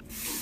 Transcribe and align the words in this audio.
you 0.00 0.33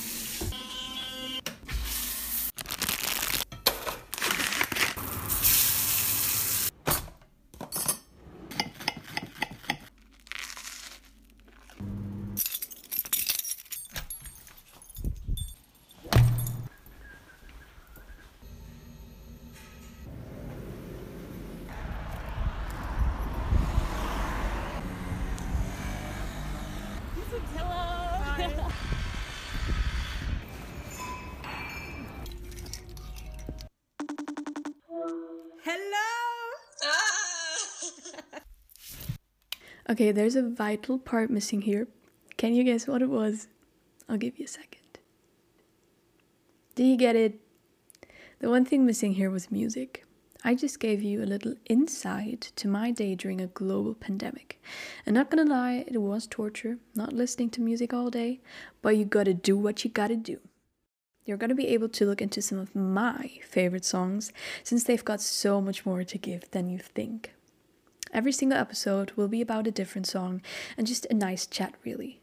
Okay, 39.93 40.11
there's 40.11 40.37
a 40.37 40.49
vital 40.49 40.99
part 40.99 41.29
missing 41.29 41.61
here. 41.61 41.87
Can 42.39 42.55
you 42.55 42.65
guess 42.65 42.87
what 42.87 43.03
it 43.03 43.11
was? 43.11 43.49
I'll 44.09 44.17
give 44.17 44.39
you 44.39 44.47
a 44.47 44.49
second. 44.49 44.99
Do 46.75 46.83
you 46.83 46.97
get 46.97 47.15
it? 47.15 47.41
The 48.39 48.49
one 48.49 48.65
thing 48.65 48.87
missing 48.87 49.13
here 49.13 49.31
was 49.31 49.51
music. 49.51 50.07
I 50.43 50.55
just 50.55 50.81
gave 50.81 51.03
you 51.03 51.23
a 51.23 51.29
little 51.29 51.57
insight 51.67 52.53
to 52.57 52.69
my 52.69 52.91
day 52.91 53.15
during 53.15 53.39
a 53.39 53.49
global 53.49 53.93
pandemic. 53.93 54.63
And 55.05 55.13
not 55.13 55.31
gonna 55.31 55.45
lie, 55.45 55.85
it 55.87 55.99
was 55.99 56.27
torture, 56.27 56.79
not 56.95 57.13
listening 57.13 57.51
to 57.51 57.61
music 57.61 57.93
all 57.93 58.09
day, 58.09 58.41
but 58.81 58.97
you 58.97 59.05
gotta 59.05 59.35
do 59.35 59.59
what 59.59 59.85
you 59.85 59.91
gotta 59.91 60.17
do. 60.17 60.39
You're 61.27 61.37
gonna 61.37 61.55
be 61.55 61.69
able 61.69 61.91
to 61.91 62.07
look 62.07 62.23
into 62.23 62.41
some 62.41 62.57
of 62.57 62.75
my 62.75 63.33
favorite 63.47 63.85
songs 63.85 64.33
since 64.65 64.85
they've 64.85 65.05
got 65.05 65.21
so 65.21 65.61
much 65.61 65.85
more 65.85 66.03
to 66.03 66.17
give 66.17 66.51
than 66.53 66.71
you 66.71 66.79
think. 66.79 67.35
Every 68.13 68.33
single 68.33 68.59
episode 68.59 69.13
will 69.13 69.29
be 69.29 69.41
about 69.41 69.67
a 69.67 69.71
different 69.71 70.07
song 70.07 70.43
and 70.77 70.87
just 70.87 71.07
a 71.07 71.15
nice 71.15 71.47
chat, 71.47 71.75
really. 71.83 72.21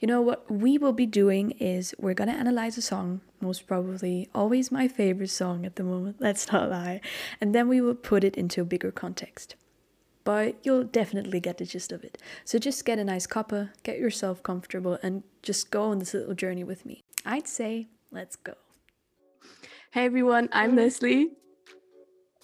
You 0.00 0.08
know, 0.08 0.20
what 0.20 0.50
we 0.50 0.78
will 0.78 0.92
be 0.92 1.06
doing 1.06 1.52
is 1.52 1.94
we're 1.96 2.14
gonna 2.14 2.32
analyze 2.32 2.76
a 2.76 2.82
song, 2.82 3.20
most 3.40 3.68
probably 3.68 4.28
always 4.34 4.72
my 4.72 4.88
favorite 4.88 5.30
song 5.30 5.64
at 5.64 5.76
the 5.76 5.84
moment, 5.84 6.16
let's 6.20 6.50
not 6.50 6.70
lie, 6.70 7.00
and 7.40 7.54
then 7.54 7.68
we 7.68 7.80
will 7.80 7.94
put 7.94 8.24
it 8.24 8.36
into 8.36 8.62
a 8.62 8.64
bigger 8.64 8.90
context. 8.90 9.54
But 10.24 10.56
you'll 10.64 10.84
definitely 10.84 11.38
get 11.38 11.58
the 11.58 11.64
gist 11.64 11.92
of 11.92 12.02
it. 12.02 12.18
So 12.44 12.58
just 12.58 12.84
get 12.84 12.98
a 12.98 13.04
nice 13.04 13.26
cuppa, 13.26 13.70
get 13.84 13.98
yourself 13.98 14.42
comfortable, 14.42 14.98
and 15.02 15.22
just 15.42 15.70
go 15.70 15.84
on 15.84 16.00
this 16.00 16.14
little 16.14 16.34
journey 16.34 16.64
with 16.64 16.84
me. 16.84 17.00
I'd 17.24 17.46
say, 17.46 17.86
let's 18.10 18.34
go. 18.34 18.54
Hey 19.92 20.04
everyone, 20.04 20.48
I'm 20.52 20.74
Leslie. 20.74 21.30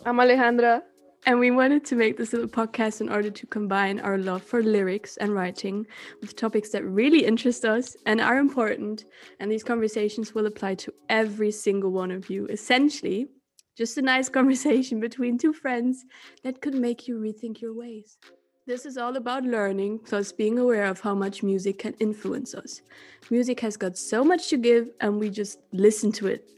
I'm 0.07 0.17
Alejandra. 0.17 0.83
And 1.27 1.41
we 1.41 1.51
wanted 1.51 1.87
to 1.87 1.97
make 1.97 2.19
this 2.19 2.35
little 2.35 2.49
podcast 2.49 3.01
in 3.01 3.09
order 3.09 3.31
to 3.31 3.47
combine 3.47 3.99
our 4.01 4.19
love 4.19 4.43
for 4.43 4.63
lyrics 4.63 5.17
and 5.17 5.35
writing 5.35 5.87
with 6.21 6.37
topics 6.37 6.69
that 6.71 6.85
really 6.85 7.25
interest 7.25 7.65
us 7.65 7.97
and 8.05 8.21
are 8.21 8.37
important. 8.37 9.07
And 9.41 9.51
these 9.51 9.65
conversations 9.65 10.35
will 10.35 10.45
apply 10.45 10.75
to 10.77 10.93
every 11.09 11.51
single 11.51 11.93
one 11.93 12.11
of 12.11 12.29
you. 12.29 12.47
Essentially, 12.49 13.29
just 13.75 13.97
a 13.97 14.03
nice 14.03 14.29
conversation 14.39 15.01
between 15.01 15.39
two 15.39 15.55
friends 15.55 16.05
that 16.43 16.61
could 16.61 16.75
make 16.75 17.09
you 17.09 17.17
rethink 17.19 17.63
your 17.63 17.73
ways. 17.73 18.19
This 18.67 18.85
is 18.85 18.99
all 18.99 19.17
about 19.17 19.45
learning, 19.45 20.01
plus 20.01 20.31
being 20.31 20.59
aware 20.59 20.87
of 20.87 21.01
how 21.01 21.15
much 21.15 21.43
music 21.43 21.79
can 21.79 21.95
influence 22.01 22.55
us. 22.55 22.83
Music 23.31 23.61
has 23.61 23.79
got 23.79 23.97
so 23.97 24.25
much 24.25 24.49
to 24.49 24.59
give, 24.59 24.91
and 25.01 25.19
we 25.19 25.31
just 25.31 25.59
listen 25.73 26.13
to 26.13 26.27
it. 26.27 26.51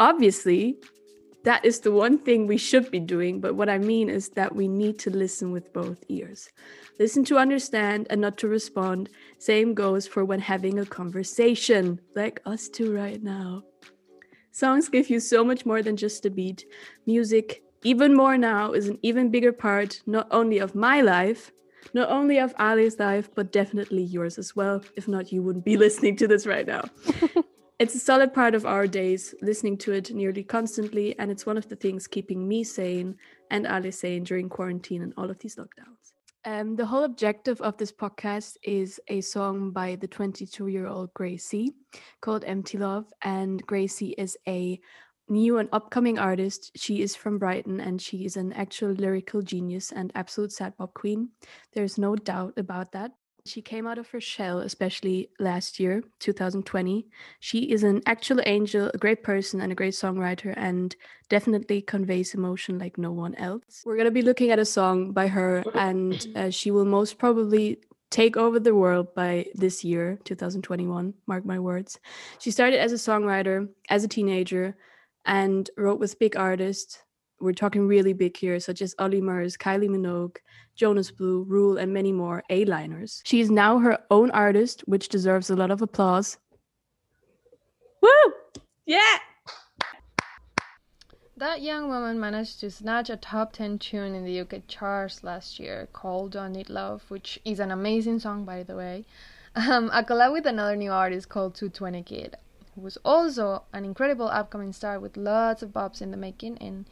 Obviously, 0.00 0.76
that 1.44 1.64
is 1.64 1.80
the 1.80 1.92
one 1.92 2.18
thing 2.18 2.46
we 2.46 2.56
should 2.56 2.90
be 2.90 3.00
doing. 3.00 3.40
But 3.40 3.54
what 3.54 3.68
I 3.68 3.78
mean 3.78 4.08
is 4.10 4.30
that 4.30 4.54
we 4.54 4.66
need 4.66 4.98
to 5.00 5.10
listen 5.10 5.52
with 5.52 5.72
both 5.72 6.02
ears. 6.08 6.48
Listen 6.98 7.24
to 7.26 7.38
understand 7.38 8.06
and 8.10 8.20
not 8.20 8.38
to 8.38 8.48
respond. 8.48 9.10
Same 9.38 9.74
goes 9.74 10.06
for 10.06 10.24
when 10.24 10.40
having 10.40 10.78
a 10.78 10.86
conversation, 10.86 12.00
like 12.14 12.40
us 12.46 12.68
two 12.68 12.94
right 12.94 13.22
now. 13.22 13.62
Songs 14.52 14.88
give 14.88 15.10
you 15.10 15.20
so 15.20 15.44
much 15.44 15.66
more 15.66 15.82
than 15.82 15.96
just 15.96 16.24
a 16.24 16.30
beat. 16.30 16.64
Music, 17.06 17.62
even 17.82 18.14
more 18.14 18.38
now, 18.38 18.72
is 18.72 18.88
an 18.88 18.98
even 19.02 19.30
bigger 19.30 19.52
part 19.52 20.00
not 20.06 20.28
only 20.30 20.58
of 20.58 20.74
my 20.74 21.00
life, 21.00 21.52
not 21.92 22.08
only 22.08 22.38
of 22.38 22.54
Ali's 22.58 22.98
life, 22.98 23.28
but 23.34 23.52
definitely 23.52 24.02
yours 24.02 24.38
as 24.38 24.56
well. 24.56 24.82
If 24.96 25.08
not, 25.08 25.30
you 25.30 25.42
wouldn't 25.42 25.64
be 25.64 25.76
listening 25.84 26.16
to 26.16 26.28
this 26.28 26.46
right 26.46 26.66
now. 26.66 26.84
It's 27.84 27.94
a 27.94 27.98
solid 27.98 28.32
part 28.32 28.54
of 28.54 28.64
our 28.64 28.86
days, 28.86 29.34
listening 29.42 29.76
to 29.84 29.92
it 29.92 30.10
nearly 30.10 30.42
constantly, 30.42 31.18
and 31.18 31.30
it's 31.30 31.44
one 31.44 31.58
of 31.58 31.68
the 31.68 31.76
things 31.76 32.06
keeping 32.06 32.48
me 32.48 32.64
sane 32.64 33.14
and 33.50 33.66
Ali 33.66 33.90
sane 33.90 34.24
during 34.24 34.48
quarantine 34.48 35.02
and 35.02 35.12
all 35.18 35.30
of 35.30 35.38
these 35.40 35.56
lockdowns. 35.56 36.14
Um, 36.46 36.76
the 36.76 36.86
whole 36.86 37.04
objective 37.04 37.60
of 37.60 37.76
this 37.76 37.92
podcast 37.92 38.56
is 38.62 38.98
a 39.08 39.20
song 39.20 39.70
by 39.70 39.96
the 39.96 40.08
22 40.08 40.68
year 40.68 40.86
old 40.86 41.12
Gracey 41.12 41.74
called 42.22 42.42
Empty 42.46 42.78
Love. 42.78 43.04
And 43.20 43.62
Gracey 43.66 44.14
is 44.16 44.38
a 44.48 44.80
new 45.28 45.58
and 45.58 45.68
upcoming 45.70 46.18
artist. 46.18 46.70
She 46.76 47.02
is 47.02 47.14
from 47.14 47.36
Brighton 47.36 47.80
and 47.80 48.00
she 48.00 48.24
is 48.24 48.38
an 48.38 48.54
actual 48.54 48.92
lyrical 48.92 49.42
genius 49.42 49.92
and 49.92 50.10
absolute 50.14 50.52
sad 50.52 50.74
pop 50.78 50.94
queen. 50.94 51.28
There's 51.74 51.98
no 51.98 52.16
doubt 52.16 52.54
about 52.56 52.92
that. 52.92 53.10
She 53.46 53.60
came 53.60 53.86
out 53.86 53.98
of 53.98 54.08
her 54.08 54.22
shell, 54.22 54.60
especially 54.60 55.28
last 55.38 55.78
year, 55.78 56.02
2020. 56.20 57.06
She 57.40 57.70
is 57.70 57.82
an 57.82 58.00
actual 58.06 58.40
angel, 58.46 58.90
a 58.94 58.96
great 58.96 59.22
person, 59.22 59.60
and 59.60 59.70
a 59.70 59.74
great 59.74 59.92
songwriter, 59.92 60.54
and 60.56 60.96
definitely 61.28 61.82
conveys 61.82 62.32
emotion 62.32 62.78
like 62.78 62.96
no 62.96 63.12
one 63.12 63.34
else. 63.34 63.82
We're 63.84 63.96
going 63.96 64.06
to 64.06 64.10
be 64.10 64.22
looking 64.22 64.50
at 64.50 64.58
a 64.58 64.64
song 64.64 65.12
by 65.12 65.28
her, 65.28 65.62
and 65.74 66.26
uh, 66.34 66.48
she 66.48 66.70
will 66.70 66.86
most 66.86 67.18
probably 67.18 67.80
take 68.10 68.38
over 68.38 68.58
the 68.58 68.74
world 68.74 69.14
by 69.14 69.44
this 69.54 69.84
year, 69.84 70.18
2021. 70.24 71.12
Mark 71.26 71.44
my 71.44 71.58
words. 71.58 71.98
She 72.38 72.50
started 72.50 72.80
as 72.80 72.92
a 72.92 72.96
songwriter 72.96 73.68
as 73.90 74.04
a 74.04 74.08
teenager 74.08 74.74
and 75.26 75.68
wrote 75.76 76.00
with 76.00 76.18
big 76.18 76.34
artists 76.34 77.00
we're 77.44 77.52
talking 77.52 77.86
really 77.86 78.14
big 78.14 78.36
here, 78.36 78.58
such 78.58 78.80
as 78.82 78.94
Olly 78.98 79.20
Murs, 79.20 79.56
Kylie 79.56 79.88
Minogue, 79.88 80.38
Jonas 80.74 81.10
Blue, 81.10 81.44
Ruel, 81.44 81.76
and 81.76 81.92
many 81.92 82.10
more 82.10 82.42
A-liners. 82.50 83.22
She 83.24 83.40
is 83.40 83.50
now 83.50 83.78
her 83.78 83.98
own 84.10 84.30
artist, 84.30 84.80
which 84.86 85.08
deserves 85.08 85.50
a 85.50 85.56
lot 85.56 85.70
of 85.70 85.82
applause. 85.82 86.38
Woo! 88.00 88.32
Yeah! 88.86 89.18
That 91.36 91.62
young 91.62 91.88
woman 91.88 92.18
managed 92.18 92.60
to 92.60 92.70
snatch 92.70 93.10
a 93.10 93.16
top 93.16 93.52
10 93.52 93.78
tune 93.78 94.14
in 94.14 94.24
the 94.24 94.40
UK 94.40 94.66
charts 94.66 95.22
last 95.22 95.58
year 95.58 95.88
called 95.92 96.32
Don't 96.32 96.52
Need 96.52 96.70
Love, 96.70 97.04
which 97.08 97.38
is 97.44 97.60
an 97.60 97.70
amazing 97.70 98.20
song, 98.20 98.44
by 98.44 98.62
the 98.62 98.76
way. 98.76 99.04
Um, 99.56 99.90
a 99.92 100.02
collab 100.02 100.32
with 100.32 100.46
another 100.46 100.76
new 100.76 100.90
artist 100.90 101.28
called 101.28 101.54
220 101.54 102.02
Kid, 102.04 102.36
who 102.74 102.80
was 102.80 102.96
also 103.04 103.64
an 103.72 103.84
incredible 103.84 104.28
upcoming 104.28 104.72
star 104.72 104.98
with 104.98 105.16
lots 105.16 105.62
of 105.62 105.70
bops 105.70 106.00
in 106.00 106.10
the 106.10 106.16
making 106.16 106.58
and 106.58 106.86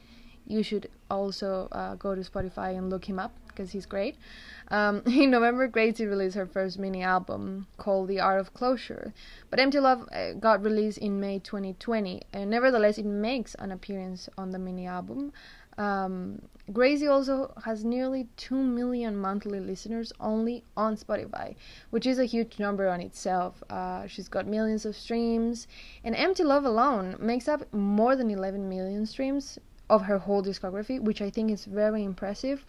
you 0.46 0.62
should 0.62 0.88
also 1.10 1.68
uh, 1.72 1.94
go 1.94 2.14
to 2.14 2.20
Spotify 2.22 2.76
and 2.76 2.90
look 2.90 3.08
him 3.08 3.18
up 3.18 3.32
because 3.48 3.72
he's 3.72 3.86
great. 3.86 4.16
Um, 4.68 5.02
in 5.06 5.30
November, 5.30 5.68
Gracey 5.68 6.08
released 6.08 6.36
her 6.36 6.46
first 6.46 6.78
mini 6.78 7.02
album 7.02 7.66
called 7.76 8.08
The 8.08 8.20
Art 8.20 8.40
of 8.40 8.54
Closure, 8.54 9.12
but 9.50 9.60
Empty 9.60 9.80
Love 9.80 10.08
uh, 10.12 10.32
got 10.32 10.62
released 10.62 10.98
in 10.98 11.20
May 11.20 11.38
2020, 11.38 12.22
and 12.32 12.50
nevertheless, 12.50 12.98
it 12.98 13.06
makes 13.06 13.54
an 13.56 13.70
appearance 13.70 14.28
on 14.38 14.50
the 14.50 14.58
mini 14.58 14.86
album. 14.86 15.32
Um, 15.78 16.42
Gracey 16.70 17.10
also 17.10 17.52
has 17.64 17.84
nearly 17.84 18.28
2 18.36 18.54
million 18.54 19.16
monthly 19.16 19.58
listeners 19.58 20.12
only 20.20 20.64
on 20.76 20.96
Spotify, 20.96 21.56
which 21.90 22.06
is 22.06 22.18
a 22.18 22.24
huge 22.24 22.58
number 22.58 22.88
on 22.88 23.00
itself. 23.00 23.62
Uh, 23.68 24.06
she's 24.06 24.28
got 24.28 24.46
millions 24.46 24.84
of 24.86 24.96
streams, 24.96 25.66
and 26.04 26.14
Empty 26.14 26.44
Love 26.44 26.64
alone 26.64 27.16
makes 27.18 27.48
up 27.48 27.72
more 27.72 28.16
than 28.16 28.30
11 28.30 28.68
million 28.68 29.06
streams 29.06 29.58
of 29.90 30.02
her 30.02 30.18
whole 30.18 30.42
discography, 30.42 31.00
which 31.00 31.20
I 31.20 31.30
think 31.30 31.50
is 31.50 31.64
very 31.64 32.04
impressive 32.04 32.64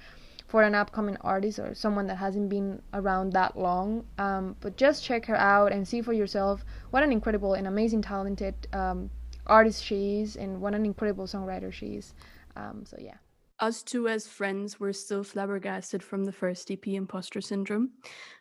for 0.48 0.62
an 0.62 0.76
upcoming 0.76 1.18
artist 1.22 1.58
or 1.58 1.74
someone 1.74 2.08
that 2.08 2.18
hasn't 2.18 2.50
been 2.50 2.82
around 2.94 3.34
that 3.34 3.58
long. 3.58 4.06
Um, 4.18 4.56
but 4.60 4.78
just 4.78 5.04
check 5.04 5.26
her 5.26 5.36
out 5.36 5.72
and 5.72 5.88
see 5.88 6.02
for 6.02 6.14
yourself 6.14 6.64
what 6.92 7.04
an 7.04 7.12
incredible 7.12 7.54
and 7.56 7.68
amazing, 7.68 8.02
talented 8.02 8.56
um, 8.74 9.10
artist 9.48 9.84
she 9.84 10.22
is, 10.22 10.36
and 10.36 10.62
what 10.62 10.76
an 10.76 10.86
incredible 10.86 11.26
songwriter 11.26 11.72
she 11.72 11.96
is. 11.96 12.14
Um, 12.56 12.84
so 12.86 12.98
yeah. 13.00 13.16
Us 13.60 13.82
two, 13.82 14.08
as 14.08 14.28
friends, 14.28 14.80
were 14.80 14.94
still 14.94 15.24
flabbergasted 15.24 16.04
from 16.04 16.26
the 16.26 16.32
first 16.32 16.70
EP, 16.70 16.86
Imposter 16.88 17.40
Syndrome, 17.40 17.92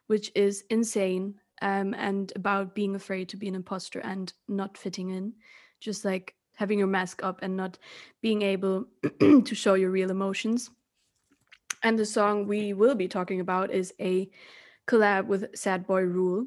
which 0.07 0.33
is 0.35 0.65
insane 0.69 1.37
um, 1.61 1.95
and 1.95 2.33
about 2.35 2.75
being 2.75 2.95
afraid 2.95 3.29
to 3.29 3.37
be 3.37 3.47
an 3.47 3.55
imposter 3.55 4.01
and 4.01 4.33
not 4.49 4.77
fitting 4.77 5.11
in. 5.11 5.35
Just 5.81 6.05
like 6.05 6.35
having 6.63 6.79
your 6.79 6.93
mask 6.99 7.17
up 7.29 7.39
and 7.43 7.57
not 7.57 7.79
being 8.27 8.43
able 8.55 8.77
to 9.49 9.55
show 9.63 9.75
your 9.75 9.93
real 9.99 10.11
emotions. 10.19 10.71
And 11.83 11.99
the 11.99 12.07
song 12.07 12.47
we 12.47 12.73
will 12.73 12.95
be 12.95 13.09
talking 13.09 13.41
about 13.41 13.73
is 13.81 13.93
a 14.01 14.31
collab 14.87 15.27
with 15.27 15.43
Sad 15.63 15.81
Boy 15.91 16.03
Ruel. 16.15 16.47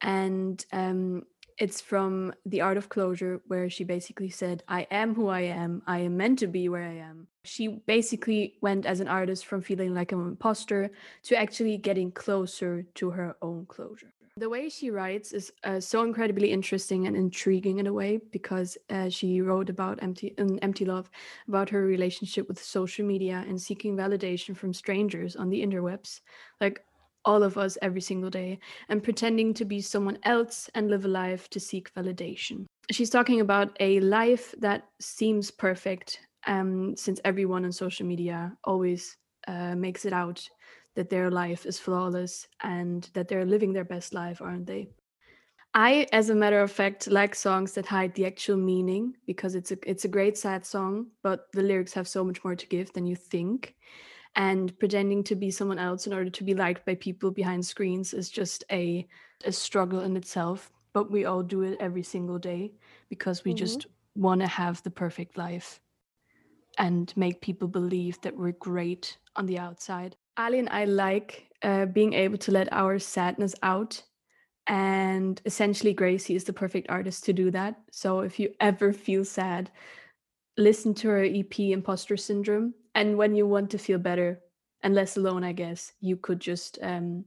And 0.00 0.56
um, 0.72 1.22
It's 1.58 1.80
from 1.80 2.34
The 2.44 2.60
Art 2.60 2.76
of 2.76 2.88
Closure, 2.88 3.40
where 3.46 3.70
she 3.70 3.84
basically 3.84 4.30
said, 4.30 4.62
I 4.68 4.82
am 4.90 5.14
who 5.14 5.28
I 5.28 5.42
am. 5.62 5.82
I 5.86 5.98
am 6.00 6.16
meant 6.16 6.38
to 6.40 6.48
be 6.48 6.68
where 6.68 6.86
I 6.94 6.96
am. 7.10 7.28
She 7.44 7.68
basically 7.86 8.58
went 8.60 8.84
as 8.84 9.00
an 9.00 9.08
artist 9.08 9.46
from 9.46 9.62
feeling 9.62 9.94
like 9.94 10.12
an 10.12 10.20
imposter 10.20 10.90
to 11.26 11.36
actually 11.44 11.78
getting 11.78 12.10
closer 12.12 12.72
to 12.98 13.10
her 13.10 13.36
own 13.40 13.66
closure. 13.74 14.12
The 14.38 14.50
way 14.50 14.68
she 14.68 14.90
writes 14.90 15.32
is 15.32 15.50
uh, 15.64 15.80
so 15.80 16.02
incredibly 16.02 16.52
interesting 16.52 17.06
and 17.06 17.16
intriguing 17.16 17.78
in 17.78 17.86
a 17.86 17.92
way 17.92 18.20
because 18.32 18.76
uh, 18.90 19.08
she 19.08 19.40
wrote 19.40 19.70
about 19.70 20.02
empty 20.02 20.34
um, 20.36 20.58
empty 20.60 20.84
love, 20.84 21.10
about 21.48 21.70
her 21.70 21.82
relationship 21.86 22.46
with 22.46 22.62
social 22.62 23.06
media 23.06 23.42
and 23.48 23.58
seeking 23.58 23.96
validation 23.96 24.54
from 24.54 24.74
strangers 24.74 25.36
on 25.36 25.48
the 25.48 25.62
interwebs, 25.62 26.20
like 26.60 26.84
all 27.24 27.42
of 27.42 27.56
us 27.56 27.78
every 27.80 28.02
single 28.02 28.28
day, 28.28 28.58
and 28.90 29.02
pretending 29.02 29.54
to 29.54 29.64
be 29.64 29.80
someone 29.80 30.18
else 30.24 30.68
and 30.74 30.90
live 30.90 31.06
a 31.06 31.08
life 31.08 31.48
to 31.48 31.58
seek 31.58 31.94
validation. 31.94 32.66
She's 32.90 33.08
talking 33.08 33.40
about 33.40 33.74
a 33.80 34.00
life 34.00 34.54
that 34.58 34.82
seems 35.00 35.50
perfect, 35.50 36.20
um, 36.46 36.94
since 36.94 37.22
everyone 37.24 37.64
on 37.64 37.72
social 37.72 38.06
media 38.06 38.54
always 38.64 39.16
uh, 39.48 39.74
makes 39.76 40.04
it 40.04 40.12
out 40.12 40.46
that 40.96 41.10
their 41.10 41.30
life 41.30 41.64
is 41.66 41.78
flawless 41.78 42.48
and 42.62 43.08
that 43.12 43.28
they're 43.28 43.44
living 43.44 43.72
their 43.72 43.84
best 43.84 44.12
life, 44.12 44.42
aren't 44.42 44.66
they? 44.66 44.88
I, 45.74 46.06
as 46.10 46.30
a 46.30 46.34
matter 46.34 46.60
of 46.60 46.72
fact, 46.72 47.06
like 47.06 47.34
songs 47.34 47.72
that 47.72 47.84
hide 47.84 48.14
the 48.14 48.24
actual 48.24 48.56
meaning 48.56 49.14
because 49.26 49.54
it's 49.54 49.72
a 49.72 49.78
it's 49.86 50.06
a 50.06 50.14
great 50.16 50.38
sad 50.38 50.64
song, 50.64 51.08
but 51.22 51.52
the 51.52 51.62
lyrics 51.62 51.92
have 51.92 52.08
so 52.08 52.24
much 52.24 52.42
more 52.42 52.56
to 52.56 52.66
give 52.66 52.92
than 52.94 53.06
you 53.06 53.14
think. 53.14 53.74
And 54.36 54.78
pretending 54.78 55.22
to 55.24 55.34
be 55.34 55.50
someone 55.50 55.78
else 55.78 56.06
in 56.06 56.12
order 56.12 56.30
to 56.30 56.44
be 56.44 56.54
liked 56.54 56.84
by 56.86 56.94
people 56.94 57.30
behind 57.30 57.64
screens 57.64 58.14
is 58.14 58.30
just 58.30 58.64
a 58.72 59.06
a 59.44 59.52
struggle 59.52 60.00
in 60.00 60.16
itself. 60.16 60.72
But 60.94 61.10
we 61.10 61.26
all 61.26 61.42
do 61.42 61.60
it 61.60 61.76
every 61.78 62.02
single 62.02 62.38
day 62.38 62.72
because 63.10 63.44
we 63.44 63.50
mm-hmm. 63.50 63.58
just 63.58 63.86
want 64.14 64.40
to 64.40 64.46
have 64.46 64.82
the 64.82 64.90
perfect 64.90 65.36
life 65.36 65.78
and 66.78 67.12
make 67.16 67.42
people 67.42 67.68
believe 67.68 68.18
that 68.22 68.36
we're 68.36 68.52
great 68.52 69.18
on 69.36 69.44
the 69.44 69.58
outside. 69.58 70.16
Ali 70.36 70.58
and 70.58 70.68
I 70.68 70.84
like 70.84 71.50
uh, 71.62 71.86
being 71.86 72.12
able 72.12 72.38
to 72.38 72.52
let 72.52 72.72
our 72.72 72.98
sadness 72.98 73.54
out. 73.62 74.02
And 74.66 75.40
essentially, 75.44 75.94
Gracey 75.94 76.34
is 76.34 76.44
the 76.44 76.52
perfect 76.52 76.90
artist 76.90 77.24
to 77.24 77.32
do 77.32 77.50
that. 77.52 77.76
So 77.92 78.20
if 78.20 78.40
you 78.40 78.52
ever 78.60 78.92
feel 78.92 79.24
sad, 79.24 79.70
listen 80.56 80.94
to 80.94 81.08
her 81.08 81.24
EP 81.24 81.58
Imposter 81.58 82.16
Syndrome. 82.16 82.74
And 82.94 83.16
when 83.16 83.34
you 83.34 83.46
want 83.46 83.70
to 83.70 83.78
feel 83.78 83.98
better 83.98 84.40
and 84.82 84.94
less 84.94 85.16
alone, 85.16 85.44
I 85.44 85.52
guess, 85.52 85.92
you 86.00 86.16
could 86.16 86.40
just 86.40 86.78
um, 86.82 87.24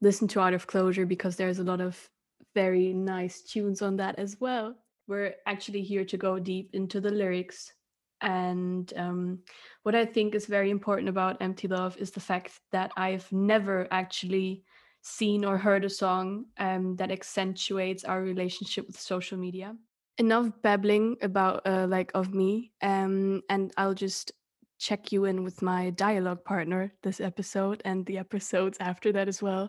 listen 0.00 0.28
to 0.28 0.40
Art 0.40 0.54
of 0.54 0.66
Closure 0.66 1.06
because 1.06 1.36
there's 1.36 1.58
a 1.58 1.64
lot 1.64 1.80
of 1.80 2.08
very 2.54 2.92
nice 2.92 3.42
tunes 3.42 3.82
on 3.82 3.96
that 3.96 4.18
as 4.18 4.40
well. 4.40 4.76
We're 5.08 5.34
actually 5.46 5.82
here 5.82 6.04
to 6.04 6.16
go 6.16 6.38
deep 6.38 6.70
into 6.72 7.00
the 7.00 7.10
lyrics 7.10 7.72
and 8.20 8.92
um, 8.96 9.40
what 9.82 9.94
I 9.94 10.04
think 10.04 10.34
is 10.34 10.46
very 10.46 10.70
important 10.70 11.08
about 11.08 11.42
Empty 11.42 11.68
Love 11.68 11.96
is 11.98 12.10
the 12.10 12.20
fact 12.20 12.60
that 12.72 12.92
I've 12.96 13.30
never 13.32 13.86
actually 13.90 14.64
seen 15.02 15.44
or 15.44 15.58
heard 15.58 15.84
a 15.84 15.90
song 15.90 16.46
um, 16.58 16.96
that 16.96 17.10
accentuates 17.10 18.04
our 18.04 18.22
relationship 18.22 18.86
with 18.86 18.98
social 18.98 19.36
media. 19.38 19.76
Enough 20.16 20.50
babbling 20.62 21.16
about 21.22 21.66
uh, 21.66 21.86
like 21.88 22.10
of 22.14 22.32
me, 22.34 22.72
um, 22.82 23.42
and 23.50 23.72
I'll 23.76 23.94
just 23.94 24.32
check 24.78 25.12
you 25.12 25.24
in 25.24 25.44
with 25.44 25.62
my 25.62 25.90
dialogue 25.90 26.44
partner 26.44 26.92
this 27.02 27.20
episode 27.20 27.80
and 27.84 28.04
the 28.06 28.18
episodes 28.18 28.76
after 28.80 29.12
that 29.12 29.28
as 29.28 29.42
well. 29.42 29.68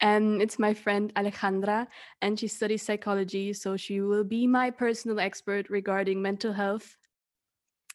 And 0.00 0.36
um, 0.36 0.40
it's 0.40 0.58
my 0.58 0.74
friend 0.74 1.12
Alejandra, 1.14 1.86
and 2.20 2.38
she 2.38 2.48
studies 2.48 2.82
psychology, 2.82 3.52
so 3.52 3.76
she 3.76 4.00
will 4.00 4.24
be 4.24 4.46
my 4.46 4.70
personal 4.70 5.20
expert 5.20 5.68
regarding 5.70 6.20
mental 6.20 6.52
health 6.52 6.96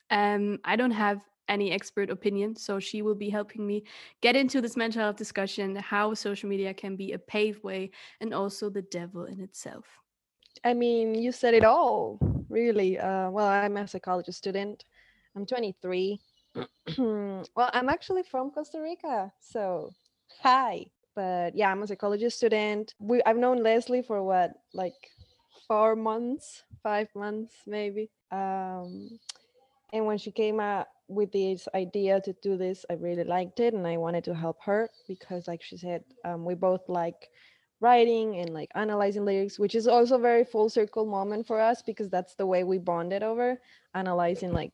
um, 0.10 0.60
I 0.64 0.76
don't 0.76 0.92
have 0.92 1.22
any 1.50 1.72
expert 1.72 2.10
opinion, 2.10 2.56
so 2.56 2.80
she 2.80 3.02
will 3.02 3.16
be 3.16 3.30
helping 3.30 3.66
me 3.66 3.84
get 4.22 4.36
into 4.36 4.62
this 4.62 4.76
mental 4.76 5.02
health 5.02 5.16
discussion, 5.16 5.76
how 5.76 6.14
social 6.14 6.50
media 6.50 6.74
can 6.74 6.96
be 6.96 7.14
a 7.14 7.20
paved 7.20 7.64
way, 7.64 7.92
and 8.20 8.34
also 8.34 8.70
the 8.70 8.82
devil 8.82 9.26
in 9.26 9.40
itself. 9.40 9.86
I 10.64 10.74
mean, 10.74 11.16
you 11.16 11.32
said 11.32 11.54
it 11.54 11.64
all, 11.64 12.20
really. 12.50 13.00
Uh, 13.00 13.30
well, 13.30 13.48
I'm 13.48 13.78
a 13.78 13.88
psychology 13.88 14.32
student. 14.32 14.84
I'm 15.36 15.46
23. 15.46 16.20
well, 16.98 17.46
I'm 17.58 17.90
actually 17.90 18.24
from 18.24 18.52
Costa 18.52 18.82
Rica, 18.82 19.32
so 19.40 19.94
hi. 20.42 20.86
But 21.16 21.56
yeah, 21.56 21.72
I'm 21.72 21.82
a 21.82 21.88
psychology 21.88 22.30
student. 22.30 22.94
We, 23.00 23.22
I've 23.26 23.38
known 23.38 23.64
Leslie 23.64 24.04
for 24.04 24.24
what, 24.24 24.54
like 24.74 24.94
four 25.68 25.96
months, 25.96 26.64
five 26.84 27.08
months, 27.16 27.54
maybe. 27.66 28.12
Um, 28.32 29.20
and 29.94 30.06
when 30.06 30.18
she 30.18 30.32
came 30.32 30.60
out 30.60 30.88
with 31.08 31.32
this 31.32 31.68
idea 31.74 32.20
to 32.22 32.34
do 32.42 32.58
this, 32.58 32.86
I 32.90 32.94
really 32.94 33.24
liked 33.24 33.60
it 33.60 33.74
and 33.74 33.88
I 33.88 33.98
wanted 33.98 34.24
to 34.26 34.36
help 34.36 34.62
her 34.64 34.90
because, 35.08 35.48
like 35.48 35.62
she 35.62 35.78
said, 35.78 36.04
um, 36.26 36.44
we 36.44 36.54
both 36.56 36.90
like 36.90 37.30
writing 37.80 38.38
and 38.38 38.54
like 38.54 38.70
analyzing 38.76 39.24
lyrics, 39.24 39.60
which 39.60 39.76
is 39.76 39.88
also 39.88 40.16
a 40.16 40.20
very 40.20 40.44
full 40.44 40.70
circle 40.70 41.06
moment 41.06 41.48
for 41.48 41.60
us 41.62 41.82
because 41.82 42.10
that's 42.10 42.36
the 42.36 42.46
way 42.46 42.64
we 42.64 42.78
bonded 42.78 43.24
over 43.24 43.60
analyzing 43.94 44.52
like 44.52 44.74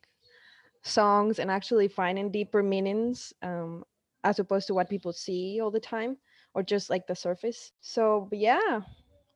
songs 0.81 1.39
and 1.39 1.51
actually 1.51 1.88
finding 1.88 2.31
deeper 2.31 2.63
meanings 2.63 3.33
um, 3.42 3.83
as 4.24 4.39
opposed 4.39 4.68
to 4.68 4.74
what 4.74 4.89
people 4.89 5.13
see 5.13 5.60
all 5.62 5.71
the 5.71 5.80
time 5.80 6.18
or 6.56 6.63
just 6.63 6.89
like 6.89 7.06
the 7.07 7.15
surface. 7.15 7.71
So, 7.81 8.30
yeah, 8.31 8.81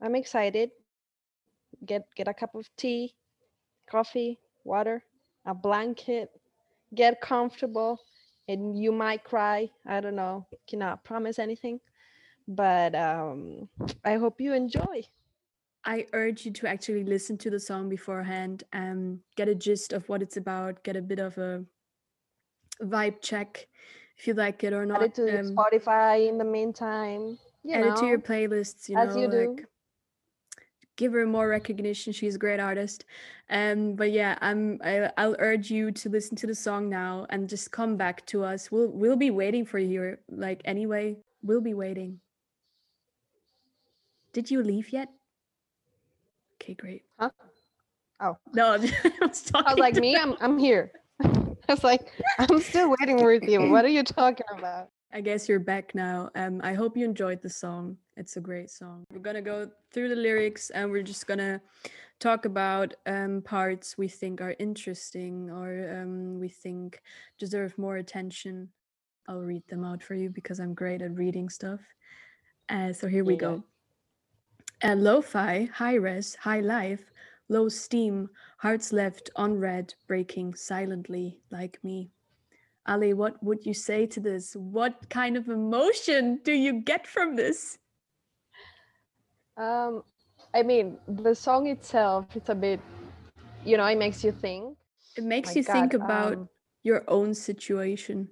I'm 0.01 0.15
excited. 0.15 0.71
Get 1.85 2.07
get 2.15 2.27
a 2.27 2.33
cup 2.33 2.55
of 2.55 2.67
tea, 2.77 3.13
coffee, 3.89 4.39
water, 4.63 5.03
a 5.47 5.55
blanket, 5.55 6.29
get 6.93 7.19
comfortable, 7.21 7.99
and 8.47 8.77
you 8.77 8.91
might 8.91 9.23
cry. 9.23 9.71
I 9.87 9.99
don't 10.01 10.15
know, 10.15 10.45
cannot 10.69 11.03
promise 11.03 11.39
anything, 11.39 11.79
but 12.47 12.93
um, 12.93 13.69
I 14.05 14.15
hope 14.15 14.39
you 14.39 14.53
enjoy. 14.53 15.03
I 15.85 16.05
urge 16.11 16.45
you 16.45 16.51
to 16.51 16.67
actually 16.67 17.05
listen 17.05 17.37
to 17.39 17.49
the 17.49 17.59
song 17.59 17.87
beforehand 17.87 18.65
and 18.73 19.19
get 19.37 19.47
a 19.47 19.55
gist 19.55 19.93
of 19.93 20.07
what 20.09 20.21
it's 20.21 20.35
about, 20.35 20.83
get 20.83 20.97
a 20.97 21.01
bit 21.01 21.19
of 21.19 21.37
a 21.37 21.63
vibe 22.83 23.21
check 23.21 23.67
if 24.17 24.27
you 24.27 24.33
like 24.33 24.63
it 24.65 24.73
or 24.73 24.85
not. 24.85 25.01
Add 25.01 25.09
it 25.09 25.15
to 25.15 25.39
um, 25.39 25.55
Spotify 25.55 26.27
in 26.27 26.37
the 26.37 26.43
meantime. 26.43 27.37
You 27.63 27.75
add 27.75 27.85
know, 27.85 27.93
it 27.93 27.97
to 27.97 28.05
your 28.05 28.19
playlists, 28.19 28.89
you 28.89 28.97
as 28.97 29.15
know, 29.15 29.21
you 29.21 29.31
do. 29.31 29.49
like 29.55 29.65
give 30.97 31.13
her 31.13 31.25
more 31.25 31.47
recognition. 31.47 32.11
She's 32.11 32.35
a 32.35 32.39
great 32.39 32.59
artist. 32.59 33.05
Um, 33.49 33.95
but 33.95 34.11
yeah, 34.11 34.37
I'm 34.41 34.81
I, 34.83 35.09
I'll 35.17 35.37
urge 35.39 35.71
you 35.71 35.91
to 35.91 36.09
listen 36.09 36.35
to 36.37 36.47
the 36.47 36.55
song 36.55 36.89
now 36.89 37.25
and 37.29 37.47
just 37.47 37.71
come 37.71 37.95
back 37.95 38.25
to 38.27 38.43
us. 38.43 38.69
We'll 38.69 38.89
we'll 38.89 39.15
be 39.15 39.31
waiting 39.31 39.65
for 39.65 39.79
you. 39.79 40.17
Like 40.29 40.61
anyway, 40.65 41.15
we'll 41.41 41.61
be 41.61 41.73
waiting. 41.73 42.19
Did 44.33 44.51
you 44.51 44.61
leave 44.61 44.91
yet? 44.91 45.09
Okay, 46.55 46.73
great. 46.73 47.03
Huh? 47.17 47.29
Oh 48.19 48.37
no, 48.53 48.73
I 48.73 48.77
was, 49.21 49.41
talking. 49.41 49.67
I 49.67 49.73
was 49.73 49.79
like 49.79 49.95
me. 49.95 50.17
I'm 50.17 50.35
I'm 50.41 50.57
here. 50.57 50.91
I 51.23 51.73
was 51.73 51.83
like, 51.83 52.11
I'm 52.39 52.59
still 52.59 52.93
waiting 52.99 53.23
with 53.23 53.43
you. 53.43 53.69
What 53.69 53.85
are 53.85 53.89
you 53.89 54.03
talking 54.03 54.45
about? 54.57 54.89
I 55.13 55.21
guess 55.21 55.47
you're 55.47 55.59
back 55.59 55.95
now. 55.95 56.29
Um, 56.35 56.59
I 56.63 56.73
hope 56.73 56.97
you 56.97 57.05
enjoyed 57.05 57.41
the 57.41 57.49
song. 57.49 57.97
It's 58.17 58.35
a 58.35 58.41
great 58.41 58.71
song. 58.71 59.03
We're 59.13 59.19
gonna 59.19 59.43
go 59.43 59.69
through 59.91 60.09
the 60.09 60.15
lyrics 60.15 60.71
and 60.71 60.89
we're 60.89 61.03
just 61.03 61.27
gonna 61.27 61.61
talk 62.19 62.45
about 62.45 62.95
um, 63.05 63.43
parts 63.43 63.95
we 63.95 64.07
think 64.07 64.41
are 64.41 64.55
interesting 64.57 65.51
or 65.51 66.01
um, 66.01 66.39
we 66.39 66.49
think 66.49 66.99
deserve 67.37 67.77
more 67.77 67.97
attention. 67.97 68.69
I'll 69.27 69.41
read 69.41 69.67
them 69.67 69.83
out 69.83 70.01
for 70.01 70.15
you 70.15 70.31
because 70.31 70.59
I'm 70.59 70.73
great 70.73 71.03
at 71.03 71.15
reading 71.15 71.47
stuff. 71.47 71.79
Uh, 72.69 72.91
so 72.91 73.07
here 73.07 73.23
we 73.23 73.33
yeah. 73.33 73.39
go. 73.39 73.63
Uh, 74.83 74.95
lo-fi, 74.95 75.69
high 75.71 75.95
res, 75.95 76.33
high 76.35 76.61
life, 76.61 77.11
low 77.49 77.69
steam, 77.69 78.29
hearts 78.57 78.91
left 78.91 79.29
unread, 79.35 79.93
breaking 80.07 80.55
silently 80.55 81.37
like 81.51 81.77
me. 81.83 82.09
Ali, 82.87 83.13
what 83.13 83.41
would 83.43 83.63
you 83.63 83.75
say 83.75 84.07
to 84.07 84.19
this? 84.19 84.55
What 84.55 85.09
kind 85.09 85.37
of 85.37 85.49
emotion 85.49 86.39
do 86.43 86.53
you 86.53 86.81
get 86.81 87.05
from 87.05 87.35
this? 87.35 87.77
Um, 89.57 90.03
I 90.53 90.63
mean, 90.63 90.97
the 91.07 91.33
song 91.35 91.67
itself, 91.67 92.25
it's 92.35 92.49
a 92.49 92.55
bit, 92.55 92.79
you 93.65 93.77
know, 93.77 93.85
it 93.85 93.97
makes 93.97 94.23
you 94.23 94.31
think. 94.31 94.77
It 95.15 95.23
makes 95.23 95.55
you 95.55 95.63
God, 95.63 95.73
think 95.73 95.93
about 95.93 96.33
um, 96.33 96.49
your 96.83 97.03
own 97.07 97.33
situation 97.33 98.29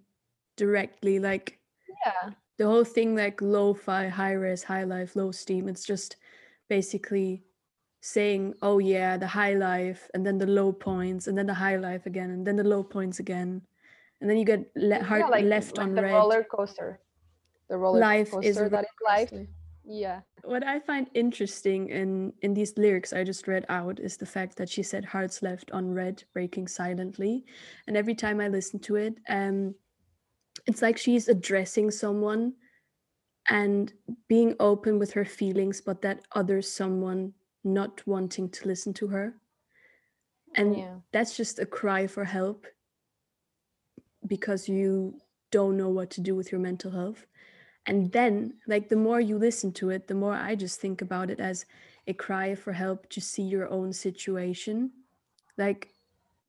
directly. 0.56 1.20
Like, 1.20 1.60
yeah, 2.06 2.32
the 2.58 2.66
whole 2.66 2.84
thing, 2.84 3.16
like 3.16 3.42
lo 3.42 3.74
fi, 3.74 4.08
high 4.08 4.34
res, 4.34 4.64
high 4.64 4.84
life, 4.84 5.16
low 5.16 5.32
steam, 5.32 5.68
it's 5.68 5.84
just 5.84 6.18
basically 6.70 7.44
saying, 8.02 8.54
oh, 8.62 8.78
yeah, 8.78 9.18
the 9.18 9.28
high 9.28 9.56
life, 9.56 10.08
and 10.14 10.26
then 10.26 10.38
the 10.38 10.46
low 10.46 10.72
points, 10.72 11.28
and 11.28 11.38
then 11.38 11.48
the 11.48 11.54
high 11.54 11.78
life 11.78 12.06
again, 12.06 12.30
and 12.30 12.46
then 12.46 12.56
the 12.56 12.64
low 12.64 12.84
points 12.84 13.20
again 13.20 13.62
and 14.22 14.30
then 14.30 14.38
you 14.38 14.46
get 14.46 14.66
le- 14.76 15.04
hard 15.04 15.22
yeah, 15.22 15.28
like, 15.28 15.46
left 15.46 15.78
like 15.78 15.88
on 15.88 15.96
the 15.96 16.02
red. 16.02 16.14
roller 16.14 16.44
coaster. 16.44 17.00
The 17.70 17.78
roller 17.78 18.00
life 18.00 18.32
coaster 18.32 18.50
is 18.50 18.72
that 18.72 18.84
is 18.84 18.90
life. 19.06 19.32
Yeah. 19.88 20.22
What 20.44 20.64
I 20.66 20.80
find 20.80 21.10
interesting 21.14 21.90
in 21.90 22.34
in 22.42 22.54
these 22.54 22.78
lyrics 22.78 23.14
I 23.14 23.24
just 23.24 23.48
read 23.48 23.66
out 23.70 24.00
is 24.00 24.18
the 24.18 24.26
fact 24.26 24.58
that 24.58 24.70
she 24.70 24.84
said 24.84 25.06
hearts 25.06 25.42
left 25.42 25.72
unread, 25.74 26.24
breaking 26.34 26.68
silently. 26.68 27.46
And 27.88 27.98
every 27.98 28.16
time 28.16 28.40
I 28.40 28.48
listen 28.48 28.80
to 28.82 28.96
it, 28.96 29.20
um 29.30 29.76
it's 30.68 30.82
like 30.82 30.98
she's 30.98 31.28
addressing 31.30 31.92
someone 31.92 32.54
and 33.50 33.94
being 34.28 34.56
open 34.60 34.98
with 35.00 35.14
her 35.14 35.26
feelings, 35.26 35.82
but 35.82 36.02
that 36.02 36.26
other 36.32 36.62
someone 36.62 37.34
not 37.64 38.06
wanting 38.08 38.50
to 38.50 38.68
listen 38.68 38.94
to 38.94 39.08
her. 39.08 39.36
And 40.56 40.76
Yeah. 40.76 40.96
that's 41.12 41.38
just 41.38 41.60
a 41.60 41.66
cry 41.66 42.08
for 42.08 42.24
help 42.26 42.66
because 44.26 44.68
you 44.68 45.20
don't 45.52 45.78
know 45.78 45.90
what 45.90 46.10
to 46.12 46.22
do 46.22 46.36
with 46.36 46.52
your 46.52 46.62
mental 46.62 46.92
health. 46.92 47.26
And 47.88 48.12
then, 48.12 48.56
like, 48.68 48.90
the 48.90 48.96
more 48.96 49.20
you 49.20 49.38
listen 49.38 49.72
to 49.74 49.92
it, 49.92 50.08
the 50.08 50.16
more 50.16 50.34
I 50.34 50.56
just 50.56 50.82
think 50.82 51.02
about 51.02 51.30
it 51.30 51.40
as 51.40 51.66
a 52.08 52.14
cry 52.14 52.56
for 52.56 52.74
help 52.74 53.08
to 53.10 53.22
see 53.22 53.44
your 53.44 53.70
own 53.70 53.94
situation. 53.94 54.92
Like, 55.58 55.90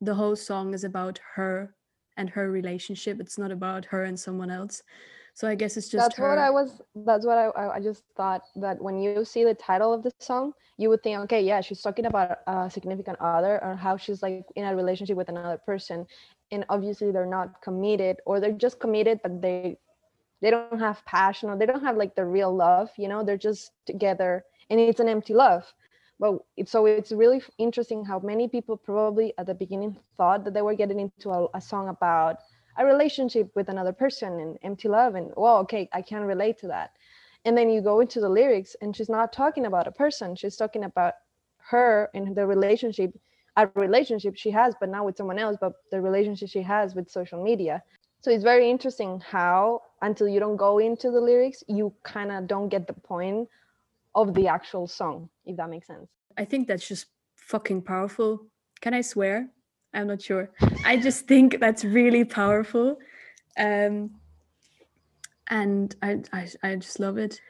the 0.01 0.15
whole 0.15 0.35
song 0.35 0.73
is 0.73 0.83
about 0.83 1.19
her 1.35 1.75
and 2.17 2.29
her 2.31 2.49
relationship. 2.49 3.19
It's 3.19 3.37
not 3.37 3.51
about 3.51 3.85
her 3.85 4.03
and 4.03 4.19
someone 4.19 4.49
else. 4.49 4.81
So 5.35 5.47
I 5.47 5.53
guess 5.53 5.77
it's 5.77 5.89
just 5.89 6.03
that's 6.03 6.17
her. 6.17 6.29
what 6.29 6.39
I 6.39 6.49
was. 6.49 6.81
That's 6.95 7.23
what 7.23 7.37
I, 7.37 7.45
I. 7.49 7.75
I 7.75 7.79
just 7.79 8.03
thought 8.15 8.41
that 8.55 8.81
when 8.81 8.97
you 8.97 9.23
see 9.23 9.43
the 9.43 9.53
title 9.53 9.93
of 9.93 10.01
the 10.01 10.11
song, 10.17 10.53
you 10.77 10.89
would 10.89 11.03
think, 11.03 11.19
okay, 11.19 11.41
yeah, 11.41 11.61
she's 11.61 11.81
talking 11.81 12.07
about 12.07 12.39
a 12.47 12.71
significant 12.71 13.19
other 13.21 13.63
or 13.63 13.75
how 13.75 13.97
she's 13.97 14.23
like 14.23 14.47
in 14.55 14.65
a 14.65 14.75
relationship 14.75 15.15
with 15.15 15.29
another 15.29 15.59
person, 15.63 16.07
and 16.51 16.65
obviously 16.69 17.11
they're 17.11 17.27
not 17.27 17.61
committed 17.61 18.17
or 18.25 18.39
they're 18.39 18.51
just 18.51 18.79
committed, 18.79 19.19
but 19.21 19.39
they 19.39 19.77
they 20.41 20.51
don't 20.51 20.79
have 20.79 21.03
passion 21.05 21.49
or 21.49 21.57
they 21.57 21.65
don't 21.65 21.83
have 21.83 21.97
like 21.97 22.15
the 22.15 22.25
real 22.25 22.55
love. 22.55 22.89
You 22.97 23.07
know, 23.07 23.23
they're 23.23 23.37
just 23.37 23.71
together, 23.85 24.43
and 24.69 24.79
it's 24.79 24.99
an 24.99 25.09
empty 25.09 25.33
love. 25.33 25.65
But 26.19 26.39
it's 26.55 26.71
so 26.71 26.85
it's 26.85 27.11
really 27.11 27.41
interesting 27.57 28.03
how 28.03 28.19
many 28.19 28.47
people 28.47 28.77
probably 28.77 29.33
at 29.37 29.45
the 29.45 29.53
beginning 29.53 29.97
thought 30.17 30.43
that 30.45 30.53
they 30.53 30.61
were 30.61 30.73
getting 30.73 30.99
into 30.99 31.29
a, 31.29 31.47
a 31.53 31.61
song 31.61 31.89
about 31.89 32.37
a 32.77 32.85
relationship 32.85 33.51
with 33.55 33.69
another 33.69 33.91
person 33.93 34.39
and 34.39 34.57
empty 34.63 34.87
love 34.87 35.15
and 35.15 35.31
well 35.35 35.57
okay 35.57 35.89
i 35.93 36.01
can 36.01 36.23
relate 36.23 36.57
to 36.59 36.67
that 36.67 36.91
and 37.45 37.57
then 37.57 37.69
you 37.69 37.81
go 37.81 37.99
into 37.99 38.19
the 38.19 38.29
lyrics 38.29 38.75
and 38.81 38.95
she's 38.95 39.09
not 39.09 39.33
talking 39.33 39.65
about 39.65 39.87
a 39.87 39.91
person 39.91 40.35
she's 40.35 40.55
talking 40.55 40.83
about 40.83 41.15
her 41.57 42.09
and 42.13 42.35
the 42.35 42.45
relationship 42.45 43.11
a 43.57 43.67
relationship 43.75 44.35
she 44.35 44.51
has 44.51 44.75
but 44.79 44.89
not 44.89 45.05
with 45.05 45.17
someone 45.17 45.39
else 45.39 45.57
but 45.59 45.73
the 45.91 45.99
relationship 45.99 46.49
she 46.49 46.61
has 46.61 46.93
with 46.93 47.09
social 47.09 47.43
media 47.43 47.81
so 48.27 48.33
it's 48.33 48.43
very 48.43 48.69
interesting 48.69 49.21
how 49.21 49.81
until 50.01 50.27
you 50.27 50.39
don't 50.39 50.57
go 50.57 50.79
into 50.79 51.09
the 51.11 51.21
lyrics 51.21 51.63
you 51.67 51.93
kind 52.03 52.31
of 52.31 52.47
don't 52.47 52.67
get 52.67 52.85
the 52.85 52.93
point 52.93 53.47
of 54.15 54.33
the 54.33 54.47
actual 54.47 54.85
song 54.85 55.29
if 55.45 55.55
that 55.55 55.69
makes 55.69 55.87
sense 55.87 56.09
I 56.37 56.45
think 56.45 56.67
that's 56.67 56.87
just 56.87 57.07
fucking 57.35 57.81
powerful. 57.81 58.45
Can 58.81 58.93
I 58.93 59.01
swear? 59.01 59.49
I'm 59.93 60.07
not 60.07 60.21
sure. 60.21 60.51
I 60.85 60.97
just 60.97 61.27
think 61.27 61.59
that's 61.59 61.83
really 61.83 62.23
powerful. 62.23 62.99
Um, 63.57 64.11
and 65.49 65.95
I, 66.01 66.21
I, 66.33 66.47
I 66.61 66.75
just 66.75 66.99
love 66.99 67.17
it. 67.17 67.41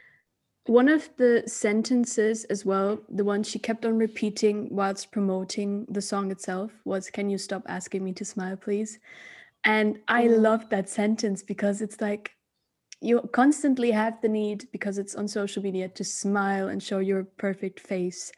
One 0.66 0.88
of 0.88 1.08
the 1.16 1.42
sentences 1.46 2.44
as 2.44 2.64
well, 2.64 3.00
the 3.08 3.24
one 3.24 3.42
she 3.42 3.58
kept 3.58 3.84
on 3.84 3.98
repeating 3.98 4.68
whilst 4.70 5.10
promoting 5.10 5.86
the 5.90 6.02
song 6.02 6.30
itself 6.30 6.70
was, 6.84 7.10
Can 7.10 7.28
you 7.28 7.38
stop 7.38 7.62
asking 7.66 8.04
me 8.04 8.12
to 8.14 8.24
smile, 8.24 8.56
please? 8.56 8.98
And 9.64 9.98
I 10.08 10.24
Mm. 10.24 10.42
loved 10.42 10.70
that 10.70 10.88
sentence 10.88 11.42
because 11.42 11.80
it's 11.82 12.00
like 12.00 12.32
you 13.00 13.20
constantly 13.32 13.90
have 13.92 14.20
the 14.22 14.28
need, 14.28 14.68
because 14.72 14.98
it's 14.98 15.14
on 15.14 15.28
social 15.28 15.62
media, 15.62 15.88
to 15.88 16.04
smile 16.04 16.68
and 16.68 16.82
show 16.82 16.98
your 16.98 17.24
perfect 17.24 17.80
face 17.80 18.32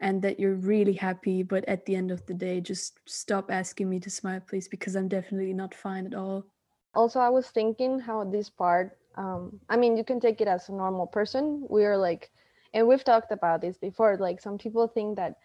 and 0.00 0.22
that 0.22 0.38
you're 0.40 0.54
really 0.54 0.94
happy. 0.94 1.42
But 1.42 1.64
at 1.68 1.84
the 1.86 1.96
end 1.96 2.10
of 2.10 2.24
the 2.26 2.34
day, 2.34 2.60
just 2.60 3.00
stop 3.06 3.50
asking 3.50 3.90
me 3.90 4.00
to 4.00 4.10
smile, 4.10 4.40
please, 4.40 4.68
because 4.68 4.96
I'm 4.96 5.08
definitely 5.08 5.52
not 5.54 5.74
fine 5.74 6.06
at 6.06 6.14
all. 6.14 6.46
also 6.94 7.20
i 7.20 7.28
was 7.28 7.48
thinking 7.50 7.98
how 7.98 8.24
this 8.24 8.48
part 8.50 8.98
um 9.16 9.60
i 9.68 9.76
mean 9.76 9.96
you 9.96 10.04
can 10.04 10.20
take 10.20 10.40
it 10.40 10.48
as 10.48 10.68
a 10.68 10.72
normal 10.72 11.06
person 11.06 11.64
we're 11.68 11.96
like 11.96 12.30
and 12.74 12.86
we've 12.86 13.04
talked 13.04 13.32
about 13.32 13.60
this 13.60 13.78
before 13.78 14.16
like 14.18 14.40
some 14.40 14.58
people 14.58 14.86
think 14.88 15.16
that 15.16 15.36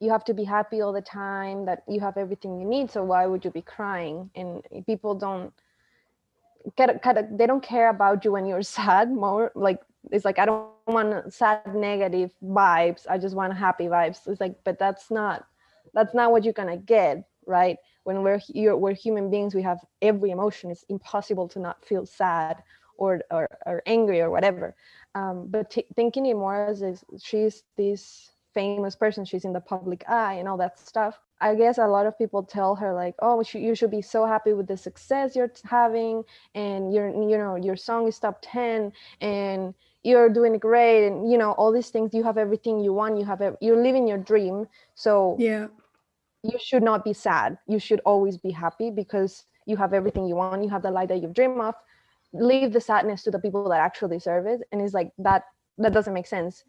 you 0.00 0.10
have 0.10 0.24
to 0.24 0.34
be 0.34 0.44
happy 0.44 0.80
all 0.80 0.92
the 0.92 1.00
time 1.02 1.64
that 1.66 1.82
you 1.88 2.00
have 2.00 2.16
everything 2.16 2.58
you 2.60 2.66
need 2.66 2.90
so 2.90 3.02
why 3.04 3.26
would 3.26 3.44
you 3.44 3.50
be 3.50 3.62
crying? 3.62 4.30
And 4.34 4.62
people 4.86 5.14
don't 5.14 5.52
get 6.76 6.90
of 7.18 7.38
they 7.38 7.46
don't 7.46 7.62
care 7.62 7.88
about 7.90 8.24
you 8.24 8.32
when 8.32 8.46
you're 8.46 8.62
sad 8.78 9.10
more 9.10 9.52
like 9.54 9.80
it's 10.10 10.24
like 10.24 10.38
i 10.38 10.46
don't 10.46 10.60
want 10.60 11.32
sad 11.32 11.74
negative 11.74 12.30
vibes 12.44 13.06
i 13.08 13.18
just 13.18 13.34
want 13.34 13.52
happy 13.54 13.86
vibes. 13.86 14.26
It's 14.26 14.40
like 14.40 14.56
but 14.64 14.78
that's 14.78 15.10
not 15.10 15.46
that's 15.94 16.14
not 16.14 16.30
what 16.32 16.44
you're 16.44 16.52
gonna 16.52 16.76
get 16.76 17.24
right? 17.46 17.76
When 18.04 18.22
we're 18.22 18.38
here 18.38 18.76
we're 18.76 18.94
human 18.94 19.30
beings 19.30 19.54
we 19.54 19.62
have 19.62 19.78
every 20.02 20.30
emotion. 20.30 20.70
It's 20.70 20.84
impossible 20.88 21.48
to 21.48 21.58
not 21.58 21.84
feel 21.84 22.06
sad 22.06 22.62
or 22.96 23.22
or, 23.30 23.48
or 23.66 23.82
angry 23.86 24.20
or 24.20 24.30
whatever. 24.30 24.74
Um, 25.14 25.46
but 25.48 25.70
t- 25.70 25.86
thinking 25.94 26.26
it 26.26 26.34
more 26.34 26.66
as 26.66 26.82
is 26.82 27.04
she's 27.22 27.64
this 27.76 28.35
famous 28.58 28.94
person 29.02 29.24
she's 29.24 29.44
in 29.48 29.54
the 29.58 29.66
public 29.74 30.02
eye 30.08 30.34
and 30.40 30.48
all 30.48 30.58
that 30.64 30.78
stuff 30.90 31.14
i 31.48 31.50
guess 31.60 31.76
a 31.78 31.86
lot 31.96 32.06
of 32.08 32.18
people 32.22 32.42
tell 32.42 32.72
her 32.82 32.90
like 33.02 33.14
oh 33.26 33.42
you 33.52 33.74
should 33.78 33.90
be 33.98 34.02
so 34.14 34.20
happy 34.34 34.52
with 34.58 34.66
the 34.72 34.76
success 34.88 35.36
you're 35.36 35.52
having 35.78 36.24
and 36.54 36.92
you're 36.94 37.10
you 37.32 37.38
know 37.42 37.54
your 37.68 37.76
song 37.88 38.06
is 38.10 38.18
top 38.18 38.38
10 38.42 38.92
and 39.20 39.74
you're 40.08 40.30
doing 40.38 40.56
great 40.68 41.06
and 41.06 41.30
you 41.30 41.38
know 41.42 41.52
all 41.58 41.72
these 41.72 41.90
things 41.94 42.14
you 42.14 42.22
have 42.28 42.38
everything 42.46 42.76
you 42.86 42.92
want 43.00 43.18
you 43.20 43.24
have 43.32 43.40
you're 43.60 43.82
living 43.88 44.06
your 44.12 44.22
dream 44.32 44.66
so 44.94 45.36
Yeah. 45.38 45.66
you 46.42 46.58
should 46.58 46.82
not 46.82 47.04
be 47.04 47.12
sad. 47.12 47.58
You 47.66 47.78
should 47.78 48.00
always 48.04 48.36
be 48.38 48.52
happy 48.52 48.90
because 48.90 49.44
you 49.66 49.76
have 49.76 49.92
everything 49.92 50.26
you 50.30 50.36
want. 50.36 50.62
You 50.62 50.70
have 50.70 50.82
the 50.82 50.90
life 50.98 51.08
that 51.10 51.20
you've 51.20 51.34
dreamed 51.34 51.60
of. 51.60 51.74
Leave 52.32 52.72
the 52.72 52.80
sadness 52.80 53.22
to 53.24 53.30
the 53.30 53.38
people 53.44 53.68
that 53.70 53.80
actually 53.80 54.16
deserve 54.16 54.46
it. 54.46 54.60
And 54.70 54.80
it's 54.80 54.94
like 54.94 55.10
that. 55.18 55.42
That 55.78 55.92
doesn't 55.92 56.14
make 56.14 56.26
sense. 56.26 56.64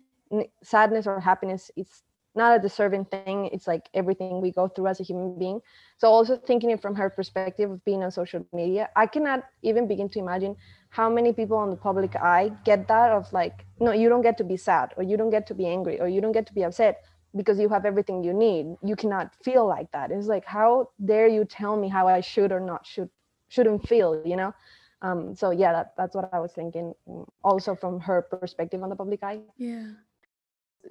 Sadness 0.63 1.07
or 1.07 1.19
happiness, 1.19 1.71
it's 1.75 2.03
not 2.35 2.55
a 2.55 2.59
deserving 2.59 3.05
thing. 3.05 3.45
It's 3.51 3.67
like 3.67 3.89
everything 3.93 4.41
we 4.41 4.51
go 4.51 4.67
through 4.67 4.87
as 4.87 4.99
a 4.99 5.03
human 5.03 5.37
being. 5.37 5.61
So 5.97 6.09
also 6.09 6.37
thinking 6.37 6.71
it 6.71 6.81
from 6.81 6.95
her 6.95 7.09
perspective 7.09 7.69
of 7.71 7.83
being 7.85 8.03
on 8.03 8.11
social 8.11 8.43
media, 8.45 8.89
I 8.95 9.05
cannot 9.07 9.43
even 9.61 9.87
begin 9.87 10.09
to 10.09 10.19
imagine 10.19 10.55
how 10.89 11.09
many 11.09 11.31
people 11.33 11.57
on 11.57 11.69
the 11.69 11.75
public 11.75 12.15
eye 12.15 12.51
get 12.63 12.87
that 12.87 13.11
of 13.11 13.31
like, 13.31 13.65
no, 13.79 13.91
you 13.91 14.09
don't 14.09 14.21
get 14.21 14.37
to 14.37 14.43
be 14.43 14.57
sad, 14.57 14.93
or 14.97 15.03
you 15.03 15.17
don't 15.17 15.29
get 15.29 15.47
to 15.47 15.53
be 15.53 15.65
angry, 15.67 15.99
or 15.99 16.07
you 16.07 16.21
don't 16.21 16.31
get 16.31 16.45
to 16.47 16.53
be 16.53 16.63
upset 16.63 16.97
because 17.35 17.59
you 17.59 17.69
have 17.69 17.85
everything 17.85 18.23
you 18.23 18.33
need 18.33 18.75
you 18.83 18.95
cannot 18.95 19.33
feel 19.43 19.67
like 19.67 19.91
that 19.91 20.11
it's 20.11 20.27
like 20.27 20.45
how 20.45 20.89
dare 21.03 21.27
you 21.27 21.45
tell 21.45 21.77
me 21.77 21.89
how 21.89 22.07
i 22.07 22.21
should 22.21 22.51
or 22.51 22.59
not 22.59 22.85
should 22.85 23.09
shouldn't 23.49 23.87
feel 23.87 24.15
you 24.25 24.35
know 24.35 24.53
um 25.01 25.35
so 25.35 25.51
yeah 25.51 25.71
that, 25.73 25.93
that's 25.97 26.15
what 26.15 26.25
i 26.25 26.39
was 26.39 26.53
thinking 26.53 26.93
mm, 27.07 27.25
also 27.43 27.75
from 27.75 27.99
her 28.01 28.21
perspective 28.23 28.73
on 28.75 28.83
the 28.85 28.95
public 28.95 29.15
eye 29.23 29.37
Yeah. 29.57 29.93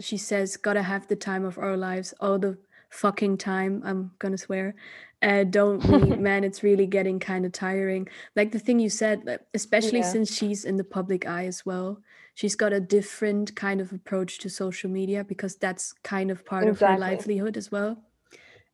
She 0.00 0.16
says, 0.16 0.56
gotta 0.56 0.82
have 0.82 1.06
the 1.06 1.16
time 1.16 1.44
of 1.44 1.58
our 1.58 1.76
lives, 1.76 2.14
all 2.20 2.38
the 2.38 2.58
fucking 2.90 3.38
time. 3.38 3.82
I'm 3.84 4.12
gonna 4.18 4.38
swear. 4.38 4.74
Uh, 5.22 5.44
don't 5.44 5.82
we, 5.84 6.16
man? 6.16 6.44
It's 6.44 6.62
really 6.62 6.86
getting 6.86 7.18
kind 7.18 7.44
of 7.46 7.52
tiring. 7.52 8.08
Like 8.34 8.52
the 8.52 8.58
thing 8.58 8.78
you 8.78 8.90
said, 8.90 9.40
especially 9.54 10.00
Yeah. 10.00 10.12
since 10.12 10.34
she's 10.34 10.64
in 10.64 10.76
the 10.76 10.84
public 10.84 11.26
eye 11.26 11.46
as 11.46 11.64
well. 11.64 12.00
She's 12.34 12.54
got 12.54 12.74
a 12.74 12.80
different 12.80 13.56
kind 13.56 13.80
of 13.80 13.92
approach 13.92 14.38
to 14.40 14.50
social 14.50 14.90
media 14.90 15.24
because 15.24 15.56
that's 15.56 15.94
kind 16.02 16.30
of 16.30 16.44
part 16.44 16.68
of 16.68 16.80
her 16.80 16.98
livelihood 16.98 17.56
as 17.56 17.72
well. 17.72 17.96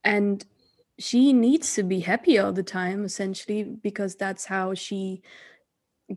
And 0.03 0.45
she 0.99 1.33
needs 1.33 1.75
to 1.75 1.85
be 1.85 2.01
happy 2.01 2.39
all 2.39 2.53
the 2.53 2.65
time, 2.65 3.05
essentially, 3.05 3.63
because 3.63 4.17
that's 4.17 4.47
how 4.47 4.75
she 4.75 5.23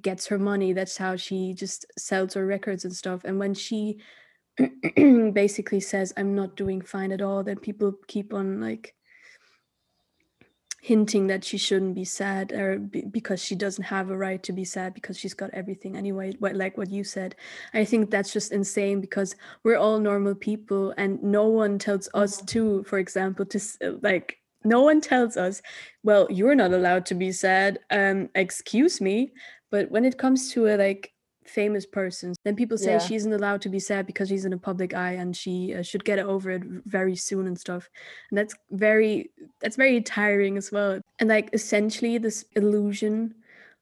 gets 0.02 0.28
her 0.28 0.40
money. 0.40 0.74
That's 0.74 0.98
how 0.98 1.16
she 1.16 1.54
just 1.54 1.86
sells 2.00 2.34
her 2.34 2.46
records 2.46 2.84
and 2.84 2.96
stuff. 2.96 3.22
And 3.24 3.38
when 3.40 3.54
she 3.54 4.00
basically 5.34 5.80
says 5.80 6.14
i'm 6.18 6.36
not 6.36 6.56
doing 6.56 6.82
fine 6.82 7.12
at 7.12 7.22
all 7.22 7.44
then 7.44 7.58
people 7.58 7.94
keep 8.08 8.34
on 8.34 8.62
like 8.62 8.96
hinting 10.86 11.26
that 11.26 11.44
she 11.44 11.58
shouldn't 11.58 11.96
be 11.96 12.06
sad 12.06 12.52
or 12.52 12.78
be, 12.78 13.02
because 13.10 13.44
she 13.44 13.56
doesn't 13.56 13.86
have 13.86 14.12
a 14.12 14.18
right 14.18 14.44
to 14.44 14.54
be 14.54 14.64
sad 14.64 14.94
because 14.94 15.18
she's 15.18 15.34
got 15.34 15.50
everything 15.52 15.98
anyway 15.98 16.32
what 16.38 16.56
like 16.56 16.78
what 16.78 16.92
you 16.92 17.04
said. 17.04 17.36
I 17.74 17.84
think 17.86 18.12
that's 18.12 18.32
just 18.32 18.52
insane 18.52 19.02
because 19.02 19.36
we're 19.64 19.80
all 19.80 19.98
normal 19.98 20.36
people 20.36 20.94
and 20.96 21.22
no 21.24 21.48
one 21.48 21.80
tells 21.80 22.08
us 22.14 22.40
to 22.54 22.84
for 22.84 23.00
example 23.00 23.48
to 23.48 23.60
like 24.04 24.38
no 24.64 24.84
one 24.84 25.02
tells 25.02 25.38
us 25.38 25.64
well 26.04 26.28
you're 26.30 26.54
not 26.54 26.72
allowed 26.72 27.08
to 27.08 27.16
be 27.16 27.32
sad 27.32 27.80
um 27.90 28.30
excuse 28.36 29.02
me. 29.02 29.32
But 29.72 29.90
when 29.90 30.06
it 30.06 30.20
comes 30.20 30.52
to 30.52 30.68
a 30.68 30.78
like 30.78 31.15
famous 31.46 31.86
person 31.86 32.34
then 32.44 32.56
people 32.56 32.78
say 32.78 32.94
Yeah. 32.94 33.00
she 33.00 33.16
isn't 33.16 33.34
allowed 33.34 33.62
to 33.62 33.70
be 33.70 33.80
sad 33.80 34.06
because 34.06 34.30
she's 34.30 34.46
in 34.46 34.54
a 34.54 34.58
public 34.58 34.94
eye 34.94 35.14
and 35.14 35.36
she 35.38 35.74
uh, 35.76 35.82
should 35.84 36.04
get 36.04 36.20
over 36.20 36.52
it 36.52 36.64
very 36.86 37.16
soon 37.16 37.48
and 37.48 37.58
stuff 37.60 37.90
and 38.30 38.38
that's 38.38 38.56
very 38.72 39.30
that's 39.62 39.76
very 39.76 40.02
tiring 40.02 40.58
as 40.58 40.72
well 40.72 41.00
and 41.20 41.30
like 41.30 41.50
essentially 41.54 42.18
this 42.18 42.46
illusion 42.56 43.36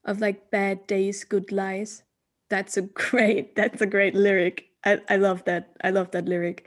of 0.04 0.20
like 0.20 0.50
bad 0.50 0.86
days 0.86 1.24
good 1.24 1.50
lies 1.52 2.02
that's 2.50 2.76
a 2.76 2.82
great 3.10 3.56
that's 3.56 3.80
a 3.82 3.86
great 3.86 4.14
lyric. 4.14 4.66
I, 4.84 5.00
I 5.08 5.16
love 5.16 5.44
that. 5.44 5.70
I 5.82 5.90
love 5.90 6.10
that 6.10 6.26
lyric. 6.26 6.66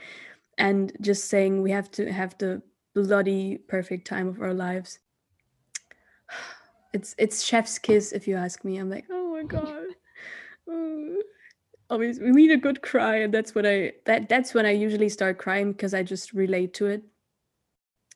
And 0.58 0.92
just 1.02 1.30
saying 1.30 1.62
we 1.62 1.70
have 1.72 1.92
to 1.92 2.12
have 2.12 2.36
the 2.40 2.64
bloody 2.96 3.60
perfect 3.60 4.08
time 4.08 4.28
of 4.28 4.42
our 4.42 4.54
lives. 4.54 5.00
It's 6.94 7.14
it's 7.20 7.44
chef's 7.44 7.78
kiss 7.78 8.12
if 8.12 8.28
you 8.28 8.38
ask 8.38 8.64
me. 8.64 8.78
I'm 8.78 8.90
like, 8.90 9.06
oh 9.12 9.34
my 9.34 9.44
god. 9.44 9.87
Always 11.90 12.20
we 12.20 12.32
need 12.32 12.52
a 12.52 12.58
good 12.58 12.82
cry, 12.82 13.18
and 13.18 13.34
that's 13.34 13.56
what 13.56 13.66
I 13.66 13.94
that 14.06 14.28
that's 14.28 14.54
when 14.54 14.66
I 14.66 14.72
usually 14.72 15.10
start 15.10 15.38
crying 15.38 15.72
because 15.72 15.94
I 15.94 16.04
just 16.04 16.34
relate 16.34 16.74
to 16.76 16.88
it. 16.88 17.04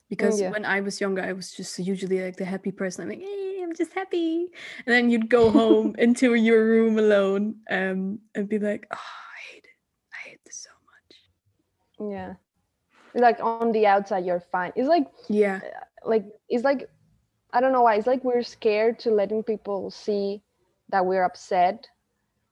Because 0.10 0.42
yeah. 0.42 0.52
when 0.52 0.66
I 0.66 0.82
was 0.82 1.00
younger, 1.00 1.22
I 1.22 1.32
was 1.32 1.52
just 1.52 1.80
usually 1.80 2.22
like 2.22 2.36
the 2.36 2.44
happy 2.44 2.72
person. 2.72 3.04
I'm 3.04 3.10
like, 3.10 3.22
hey, 3.22 3.62
I'm 3.72 3.74
just 3.74 3.94
happy. 3.94 4.48
And 4.86 4.94
then 4.94 5.10
you'd 5.10 5.30
go 5.30 5.50
home 5.60 5.96
into 5.98 6.34
your 6.34 6.66
room 6.66 7.00
alone 7.00 7.56
um, 7.70 8.20
and 8.36 8.50
be 8.50 8.60
like, 8.60 8.88
oh, 8.92 8.98
I 8.98 9.54
hate 9.54 9.64
it. 9.64 9.78
I 10.14 10.30
hate 10.30 10.40
this 10.46 10.68
so 10.68 10.70
much. 10.92 12.12
Yeah. 12.12 12.34
Like 13.14 13.40
on 13.40 13.72
the 13.72 13.88
outside, 13.88 14.26
you're 14.26 14.44
fine. 14.52 14.74
It's 14.76 14.90
like, 14.90 15.08
Yeah. 15.30 15.62
like, 16.04 16.26
it's 16.50 16.66
like, 16.66 16.90
I 17.54 17.62
don't 17.62 17.72
know 17.72 17.84
why. 17.84 17.96
It's 17.96 18.08
like 18.08 18.26
we're 18.26 18.44
scared 18.44 19.00
to 19.00 19.12
letting 19.12 19.44
people 19.44 19.92
see 19.92 20.42
that 20.90 21.06
we're 21.06 21.24
upset, 21.24 21.88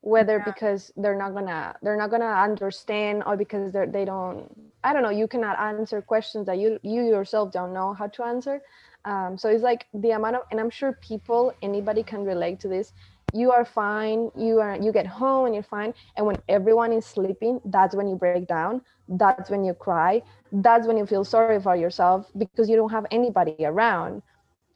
whether 0.01 0.37
Yeah. 0.37 0.43
because 0.45 0.91
they're 0.97 1.17
not 1.17 1.33
gonna, 1.33 1.75
they're 1.81 1.97
not 1.97 2.09
gonna 2.11 2.25
understand 2.25 3.23
or 3.25 3.35
because 3.37 3.71
they're, 3.71 3.87
they 3.87 4.05
don't, 4.05 4.49
I 4.83 4.93
don't 4.93 5.03
know. 5.03 5.09
You 5.09 5.27
cannot 5.27 5.59
answer 5.59 5.95
questions 5.95 6.39
that 6.41 6.51
you, 6.53 6.73
you 6.77 6.97
yourself 6.99 7.45
don't 7.45 7.67
know 7.67 7.89
how 7.89 8.07
to 8.07 8.19
answer. 8.23 8.61
Um, 9.05 9.37
so 9.37 9.49
it's 9.49 9.63
like 9.63 9.87
the 9.93 10.11
amount 10.11 10.35
of, 10.37 10.41
and 10.51 10.59
I'm 10.59 10.69
sure 10.69 10.97
people, 11.01 11.53
anybody 11.61 12.03
can 12.03 12.23
relate 12.23 12.59
to 12.61 12.67
this. 12.67 12.93
You 13.33 13.51
are 13.51 13.65
fine. 13.65 14.31
You 14.35 14.59
are, 14.59 14.77
you 14.77 14.91
get 14.91 15.07
home 15.07 15.45
and 15.45 15.53
you're 15.55 15.63
fine. 15.63 15.93
And 16.17 16.25
when 16.25 16.39
everyone 16.47 16.93
is 16.93 17.05
sleeping, 17.05 17.61
that's 17.65 17.95
when 17.95 18.07
you 18.07 18.15
break 18.15 18.47
down. 18.47 18.81
That's 19.07 19.49
when 19.49 19.63
you 19.63 19.73
cry. 19.73 20.21
That's 20.51 20.87
when 20.87 20.97
you 20.97 21.05
feel 21.05 21.23
sorry 21.25 21.59
for 21.59 21.75
yourself 21.75 22.31
because 22.37 22.69
you 22.69 22.75
don't 22.77 22.91
have 22.91 23.05
anybody 23.11 23.55
around. 23.65 24.21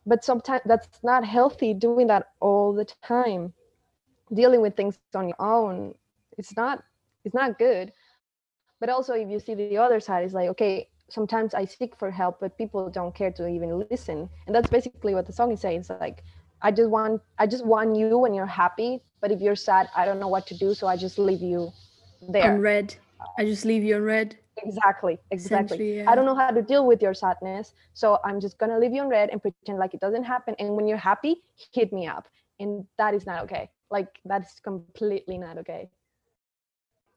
But 0.05 0.23
sometimes 0.23 0.61
that's 0.65 1.03
not 1.03 1.25
healthy 1.25 1.73
doing 1.73 2.07
that 2.07 2.27
all 2.39 2.73
the 2.73 2.85
time. 2.85 3.53
Dealing 4.33 4.61
with 4.61 4.75
things 4.75 4.97
on 5.13 5.27
your 5.27 5.41
own, 5.41 5.95
it's 6.37 6.55
not, 6.55 6.83
it's 7.25 7.35
not 7.35 7.59
good. 7.59 7.91
But 8.79 8.89
also, 8.89 9.13
if 9.13 9.29
you 9.29 9.39
see 9.39 9.53
the 9.53 9.77
other 9.77 9.99
side, 9.99 10.23
it's 10.25 10.33
like, 10.33 10.49
okay, 10.49 10.89
sometimes 11.09 11.53
I 11.53 11.65
seek 11.65 11.95
for 11.95 12.11
help, 12.11 12.39
but 12.39 12.57
people 12.57 12.89
don't 12.89 13.13
care 13.13 13.31
to 13.31 13.47
even 13.47 13.85
listen. 13.89 14.29
And 14.45 14.55
that's 14.55 14.69
basically 14.69 15.13
what 15.13 15.25
the 15.25 15.33
song 15.33 15.51
is 15.51 15.61
saying. 15.61 15.81
It's 15.81 15.89
like, 15.89 16.23
I 16.61 16.71
just 16.71 16.89
want, 16.89 17.21
I 17.37 17.45
just 17.47 17.65
want 17.65 17.95
you 17.95 18.17
when 18.17 18.33
you're 18.33 18.45
happy. 18.45 19.01
But 19.21 19.31
if 19.31 19.39
you're 19.39 19.55
sad, 19.55 19.89
I 19.95 20.05
don't 20.05 20.19
know 20.19 20.27
what 20.27 20.47
to 20.47 20.57
do, 20.57 20.73
so 20.73 20.87
I 20.87 20.97
just 20.97 21.17
leave 21.17 21.41
you 21.41 21.71
there. 22.27 22.53
On 22.53 22.59
red. 22.59 22.95
I 23.37 23.45
just 23.45 23.63
leave 23.63 23.83
you 23.83 23.95
on 23.95 24.03
red. 24.03 24.35
Exactly, 24.57 25.17
exactly. 25.31 25.77
Essentially, 25.77 26.07
I 26.07 26.13
don't 26.15 26.25
know 26.25 26.35
how 26.35 26.51
to 26.51 26.61
deal 26.61 26.85
with 26.85 27.01
your 27.01 27.13
sadness, 27.13 27.73
so 27.93 28.19
I'm 28.23 28.39
just 28.39 28.57
gonna 28.57 28.77
leave 28.77 28.93
you 28.93 29.01
on 29.01 29.09
red 29.09 29.29
and 29.29 29.41
pretend 29.41 29.79
like 29.79 29.93
it 29.93 29.99
doesn't 29.99 30.23
happen. 30.23 30.55
And 30.59 30.75
when 30.75 30.87
you're 30.87 30.97
happy, 30.97 31.41
hit 31.71 31.91
me 31.91 32.05
up, 32.05 32.27
and 32.59 32.85
that 32.97 33.13
is 33.13 33.25
not 33.25 33.43
okay. 33.43 33.71
Like 33.93 34.19
that's 34.25 34.59
completely 34.59 35.37
not 35.37 35.57
okay. 35.59 35.83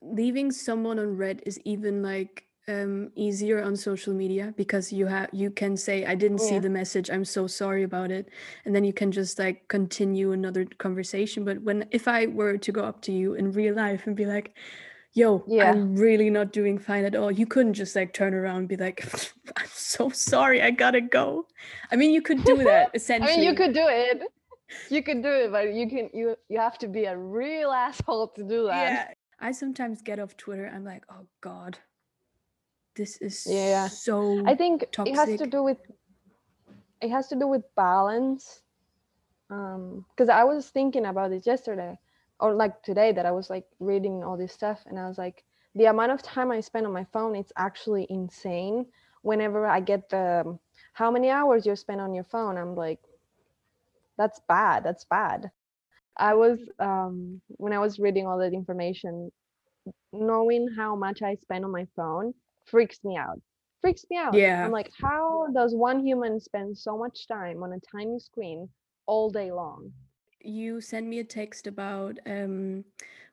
leaving 0.02 0.52
someone 0.52 0.98
on 0.98 1.16
red 1.16 1.42
is 1.46 1.58
even 1.64 2.02
like 2.02 2.44
um 2.68 3.10
easier 3.14 3.62
on 3.62 3.76
social 3.76 4.12
media 4.12 4.52
because 4.56 4.92
you 4.92 5.06
have 5.06 5.28
you 5.32 5.50
can 5.50 5.76
say 5.76 6.04
i 6.04 6.14
didn't 6.14 6.40
see 6.40 6.58
the 6.58 6.68
message 6.68 7.10
i'm 7.10 7.24
so 7.24 7.46
sorry 7.46 7.84
about 7.84 8.10
it 8.10 8.28
and 8.64 8.74
then 8.74 8.84
you 8.84 8.92
can 8.92 9.10
just 9.12 9.38
like 9.38 9.66
continue 9.68 10.32
another 10.32 10.64
conversation 10.78 11.44
but 11.44 11.62
when 11.62 11.86
if 11.92 12.08
i 12.08 12.26
were 12.26 12.56
to 12.58 12.72
go 12.72 12.82
up 12.82 13.00
to 13.00 13.12
you 13.12 13.34
in 13.34 13.52
real 13.52 13.74
life 13.74 14.06
and 14.06 14.16
be 14.16 14.26
like 14.26 14.54
yo 15.14 15.44
Yeah. 15.46 15.70
i'm 15.70 15.96
really 15.96 16.28
not 16.28 16.52
doing 16.52 16.76
fine 16.78 17.04
at 17.04 17.14
all 17.14 17.30
you 17.30 17.46
couldn't 17.46 17.74
just 17.74 17.94
like 17.94 18.12
turn 18.12 18.34
around 18.34 18.58
and 18.58 18.68
be 18.68 18.76
like 18.76 18.98
i'm 19.56 19.72
so 19.72 20.10
sorry 20.10 20.60
i 20.60 20.70
gotta 20.70 21.00
go 21.00 21.46
i 21.92 21.96
mean 21.96 22.10
you 22.10 22.20
could 22.20 22.42
do 22.44 22.56
that 22.64 22.90
essentially. 22.94 23.32
I 23.32 23.36
mean, 23.36 23.48
you 23.48 23.54
could 23.54 23.72
do 23.72 23.86
it. 23.88 24.22
You 24.90 25.02
can 25.02 25.22
do 25.22 25.28
it, 25.28 25.52
but 25.52 25.74
you 25.74 25.88
can 25.88 26.10
you 26.12 26.36
you 26.48 26.58
have 26.58 26.78
to 26.78 26.88
be 26.88 27.04
a 27.04 27.16
real 27.16 27.70
asshole 27.70 28.28
to 28.36 28.42
do 28.42 28.66
that. 28.66 28.92
Yeah. 28.92 29.06
I 29.38 29.52
sometimes 29.52 30.00
get 30.02 30.18
off 30.18 30.36
Twitter. 30.36 30.70
I'm 30.72 30.84
like, 30.84 31.04
oh 31.10 31.26
God, 31.40 31.78
this 32.96 33.18
is 33.20 33.42
Yeah. 33.44 33.88
so. 33.88 34.42
I 34.46 34.54
think 34.54 34.86
it 35.04 35.14
has 35.14 35.36
to 35.38 35.46
do 35.46 35.62
with 35.62 35.78
it 37.00 37.10
has 37.10 37.28
to 37.28 37.36
do 37.36 37.46
with 37.46 37.62
balance. 37.74 38.62
Um, 39.50 40.04
because 40.10 40.28
I 40.28 40.42
was 40.42 40.70
thinking 40.70 41.06
about 41.06 41.30
it 41.32 41.46
yesterday, 41.46 41.96
or 42.40 42.54
like 42.54 42.82
today, 42.82 43.12
that 43.12 43.26
I 43.26 43.30
was 43.30 43.48
like 43.48 43.66
reading 43.78 44.24
all 44.24 44.36
this 44.36 44.52
stuff, 44.52 44.82
and 44.86 44.98
I 44.98 45.06
was 45.06 45.18
like, 45.18 45.44
the 45.76 45.84
amount 45.84 46.10
of 46.12 46.22
time 46.22 46.50
I 46.50 46.60
spend 46.60 46.86
on 46.86 46.92
my 46.92 47.04
phone, 47.12 47.36
it's 47.36 47.52
actually 47.56 48.06
insane. 48.10 48.86
Whenever 49.22 49.66
I 49.66 49.80
get 49.80 50.08
the 50.08 50.58
how 50.94 51.10
many 51.10 51.30
hours 51.30 51.66
you 51.66 51.76
spend 51.76 52.00
on 52.00 52.14
your 52.14 52.24
phone, 52.24 52.56
I'm 52.56 52.74
like, 52.74 53.00
that's 54.18 54.40
bad. 54.48 54.84
That's 54.84 55.04
bad. 55.04 55.50
I 56.18 56.34
was 56.34 56.58
um 56.78 57.40
when 57.48 57.72
I 57.72 57.78
was 57.78 57.98
reading 57.98 58.26
all 58.26 58.38
that 58.38 58.52
information, 58.52 59.30
knowing 60.12 60.68
how 60.76 60.96
much 60.96 61.22
I 61.22 61.36
spend 61.36 61.64
on 61.64 61.72
my 61.72 61.86
phone 61.96 62.34
freaks 62.64 62.98
me 63.04 63.16
out. 63.16 63.40
Freaks 63.82 64.04
me 64.10 64.16
out. 64.16 64.34
Yeah. 64.34 64.64
I'm 64.64 64.72
like, 64.72 64.90
how 65.00 65.46
does 65.54 65.74
one 65.74 66.04
human 66.04 66.40
spend 66.40 66.76
so 66.76 66.96
much 66.96 67.28
time 67.28 67.62
on 67.62 67.72
a 67.72 67.80
tiny 67.92 68.18
screen 68.18 68.68
all 69.06 69.30
day 69.30 69.52
long? 69.52 69.92
you 70.46 70.80
send 70.80 71.08
me 71.08 71.18
a 71.18 71.24
text 71.24 71.66
about 71.66 72.18
um, 72.26 72.84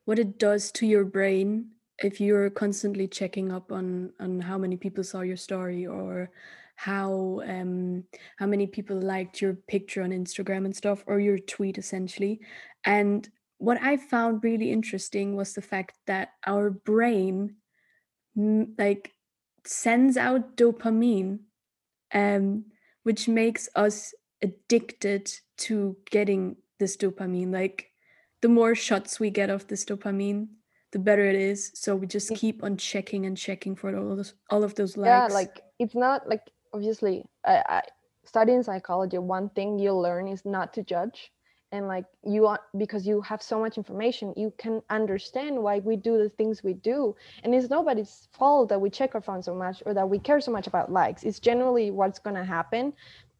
what 0.06 0.20
it 0.20 0.40
does 0.40 0.72
to 0.72 0.86
your 0.86 1.06
brain 1.06 1.68
if 2.00 2.20
you're 2.20 2.50
constantly 2.50 3.08
checking 3.08 3.52
up 3.52 3.72
on 3.72 4.12
on 4.20 4.40
how 4.40 4.58
many 4.58 4.76
people 4.76 5.04
saw 5.04 5.22
your 5.22 5.38
story 5.38 5.86
or 5.86 6.32
how 6.76 7.42
um 7.48 8.04
how 8.38 8.46
many 8.46 8.68
people 8.68 9.00
liked 9.00 9.42
your 9.42 9.54
picture 9.54 10.02
on 10.02 10.12
Instagram 10.12 10.66
and 10.66 10.76
stuff 10.76 11.04
or 11.08 11.20
your 11.20 11.38
tweet 11.38 11.78
essentially. 11.78 12.42
And 12.84 13.28
what 13.58 13.82
I 13.82 13.98
found 13.98 14.44
really 14.44 14.72
interesting 14.72 15.36
was 15.36 15.54
the 15.54 15.62
fact 15.62 15.96
that 16.08 16.30
our 16.46 16.70
brain 16.70 17.56
mm, 18.38 18.68
like 18.78 19.12
sends 19.66 20.18
out 20.18 20.58
dopamine 20.58 21.40
um 22.14 22.66
which 23.04 23.28
makes 23.28 23.70
us 23.76 24.14
addicted 24.42 25.32
to 25.58 25.96
getting 26.10 26.58
this 26.80 26.98
dopamine. 26.98 27.54
Like 27.54 27.92
the 28.42 28.50
more 28.50 28.76
shots 28.76 29.20
we 29.20 29.30
get 29.30 29.50
of 29.50 29.68
this 29.68 29.86
dopamine 29.86 30.48
the 30.94 31.00
better 31.00 31.26
it 31.26 31.36
is. 31.36 31.72
So 31.74 31.96
we 31.96 32.08
just 32.08 32.34
keep 32.36 32.64
on 32.64 32.78
checking 32.78 33.26
and 33.26 33.36
checking 33.36 33.76
for 33.76 33.94
all 33.98 34.12
of 34.12 34.18
those 34.18 34.34
all 34.50 34.64
of 34.64 34.76
those 34.76 34.96
likes. 34.96 35.10
Yeah, 35.10 35.28
like 35.34 35.60
it's 35.80 35.96
not 35.96 36.30
like 36.30 36.42
obviously 36.74 37.26
I, 37.46 37.64
I 37.70 37.82
studying 38.26 38.64
psychology, 38.64 39.18
one 39.18 39.50
thing 39.50 39.80
you'll 39.80 40.02
learn 40.02 40.28
is 40.28 40.46
not 40.46 40.74
to 40.74 40.84
judge. 40.84 41.32
And 41.72 41.88
like 41.88 42.06
you 42.24 42.46
are 42.46 42.60
because 42.78 43.08
you 43.08 43.22
have 43.22 43.42
so 43.42 43.60
much 43.60 43.78
information, 43.78 44.34
you 44.38 44.54
can 44.60 44.82
understand 44.92 45.58
why 45.62 45.80
we 45.80 45.96
do 45.96 46.20
the 46.20 46.30
things 46.30 46.64
we 46.64 46.74
do. 46.74 47.16
And 47.44 47.56
it's 47.56 47.70
nobody's 47.70 48.28
fault 48.32 48.70
that 48.70 48.80
we 48.80 48.92
check 48.92 49.16
our 49.16 49.22
phone 49.22 49.42
so 49.42 49.56
much 49.56 49.82
or 49.86 49.94
that 49.96 50.08
we 50.08 50.20
care 50.20 50.40
so 50.40 50.52
much 50.52 50.68
about 50.68 50.92
likes. 50.92 51.24
It's 51.24 51.40
generally 51.40 51.90
what's 51.90 52.20
gonna 52.20 52.46
happen 52.46 52.94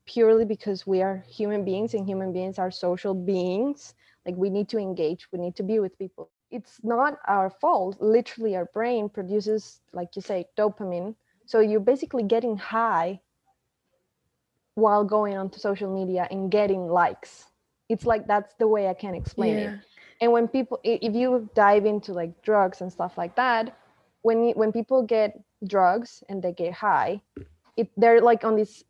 purely 0.06 0.46
because 0.46 0.86
we 0.88 1.02
are 1.02 1.24
human 1.30 1.64
beings 1.64 1.94
and 1.94 2.08
human 2.08 2.34
beings 2.34 2.58
are 2.58 2.72
social 2.72 3.14
beings. 3.14 3.94
Like 4.26 4.36
we 4.36 4.50
need 4.50 4.68
to 4.70 4.80
engage, 4.80 5.28
we 5.32 5.40
need 5.40 5.56
to 5.58 5.64
be 5.64 5.80
with 5.80 5.98
people. 6.00 6.32
It's 6.50 6.80
not 6.84 7.20
our 7.28 7.50
fault. 7.50 7.98
Literally, 8.00 8.56
our 8.56 8.66
brain 8.66 9.10
produces, 9.10 9.82
like 9.92 10.16
you 10.16 10.22
say, 10.22 10.46
dopamine. 10.58 11.16
So 11.46 11.60
you're 11.60 11.80
basically 11.80 12.24
getting 12.24 12.58
high 12.58 13.22
while 14.76 15.04
going 15.04 15.38
onto 15.38 15.60
social 15.60 15.94
media 15.94 16.28
and 16.32 16.52
getting 16.52 16.88
likes. 16.88 17.46
It's 17.90 18.06
like 18.06 18.28
that's 18.28 18.54
the 18.56 18.68
way 18.68 18.88
I 18.88 18.94
can 18.94 19.14
explain 19.14 19.60
it. 19.60 19.74
And 20.22 20.32
when 20.32 20.48
people 20.48 20.80
if 20.84 21.14
you 21.14 21.50
dive 21.54 21.86
into 21.86 22.14
like 22.14 22.42
drugs 22.44 22.82
and 22.82 22.92
stuff 22.92 23.18
like 23.18 23.36
that 23.36 23.78
when 24.22 24.46
you, 24.46 24.54
when 24.56 24.72
people 24.72 25.04
get 25.04 25.40
drugs 25.68 26.24
and 26.30 26.42
they 26.42 26.54
get 26.54 26.74
high 26.74 27.22
it, 27.78 27.90
they're 27.98 28.22
like 28.22 28.44
on 28.44 28.56
this 28.56 28.84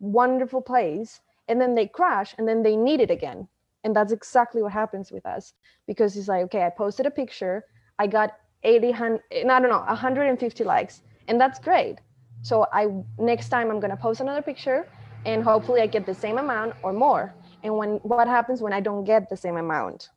wonderful 0.00 0.62
place 0.62 1.20
and 1.48 1.60
then 1.60 1.74
they 1.74 1.86
crash 1.86 2.34
and 2.38 2.48
then 2.48 2.62
they 2.62 2.76
need 2.76 3.00
it 3.00 3.10
again. 3.10 3.48
And 3.84 3.94
that's 3.94 4.12
exactly 4.12 4.62
what 4.62 4.72
happens 4.72 5.12
with 5.12 5.24
us 5.26 5.54
because 5.86 6.16
it's 6.16 6.28
like 6.28 6.44
okay 6.44 6.64
i 6.64 6.70
posted 6.70 7.06
a 7.06 7.10
picture 7.10 7.64
i 7.98 8.06
got 8.06 8.34
80 8.64 8.90
hun- 8.92 9.20
i 9.32 9.42
don't 9.44 9.70
know 9.70 9.84
150 9.86 10.64
likes 10.64 11.02
and 11.28 11.40
that's 11.40 11.58
great. 11.58 11.96
So 12.42 12.66
i 12.72 12.86
next 13.18 13.48
time 13.50 13.70
i'm 13.70 13.80
going 13.80 13.90
to 13.90 14.02
post 14.08 14.20
another 14.20 14.42
picture 14.42 14.86
and 15.26 15.42
hopefully 15.42 15.80
i 15.80 15.86
get 15.86 16.06
the 16.06 16.14
same 16.14 16.38
amount 16.38 16.74
or 16.82 16.92
more. 16.92 17.34
And 17.64 17.76
when 17.76 17.90
what 18.12 18.26
happens 18.28 18.62
when 18.62 18.72
i 18.72 18.80
don't 18.80 19.04
get 19.04 19.28
the 19.28 19.36
same 19.36 19.56
amount? 19.56 20.10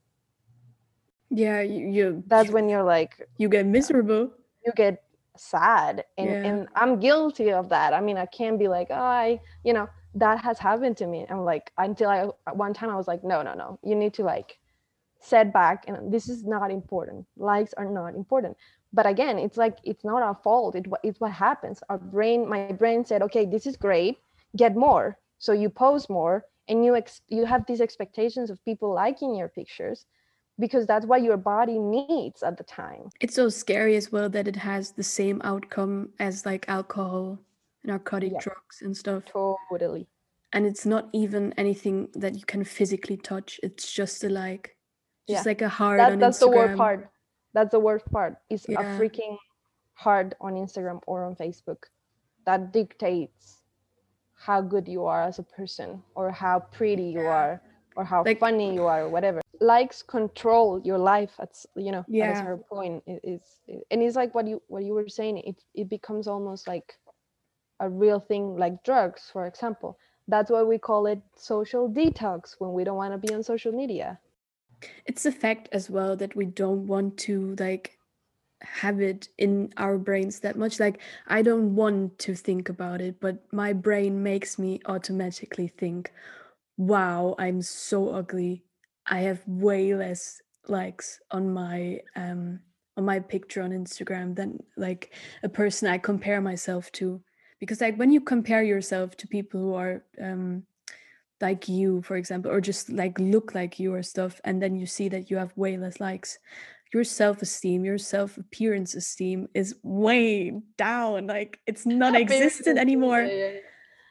Yeah 1.30 1.62
you 1.62 1.88
you, 1.88 2.24
that's 2.28 2.52
when 2.52 2.69
you're 2.69 2.84
like 2.84 3.28
you 3.38 3.50
get 3.50 3.65
miserable. 3.65 4.32
you 4.65 4.71
get 4.76 5.04
sad. 5.38 6.06
And, 6.17 6.30
Yeah. 6.30 6.43
and 6.50 6.67
i'm 6.76 7.00
guilty 7.00 7.52
of 7.52 7.69
that. 7.69 7.93
I 7.93 8.02
mean 8.02 8.17
i 8.17 8.26
can't 8.26 8.60
be 8.60 8.67
like 8.67 8.88
oh 8.91 8.95
i 9.26 9.39
you 9.63 9.74
know 9.74 9.88
that 10.15 10.39
has 10.41 10.60
happened 10.60 10.97
to 10.97 11.08
me. 11.08 11.26
I'm 11.30 11.43
like 11.45 11.71
until 11.78 12.10
i 12.10 12.19
one 12.65 12.74
time 12.74 12.89
i 12.89 12.95
was 12.95 13.08
like 13.08 13.24
no 13.24 13.41
no 13.41 13.54
no. 13.54 13.80
You 13.84 13.95
need 13.95 14.13
to 14.15 14.24
like 14.24 14.60
set 15.19 15.54
back 15.54 15.86
and 15.88 16.12
this 16.13 16.28
is 16.30 16.43
not 16.43 16.69
important. 16.71 17.26
Likes 17.38 17.74
are 17.74 17.86
not 18.00 18.13
important 18.15 18.56
but 18.93 19.06
again 19.06 19.38
it's 19.39 19.58
like 19.58 19.77
it's 19.84 20.04
not 20.04 20.21
our 20.21 20.38
fault. 20.43 20.75
It, 20.75 20.86
it's 21.04 21.19
what 21.19 21.32
happens. 21.32 21.80
Our 21.89 21.97
brain 21.97 22.47
my 22.49 22.71
brain 22.71 23.06
said 23.06 23.21
okay 23.23 23.45
this 23.45 23.65
is 23.65 23.77
great. 23.77 24.17
Get 24.56 24.75
more. 24.75 25.17
So 25.39 25.54
you 25.54 25.69
post 25.69 26.10
more 26.10 26.45
and 26.67 26.86
you 26.86 26.95
ex- 26.95 27.21
you 27.30 27.45
have 27.45 27.65
these 27.65 27.82
expectations 27.82 28.49
of 28.49 28.63
people 28.65 28.93
liking 28.93 29.36
your 29.36 29.47
pictures 29.49 30.06
because 30.60 30.86
that's 30.86 31.06
what 31.06 31.23
your 31.23 31.38
body 31.38 31.80
needs 31.80 32.43
at 32.43 32.58
the 32.58 32.63
time. 32.63 33.10
It's 33.19 33.34
so 33.36 33.49
scary 33.49 33.95
as 33.95 34.12
well 34.12 34.30
that 34.30 34.47
it 34.47 34.56
has 34.58 34.91
the 34.91 35.04
same 35.04 35.41
outcome 35.43 36.10
as 36.19 36.45
like 36.45 36.65
alcohol 36.67 37.39
narcotic 37.84 38.34
Yeah. 38.34 38.39
drugs 38.41 38.82
and 38.84 38.95
stuff. 38.95 39.23
Totally. 39.25 40.08
And 40.54 40.65
it's 40.65 40.86
not 40.86 41.08
even 41.13 41.54
anything 41.58 42.10
that 42.13 42.36
you 42.36 42.45
can 42.45 42.63
physically 42.63 43.17
touch. 43.17 43.60
It's 43.63 43.91
just 43.91 44.23
a 44.23 44.30
like 44.30 44.75
just 45.27 45.45
Yeah. 45.45 45.49
like 45.49 45.62
a 45.62 45.69
heart 45.69 45.97
that, 45.97 46.12
on 46.12 46.19
that's 46.19 46.39
the 46.39 46.47
worst 46.49 46.73
Instagram. 46.73 46.77
part 46.77 47.10
that's 47.54 47.72
the 47.72 47.80
worst 47.80 48.10
part. 48.12 48.38
Is 48.50 48.66
a 48.66 48.84
freaking 48.98 49.38
heart 49.94 50.34
on 50.42 50.54
instagram 50.54 51.00
or 51.08 51.24
on 51.26 51.36
facebook. 51.36 51.84
That 52.46 52.72
dictates 52.74 53.58
how 54.34 54.62
good 54.62 54.88
you 54.88 55.06
are 55.06 55.22
as 55.24 55.38
a 55.40 55.44
person 55.44 56.02
or 56.16 56.32
how 56.32 56.60
pretty 56.60 57.04
you 57.18 57.22
Yeah. 57.22 57.36
are 57.42 57.62
or 57.96 58.04
how 58.04 58.24
Like- 58.24 58.40
funny 58.40 58.74
you 58.74 58.86
are 58.88 59.04
or 59.04 59.10
whatever. 59.10 59.42
Likes 59.60 60.02
control 60.02 60.80
your 60.82 60.98
life. 60.98 61.34
At 61.40 61.54
you 61.76 61.92
know 61.92 62.00
at 62.00 62.10
Yeah. 62.10 62.34
certain 62.44 62.64
point. 62.64 63.04
It 63.06 63.20
is 63.24 63.62
and 63.92 64.02
it's 64.02 64.16
like 64.16 64.34
what 64.34 64.48
you 64.48 64.62
what 64.68 64.84
you 64.84 64.94
were 64.94 65.08
saying. 65.10 65.38
It 65.40 65.58
it 65.76 65.88
becomes 65.90 66.28
almost 66.28 66.68
like 66.68 66.98
a 67.80 67.88
real 67.90 68.20
thing 68.20 68.56
like 68.58 68.82
drugs 68.84 69.30
for 69.30 69.46
example. 69.46 69.98
That's 70.28 70.50
why 70.50 70.64
we 70.64 70.78
call 70.80 71.06
it 71.08 71.22
social 71.36 71.90
detox 71.90 72.56
when 72.60 72.74
we 72.74 72.84
don't 72.84 72.98
want 72.98 73.14
to 73.14 73.18
be 73.28 73.34
on 73.34 73.44
social 73.44 73.72
media 73.74 74.20
it's 75.06 75.24
the 75.24 75.32
fact 75.32 75.70
as 75.72 75.89
well 75.89 76.15
that 76.15 76.36
we 76.36 76.46
don't 76.46 76.88
want 76.88 77.17
to 77.17 77.56
like 77.60 77.98
have 78.62 79.02
it 79.02 79.28
in 79.38 79.74
our 79.78 79.98
brains 79.98 80.39
that 80.41 80.58
much. 80.58 80.80
Like 80.80 81.00
i 81.28 81.41
don't 81.41 81.76
want 81.76 82.20
to 82.20 82.36
think 82.36 82.70
about 82.70 83.02
it 83.02 83.20
but 83.20 83.44
my 83.52 83.74
brain 83.74 84.22
makes 84.24 84.60
me 84.60 84.80
automatically 84.86 85.67
think 85.67 86.12
wow 86.78 87.36
i'm 87.39 87.62
so 87.62 88.10
ugly. 88.10 88.63
I 89.08 89.22
have 89.22 89.41
way 89.48 89.96
less 89.96 90.41
likes 90.67 91.20
on 91.32 91.52
my 91.54 92.02
um 92.15 92.60
on 92.98 93.06
my 93.06 93.20
picture 93.20 93.62
on 93.63 93.72
instagram 93.72 94.36
than 94.36 94.62
like 94.78 95.13
a 95.44 95.50
person 95.50 95.88
i 95.88 95.98
compare 95.98 96.41
myself 96.41 96.91
to. 96.94 97.22
Because 97.60 97.82
like 97.82 97.96
when 97.98 98.12
you 98.12 98.22
compare 98.22 98.63
yourself 98.63 99.17
to 99.17 99.28
people 99.28 99.60
who 99.62 99.74
are 99.74 100.04
um 100.22 100.63
like 101.41 101.67
you 101.67 102.01
for 102.01 102.15
example 102.15 102.51
or 102.51 102.62
just 102.62 102.89
like 102.89 103.17
look 103.19 103.56
like 103.56 103.80
you 103.80 103.93
or 103.93 104.04
stuff 104.04 104.39
and 104.43 104.62
then 104.62 104.75
you 104.75 104.86
see 104.86 105.10
that 105.10 105.30
you 105.30 105.38
have 105.38 105.56
way 105.58 105.77
less 105.77 105.99
likes. 105.99 106.39
Your 106.93 107.04
self-esteem 107.04 107.86
your 107.86 107.97
self-appearance 107.97 108.95
esteem 108.95 109.47
is 109.54 109.75
way 109.84 110.51
down 110.77 111.27
like 111.27 111.60
it's 111.65 111.86
non-existent 112.04 112.77
anymore. 112.77 113.27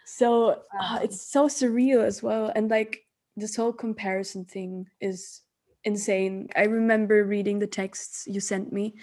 So 0.05 0.63
ah, 0.81 0.97
Wow. 0.97 1.01
it's 1.03 1.21
so 1.21 1.47
surreal 1.47 2.03
as 2.05 2.23
well 2.23 2.53
and 2.55 2.71
like 2.71 3.05
this 3.37 3.57
whole 3.57 3.73
comparison 3.73 4.45
thing 4.45 4.87
is 5.01 5.43
insane. 5.85 6.49
I 6.57 6.65
remember 6.65 7.25
reading 7.25 7.59
the 7.59 7.67
texts 7.67 8.27
you 8.27 8.41
sent 8.41 8.73
me 8.73 8.95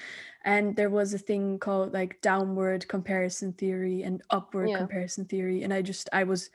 and 0.46 0.76
there 0.76 0.90
was 0.90 1.14
a 1.14 1.18
thing 1.18 1.60
called 1.60 1.94
like 1.94 2.22
downward 2.22 2.88
comparison 2.88 3.54
theory 3.54 4.04
and 4.04 4.22
upward 4.30 4.70
Yeah. 4.70 4.78
comparison 4.78 5.26
theory 5.26 5.64
and 5.64 5.74
i 5.74 5.82
just 5.82 6.08
i 6.14 6.24
was 6.24 6.50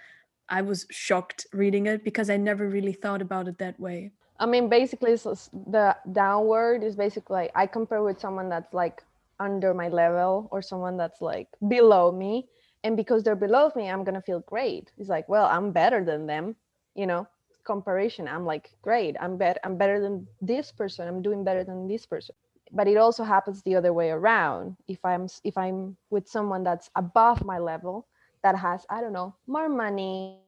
i 0.59 0.63
was 0.63 0.87
shocked 0.91 1.47
reading 1.53 1.87
it 1.87 2.05
because 2.05 2.31
i 2.31 2.37
never 2.37 2.69
really 2.69 2.93
thought 2.93 3.23
about 3.23 3.49
it 3.49 3.59
that 3.59 3.79
way 3.81 4.13
I 4.43 4.47
mean, 4.47 4.69
basically, 4.69 5.13
just- 5.17 5.53
the 5.71 5.97
downward 6.11 6.83
is 6.83 6.97
basically 6.97 7.49
I 7.55 7.67
compare 7.67 8.03
with 8.03 8.19
someone 8.19 8.49
that's 8.49 8.75
like 8.75 9.05
under 9.39 9.73
my 9.73 9.89
level 9.89 10.49
or 10.51 10.63
someone 10.63 10.97
that's 10.97 11.21
like 11.21 11.49
below 11.69 12.11
me. 12.11 12.49
And 12.85 12.97
because 12.97 13.23
they're 13.23 13.37
below 13.37 13.71
me, 13.77 13.89
I'm 13.89 14.03
going 14.03 14.17
to 14.17 14.21
feel 14.21 14.41
great. 14.41 14.91
It's 14.99 15.09
like, 15.09 15.29
well, 15.29 15.47
I'm 15.47 15.71
better 15.71 16.05
than 16.05 16.27
them, 16.27 16.57
you 16.97 17.07
know, 17.07 17.29
comparison. 17.65 18.27
I'm 18.27 18.45
like, 18.45 18.71
great. 18.83 19.15
I'm, 19.21 19.37
better. 19.37 19.61
I'm 19.63 19.77
better 19.77 20.01
than 20.01 20.27
this 20.41 20.73
person. 20.73 21.07
I'm 21.07 21.23
doing 21.23 21.45
better 21.45 21.63
than 21.63 21.87
this 21.87 22.05
person. 22.05 22.35
But 22.73 22.89
it 22.89 22.97
also 22.97 23.23
happens 23.23 23.63
the 23.63 23.77
other 23.77 23.93
way 23.93 24.11
around. 24.11 24.77
If 24.89 25.05
I'm 25.05 25.29
if 25.45 25.57
I'm 25.57 25.97
with 26.11 26.27
someone 26.27 26.65
that's 26.65 26.91
above 26.97 27.45
my 27.45 27.59
level, 27.59 28.07
that 28.43 28.57
has 28.57 28.87
I 28.91 29.01
don't 29.01 29.13
know 29.13 29.37
more 29.47 29.69
money, 29.69 30.42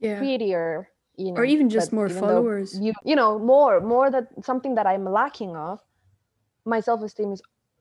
yeah. 0.00 0.18
prettier, 0.18 0.88
you 1.16 1.32
know, 1.32 1.40
or 1.40 1.44
even 1.44 1.68
just 1.68 1.92
more 1.92 2.08
even 2.08 2.20
followers. 2.20 2.78
you 2.78 2.92
you 3.04 3.16
know 3.16 3.38
more 3.38 3.80
more 3.80 4.10
that 4.10 4.28
something 4.44 4.74
that 4.74 4.86
i'm 4.86 5.04
lacking 5.04 5.56
of 5.56 5.80
my 6.64 6.80
self-esteem 6.80 7.32
is 7.32 7.40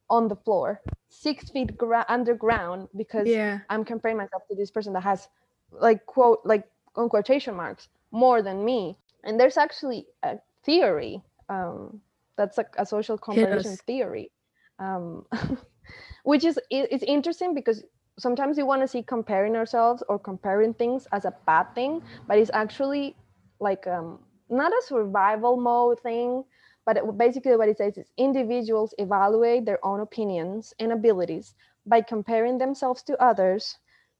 on 0.09 0.27
the 0.27 0.35
floor 0.35 0.81
six 1.09 1.49
feet 1.49 1.77
gra- 1.77 2.05
underground 2.09 2.87
because 2.95 3.27
yeah. 3.27 3.59
I'm 3.69 3.83
comparing 3.83 4.17
myself 4.17 4.43
to 4.49 4.55
this 4.55 4.71
person 4.71 4.93
that 4.93 5.01
has 5.03 5.27
like 5.71 6.05
quote 6.05 6.41
like 6.45 6.63
on 6.95 7.09
quotation 7.09 7.55
marks 7.55 7.87
more 8.11 8.41
than 8.41 8.63
me. 8.63 8.97
And 9.23 9.39
there's 9.39 9.57
actually 9.57 10.05
a 10.23 10.37
theory 10.63 11.21
um, 11.49 11.99
that's 12.37 12.57
like 12.57 12.73
a 12.77 12.85
social 12.85 13.17
comparison 13.17 13.73
us. 13.73 13.81
theory 13.81 14.31
um, 14.79 15.25
which 16.23 16.43
is 16.43 16.57
it, 16.69 16.87
it's 16.91 17.03
interesting 17.03 17.53
because 17.53 17.83
sometimes 18.17 18.57
we 18.57 18.63
want 18.63 18.81
to 18.81 18.87
see 18.87 19.03
comparing 19.03 19.55
ourselves 19.55 20.03
or 20.09 20.19
comparing 20.19 20.73
things 20.73 21.07
as 21.11 21.25
a 21.25 21.33
bad 21.45 21.65
thing 21.75 22.01
but 22.27 22.37
it's 22.37 22.51
actually 22.53 23.15
like 23.59 23.87
um, 23.87 24.19
not 24.49 24.71
a 24.71 24.81
survival 24.85 25.57
mode 25.57 25.99
thing 26.01 26.43
but 26.85 26.97
it, 26.97 27.17
basically 27.17 27.55
what 27.55 27.69
it 27.69 27.77
says 27.77 27.97
is 27.97 28.11
individuals 28.17 28.93
evaluate 28.97 29.65
their 29.65 29.83
own 29.85 29.99
opinions 30.01 30.73
and 30.79 30.91
abilities 30.91 31.55
by 31.85 32.01
comparing 32.01 32.57
themselves 32.57 33.03
to 33.03 33.21
others 33.21 33.77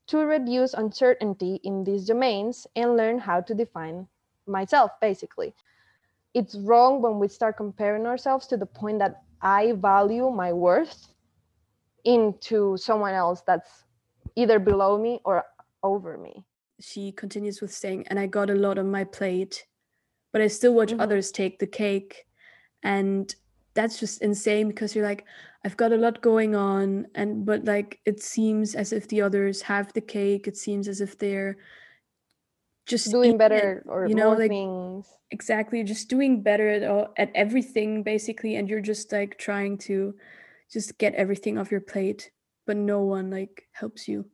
to 0.08 0.20
reduce 0.20 0.74
uncertainty 0.74 1.60
in 1.64 1.84
these 1.84 2.06
domains 2.06 2.68
and 2.76 2.96
learn 2.98 3.20
how 3.20 3.42
to 3.42 3.54
define 3.56 4.08
myself 4.48 4.92
basically. 5.02 5.54
It's 6.34 6.56
wrong 6.56 7.02
when 7.02 7.20
we 7.20 7.28
start 7.28 7.58
comparing 7.58 8.06
ourselves 8.06 8.48
to 8.48 8.58
the 8.58 8.66
point 8.68 9.00
that 9.00 9.24
i 9.42 9.74
value 9.74 10.30
my 10.30 10.54
worth 10.54 11.14
into 12.06 12.78
someone 12.78 13.14
else 13.14 13.42
that's 13.42 13.85
either 14.36 14.60
below 14.60 14.98
me 14.98 15.21
or 15.26 15.45
over 15.84 16.17
me 16.17 16.45
she 16.80 17.12
continues 17.12 17.62
with 17.62 17.71
saying, 17.74 18.06
and 18.08 18.19
I 18.19 18.28
got 18.28 18.50
a 18.50 18.56
lot 18.56 18.78
on 18.78 18.91
my 18.91 19.04
plate, 19.06 19.65
but 20.34 20.41
I 20.41 20.48
still 20.48 20.74
watch 20.74 20.93
Mhm. 20.93 21.00
others 21.00 21.32
take 21.32 21.60
the 21.60 21.67
cake. 21.67 22.28
And 22.84 23.34
that's 23.76 24.00
just 24.00 24.21
insane 24.21 24.67
because 24.69 24.95
you're 24.95 25.06
like, 25.06 25.26
I've 25.65 25.78
got 25.78 25.93
a 25.93 25.98
lot 25.98 26.21
going 26.21 26.56
on, 26.56 27.08
and 27.15 27.45
but 27.45 27.65
like 27.65 28.00
it 28.06 28.21
seems 28.24 28.76
as 28.76 28.93
if 28.93 29.08
the 29.10 29.21
others 29.21 29.62
have 29.63 29.93
the 29.93 30.02
cake. 30.02 30.48
It 30.48 30.58
seems 30.58 30.88
as 30.88 31.02
if 31.02 31.17
they're 31.17 31.58
just 32.86 33.12
doing 33.12 33.24
eating 33.24 33.38
it, 33.50 33.74
better 33.74 33.84
or 33.88 34.08
you 34.08 34.15
know, 34.15 34.32
more 34.32 34.39
like 34.39 34.50
things 34.50 35.08
exactly 35.32 35.84
just 35.84 36.10
doing 36.10 36.43
better 36.43 36.69
at 36.69 36.84
all, 36.84 37.13
at 37.17 37.32
everything 37.36 38.04
basically, 38.04 38.56
and 38.56 38.69
you're 38.69 38.82
just 38.82 39.12
like 39.12 39.38
trying 39.39 39.78
to 39.80 40.15
just 40.71 40.98
get 41.00 41.15
everything 41.15 41.58
off 41.58 41.71
your 41.71 41.82
plate, 41.82 42.32
but 42.65 42.78
no 42.78 43.01
one 43.04 43.30
like 43.30 43.67
helps 43.71 44.08
you. 44.08 44.25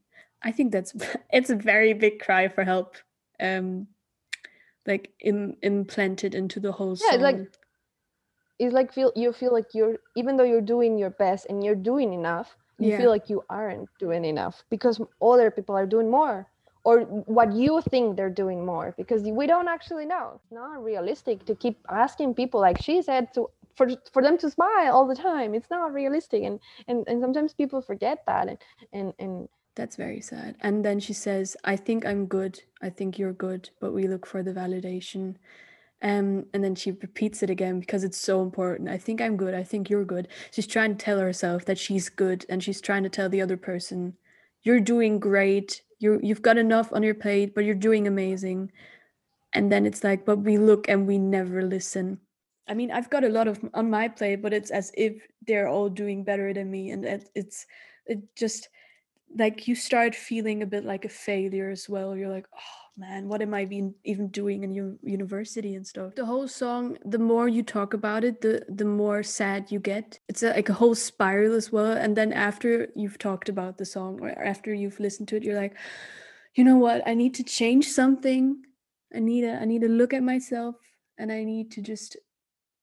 I 0.43 0.51
think 0.51 0.71
that's 0.71 0.93
it's 1.31 1.49
a 1.49 1.55
very 1.55 1.93
big 1.93 2.19
cry 2.19 2.47
for 2.47 2.63
help. 2.63 2.95
Um 3.39 3.87
like 4.87 5.11
Im- 5.21 5.57
implanted 5.61 6.33
into 6.35 6.59
the 6.59 6.71
whole 6.71 6.97
Yeah, 6.99 7.11
song. 7.11 7.21
like- 7.21 7.57
it's 8.59 8.73
like 8.73 8.93
feel 8.93 9.11
you 9.15 9.33
feel 9.33 9.51
like 9.51 9.73
you're 9.73 9.97
even 10.15 10.37
though 10.37 10.43
you're 10.43 10.61
doing 10.75 10.97
your 10.97 11.09
best 11.09 11.47
and 11.49 11.63
you're 11.63 11.75
doing 11.91 12.13
enough 12.13 12.57
you 12.79 12.89
Yeah. 12.89 12.97
feel 12.97 13.09
like 13.09 13.29
you 13.29 13.43
aren't 13.49 13.89
doing 13.99 14.23
enough 14.25 14.63
because 14.69 15.01
other 15.21 15.49
people 15.51 15.75
are 15.75 15.87
doing 15.87 16.09
more 16.11 16.47
or 16.83 17.01
what 17.37 17.53
you 17.53 17.81
think 17.89 18.17
they're 18.17 18.29
doing 18.43 18.63
more 18.65 18.93
because 18.97 19.23
we 19.23 19.45
don't 19.47 19.67
actually 19.67 20.05
know 20.05 20.33
it's 20.35 20.51
not 20.51 20.83
realistic 20.83 21.43
to 21.45 21.55
keep 21.55 21.77
asking 21.89 22.33
people 22.35 22.59
like 22.59 22.79
she 22.81 23.01
said 23.01 23.33
to 23.33 23.49
for 23.75 23.87
for 24.13 24.21
them 24.21 24.37
to 24.37 24.49
smile 24.49 24.93
all 24.93 25.07
the 25.07 25.15
time 25.15 25.53
it's 25.53 25.69
not 25.69 25.93
realistic 25.93 26.43
and 26.43 26.59
and, 26.87 27.07
and 27.07 27.21
sometimes 27.21 27.53
people 27.53 27.81
forget 27.81 28.19
that 28.27 28.47
and 28.49 28.57
and, 28.93 29.13
and 29.19 29.49
That's 29.75 29.95
very 29.95 30.21
sad. 30.21 30.55
And 30.61 30.83
then 30.83 30.99
she 30.99 31.13
says, 31.13 31.55
I 31.63 31.77
think 31.77 32.05
I'm 32.05 32.25
good. 32.27 32.59
I 32.81 32.89
think 32.89 33.17
you're 33.17 33.33
good, 33.33 33.69
but 33.79 33.93
we 33.93 34.07
look 34.07 34.25
for 34.27 34.43
the 34.43 34.53
validation. 34.53 35.35
Um, 36.01 36.45
and 36.53 36.63
then 36.63 36.75
she 36.75 36.91
repeats 36.91 37.43
it 37.43 37.49
again 37.49 37.79
because 37.79 38.03
it's 38.03 38.17
so 38.19 38.41
important. 38.41 38.89
I 38.89 38.97
think 38.97 39.21
I'm 39.21 39.37
good. 39.37 39.53
I 39.53 39.63
think 39.63 39.89
you're 39.89 40.03
good. 40.05 40.27
She's 40.51 40.67
trying 40.67 40.97
to 40.97 41.05
tell 41.05 41.19
herself 41.19 41.65
that 41.65 41.77
she's 41.77 42.09
good 42.09 42.45
and 42.49 42.61
she's 42.63 42.81
trying 42.81 43.03
to 43.03 43.09
tell 43.09 43.29
the 43.29 43.41
other 43.41 43.57
person, 43.57 44.15
you're 44.63 44.79
doing 44.81 45.19
great. 45.19 45.83
You 45.99 46.19
you've 46.23 46.41
got 46.41 46.57
enough 46.57 46.91
on 46.93 47.03
your 47.03 47.15
plate, 47.15 47.53
but 47.55 47.63
you're 47.65 47.75
doing 47.75 48.07
amazing. 48.07 48.71
And 49.53 49.71
then 49.71 49.85
it's 49.85 50.03
like, 50.03 50.25
but 50.25 50.37
we 50.39 50.57
look 50.57 50.89
and 50.89 51.07
we 51.07 51.17
never 51.17 51.61
listen. 51.63 52.19
I 52.67 52.73
mean, 52.73 52.91
I've 52.91 53.09
got 53.09 53.23
a 53.23 53.29
lot 53.29 53.47
of 53.47 53.59
on 53.73 53.89
my 53.89 54.07
plate, 54.07 54.41
but 54.41 54.53
it's 54.53 54.71
as 54.71 54.91
if 54.95 55.27
they're 55.45 55.67
all 55.67 55.89
doing 55.89 56.23
better 56.23 56.53
than 56.53 56.69
me, 56.69 56.91
and 56.91 57.05
it, 57.05 57.29
it's 57.35 57.65
it 58.05 58.35
just 58.35 58.69
like 59.37 59.67
you 59.67 59.75
start 59.75 60.15
feeling 60.15 60.61
a 60.61 60.65
bit 60.65 60.83
like 60.85 61.05
a 61.05 61.09
failure 61.09 61.69
as 61.69 61.87
well. 61.87 62.15
You're 62.15 62.29
like, 62.29 62.47
oh 62.53 62.81
man, 62.97 63.27
what 63.27 63.41
am 63.41 63.53
I 63.53 63.63
even 63.63 63.95
even 64.03 64.27
doing 64.27 64.63
in 64.63 64.73
your 64.73 64.95
university 65.03 65.75
and 65.75 65.85
stuff? 65.85 66.15
The 66.15 66.25
whole 66.25 66.47
song, 66.47 66.97
the 67.05 67.19
more 67.19 67.47
you 67.47 67.63
talk 67.63 67.93
about 67.93 68.23
it, 68.23 68.41
the 68.41 68.65
the 68.69 68.85
more 68.85 69.23
sad 69.23 69.71
you 69.71 69.79
get. 69.79 70.19
It's 70.27 70.43
a, 70.43 70.49
like 70.49 70.69
a 70.69 70.73
whole 70.73 70.95
spiral 70.95 71.55
as 71.55 71.71
well. 71.71 71.93
And 71.93 72.15
then 72.15 72.33
after 72.33 72.89
you've 72.95 73.17
talked 73.17 73.49
about 73.49 73.77
the 73.77 73.85
song 73.85 74.19
or 74.21 74.29
after 74.29 74.73
you've 74.73 74.99
listened 74.99 75.27
to 75.29 75.37
it, 75.37 75.43
you're 75.43 75.59
like, 75.59 75.75
you 76.55 76.63
know 76.63 76.77
what? 76.77 77.07
I 77.07 77.13
need 77.13 77.33
to 77.35 77.43
change 77.43 77.87
something. 77.87 78.63
I 79.15 79.19
need 79.19 79.41
to 79.41 79.53
I 79.61 79.65
need 79.65 79.81
to 79.81 79.89
look 79.89 80.13
at 80.13 80.23
myself 80.23 80.75
and 81.17 81.31
I 81.31 81.43
need 81.43 81.71
to 81.71 81.81
just 81.81 82.17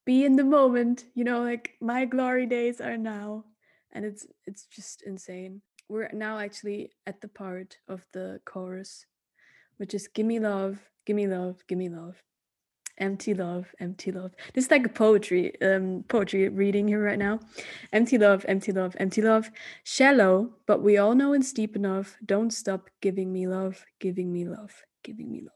be 0.09 0.25
in 0.25 0.37
the 0.37 0.51
moment. 0.59 1.05
You 1.14 1.25
know, 1.25 1.40
like 1.42 1.77
my 1.81 2.01
glory 2.05 2.47
days 2.47 2.81
are 2.81 2.97
now. 2.97 3.44
And 3.92 4.05
it's 4.05 4.27
it's 4.47 4.64
just 4.66 5.03
insane 5.03 5.62
we're 5.88 6.11
now 6.12 6.38
actually 6.38 6.90
at 7.07 7.21
the 7.21 7.29
part 7.29 7.79
of 7.88 8.05
the 8.12 8.40
chorus, 8.44 9.07
which 9.79 9.94
is 9.94 10.09
gimme 10.09 10.38
love, 10.38 10.79
gimme 11.07 11.27
love, 11.27 11.64
gimme 11.66 11.88
love. 11.88 12.23
Empty 12.99 13.33
love, 13.33 13.73
empty 13.79 14.11
love. 14.11 14.33
This 14.55 14.64
is 14.64 14.71
like 14.73 14.85
a 14.85 14.88
poetry, 14.88 15.53
um, 15.62 16.05
poetry 16.09 16.49
reading 16.49 16.88
here 16.88 17.03
right 17.03 17.18
now. 17.18 17.38
Empty 17.92 18.18
love, 18.18 18.44
empty 18.49 18.73
love, 18.73 18.97
empty 18.99 19.23
love. 19.23 19.53
Shallow, 19.85 20.51
but 20.66 20.83
we 20.83 20.99
all 20.99 21.14
know 21.14 21.33
it's 21.33 21.53
deep 21.53 21.77
enough. 21.77 22.16
Don't 22.27 22.51
stop 22.51 22.90
giving 23.01 23.33
me 23.33 23.47
love, 23.47 23.87
giving 24.01 24.33
me 24.33 24.47
love, 24.47 24.83
giving 25.05 25.31
me 25.31 25.42
love. 25.42 25.53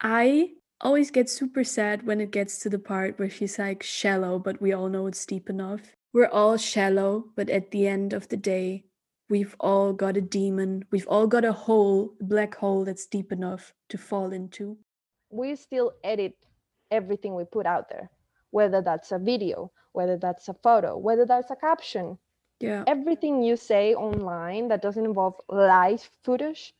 I 0.00 0.52
always 0.82 1.10
get 1.10 1.30
super 1.30 1.64
sad 1.64 2.06
when 2.06 2.20
it 2.20 2.30
gets 2.30 2.58
to 2.60 2.68
the 2.68 2.78
part 2.78 3.18
where 3.18 3.30
she's 3.30 3.58
like 3.58 3.82
shallow, 3.82 4.38
but 4.38 4.60
we 4.60 4.72
all 4.72 4.88
know 4.88 5.06
it's 5.06 5.24
deep 5.24 5.48
enough. 5.48 5.80
We're 6.12 6.28
all 6.28 6.56
shallow, 6.56 7.26
but 7.36 7.48
at 7.48 7.70
the 7.70 7.86
end 7.86 8.12
of 8.12 8.28
the 8.28 8.36
day, 8.36 8.84
we've 9.30 9.56
all 9.60 9.92
got 9.92 10.16
a 10.16 10.20
demon. 10.20 10.84
We've 10.90 11.08
all 11.08 11.26
got 11.26 11.44
a 11.44 11.52
hole 11.52 12.14
a 12.20 12.24
black 12.24 12.54
hole 12.56 12.84
that's 12.84 13.06
deep 13.06 13.32
enough 13.32 13.72
to 13.88 13.96
fall 13.96 14.32
into. 14.32 14.76
We 15.30 15.56
still 15.56 15.92
edit 16.04 16.36
everything 16.90 17.34
we 17.34 17.44
put 17.44 17.66
out 17.66 17.88
there 17.88 18.10
whether 18.52 18.82
that's 18.82 19.10
a 19.12 19.18
video 19.18 19.72
whether 19.92 20.16
that's 20.16 20.48
a 20.48 20.54
photo 20.54 20.96
whether 20.96 21.26
that's 21.26 21.50
a 21.50 21.56
caption. 21.56 22.18
Yeah. 22.60 22.84
Everything 22.86 23.42
you 23.42 23.56
say 23.56 23.94
online 23.94 24.68
that 24.68 24.82
doesn't 24.82 25.04
involve 25.04 25.34
live 25.48 26.08
footage 26.22 26.74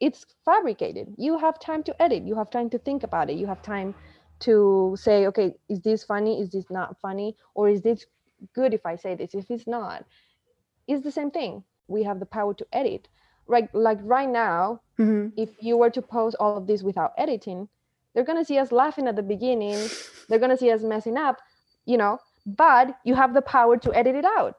it's 0.00 0.26
fabricated. 0.44 1.14
You 1.16 1.38
have 1.38 1.58
time 1.60 1.82
to 1.84 2.02
edit. 2.02 2.24
You 2.24 2.34
have 2.36 2.50
time 2.50 2.70
to 2.70 2.78
think 2.78 3.02
about 3.02 3.30
it. 3.30 3.36
You 3.36 3.46
have 3.46 3.62
time 3.62 3.94
to 4.40 4.96
say 4.98 5.26
okay 5.26 5.54
is 5.68 5.80
this 5.80 6.04
funny? 6.04 6.40
Is 6.40 6.50
this 6.50 6.64
not 6.70 6.98
funny? 7.00 7.36
Or 7.54 7.68
is 7.68 7.82
this 7.82 8.06
good 8.54 8.72
if 8.72 8.86
i 8.86 8.96
say 8.96 9.14
this? 9.14 9.34
If 9.34 9.50
it's 9.50 9.66
not 9.66 10.04
it's 10.88 11.04
the 11.04 11.12
same 11.12 11.30
thing. 11.30 11.62
We 11.88 12.02
have 12.04 12.20
the 12.20 12.26
power 12.26 12.54
to 12.54 12.66
edit. 12.72 13.08
Right 13.46 13.72
like 13.74 13.98
right 14.02 14.28
now 14.28 14.80
mm-hmm. 14.98 15.28
if 15.36 15.50
you 15.60 15.76
were 15.76 15.90
to 15.90 16.02
post 16.02 16.36
all 16.40 16.56
of 16.56 16.66
this 16.66 16.82
without 16.82 17.12
editing 17.18 17.68
they're 18.14 18.24
going 18.24 18.38
to 18.38 18.44
see 18.44 18.58
us 18.58 18.72
laughing 18.72 19.06
at 19.06 19.14
the 19.14 19.22
beginning. 19.22 19.88
They're 20.28 20.40
going 20.40 20.50
to 20.50 20.56
see 20.56 20.70
us 20.72 20.82
messing 20.82 21.16
up 21.16 21.38
you 21.84 21.96
know? 21.96 22.18
But 22.46 22.96
you 23.04 23.14
have 23.14 23.34
the 23.34 23.42
power 23.42 23.76
to 23.76 23.94
edit 23.94 24.14
it 24.14 24.24
out. 24.24 24.56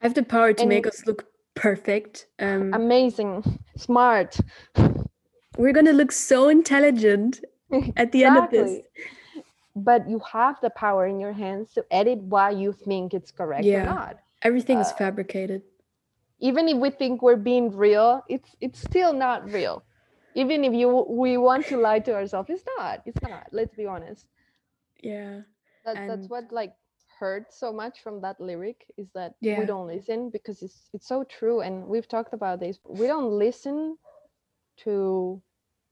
I 0.00 0.06
have 0.06 0.14
the 0.14 0.22
power 0.22 0.52
to 0.52 0.60
and 0.60 0.68
make 0.68 0.86
us 0.86 1.04
look 1.06 1.26
perfect 1.56 2.26
um 2.38 2.72
amazing. 2.74 3.42
Smart. 3.76 4.38
we're 5.58 5.72
going 5.72 5.86
to 5.86 5.92
look 5.92 6.12
so 6.12 6.48
intelligent 6.48 7.40
at 7.96 8.12
the 8.12 8.22
exactly. 8.24 8.28
end 8.28 8.38
of 8.38 8.50
this. 8.50 8.84
But 9.74 10.08
you 10.08 10.20
have 10.32 10.56
the 10.62 10.70
power 10.70 11.06
in 11.06 11.20
your 11.20 11.32
hands 11.32 11.72
to 11.74 11.84
edit 11.90 12.20
why 12.20 12.50
you 12.50 12.72
think 12.72 13.12
it's 13.12 13.30
correct 13.30 13.64
yeah. 13.64 13.82
or 13.82 13.86
not. 13.86 14.18
Everything 14.42 14.78
uh, 14.78 14.82
is 14.82 14.92
fabricated. 14.92 15.62
even 16.38 16.68
if 16.68 16.76
we 16.76 16.90
think 16.90 17.22
we're 17.22 17.42
being 17.52 17.66
real 17.74 18.22
it's 18.28 18.50
it's 18.60 18.80
still 18.80 19.12
not 19.12 19.50
real. 19.50 19.82
Even 20.34 20.64
if 20.64 20.72
you 20.74 20.88
we 21.08 21.38
want 21.38 21.66
to 21.66 21.76
lie 21.78 22.00
to 22.00 22.12
ourselves 22.14 22.50
it's 22.50 22.64
not. 22.78 23.00
It's 23.06 23.22
not. 23.22 23.46
Let's 23.52 23.74
be 23.74 23.86
honest. 23.86 24.26
Yeah. 25.02 25.40
That, 25.84 25.96
that's 26.08 26.28
what 26.28 26.52
like 26.52 26.72
hurts 27.18 27.58
so 27.58 27.72
much 27.72 28.02
from 28.02 28.20
that 28.20 28.38
lyric 28.40 28.86
is 28.96 29.08
that 29.14 29.34
yeah. 29.40 29.58
we 29.58 29.64
don't 29.64 29.86
listen 29.86 30.30
because 30.30 30.62
it's 30.62 30.90
it's 30.92 31.08
so 31.08 31.24
true 31.24 31.60
and 31.60 31.86
we've 31.86 32.08
talked 32.08 32.34
about 32.34 32.60
this 32.60 32.78
we 32.86 33.06
don't 33.06 33.30
listen 33.30 33.96
to 34.76 35.40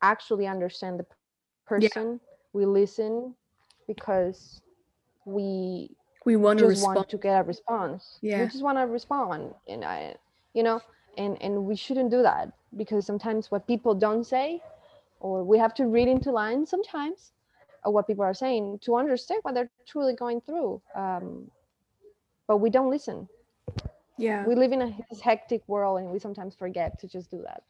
actually 0.02 0.46
understand 0.46 0.98
the 0.98 1.06
person 1.66 2.12
yeah. 2.12 2.18
we 2.52 2.66
listen 2.66 3.34
because 3.87 4.60
we 5.24 5.90
we 6.26 6.37
want 6.37 6.58
to 6.58 6.66
respond. 6.66 6.96
want 6.96 7.08
to 7.08 7.18
get 7.18 7.40
a 7.40 7.42
response 7.42 8.18
yeah 8.20 8.40
we 8.40 8.46
just 8.46 8.62
want 8.62 8.76
to 8.76 8.87
respond 8.87 9.54
and 9.68 9.84
i 9.84 10.14
you 10.52 10.62
know 10.62 10.80
and 11.16 11.40
and 11.40 11.64
we 11.64 11.74
shouldn't 11.74 12.10
do 12.10 12.22
that 12.22 12.52
because 12.76 13.06
sometimes 13.06 13.50
what 13.50 13.66
people 13.66 13.94
don't 13.94 14.24
say 14.24 14.60
or 15.20 15.42
we 15.44 15.56
have 15.58 15.72
to 15.72 15.87
read 15.87 16.08
into 16.08 16.30
lines 16.30 16.68
sometimes 16.68 17.32
what 17.92 18.06
people 18.06 18.24
are 18.24 18.34
saying 18.34 18.78
to 18.82 18.96
understand 18.96 19.40
what 19.42 19.54
they're 19.54 19.70
truly 19.86 20.14
going 20.14 20.40
through 20.40 20.80
um, 20.94 21.50
but 22.46 22.58
we 22.58 22.70
don't 22.70 22.90
listen. 22.90 23.28
Yeah. 24.18 24.46
We 24.46 24.54
live 24.54 24.72
in 24.72 24.82
a 24.82 24.94
hectic 25.22 25.62
world 25.66 26.00
and 26.00 26.10
we 26.10 26.18
sometimes 26.18 26.54
forget 26.54 26.98
to 27.00 27.08
just 27.08 27.30
do 27.30 27.42
that. 27.42 27.62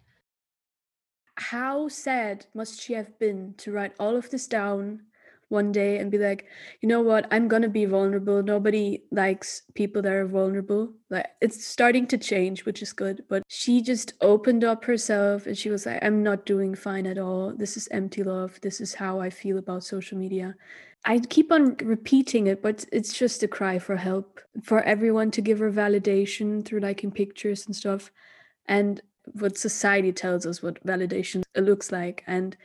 How 1.37 1.89
sad 1.89 2.47
must 2.55 2.81
she 2.81 2.93
have 2.93 3.19
been 3.19 3.55
to 3.59 3.73
write 3.73 3.95
all 3.99 4.17
of 4.17 4.31
this 4.31 4.47
down 4.47 5.03
one 5.55 5.73
day 5.73 5.97
and 5.97 6.11
be 6.11 6.19
like, 6.19 6.47
you 6.83 6.89
know 6.89 7.01
what, 7.01 7.27
I'm 7.31 7.49
gonna 7.49 7.71
be 7.71 7.87
vulnerable. 7.87 8.43
Nobody 8.43 9.05
likes 9.11 9.63
people 9.75 10.03
that 10.03 10.13
are 10.13 10.27
vulnerable. 10.27 10.93
Like 11.09 11.29
it's 11.41 11.65
starting 11.65 12.07
to 12.09 12.19
change, 12.19 12.67
which 12.67 12.83
is 12.83 12.93
good. 12.93 13.25
But 13.31 13.43
she 13.49 13.81
just 13.81 14.13
opened 14.21 14.65
up 14.65 14.85
herself 14.85 15.47
and 15.47 15.57
she 15.57 15.71
was 15.71 15.87
like, 15.87 16.05
I'm 16.05 16.23
not 16.23 16.45
doing 16.45 16.75
fine 16.75 17.07
at 17.07 17.17
all. 17.17 17.55
This 17.57 17.79
is 17.79 17.89
empty 17.91 18.23
love. 18.23 18.61
This 18.61 18.83
is 18.83 18.93
how 18.93 19.21
I 19.21 19.31
feel 19.31 19.57
about 19.57 19.85
social 19.85 20.19
media. 20.19 20.55
I 21.07 21.21
keep 21.21 21.53
on 21.53 21.77
repeating 21.83 22.47
it, 22.47 22.63
but 22.63 22.85
it's 22.93 23.13
just 23.13 23.43
a 23.43 23.49
cry 23.49 23.79
for 23.79 23.97
help 23.97 24.41
for 24.63 24.83
everyone 24.83 25.31
to 25.33 25.41
give 25.41 25.59
her 25.61 25.71
validation 25.71 26.65
through 26.65 26.81
liking 26.81 27.11
pictures 27.11 27.67
and 27.67 27.77
stuff. 27.77 28.11
And 28.67 29.01
what 29.33 29.57
society 29.57 30.13
tells 30.13 30.47
us 30.47 30.63
what 30.63 30.85
validation 30.87 31.43
looks 31.57 31.91
like. 31.93 32.23
And 32.27 32.57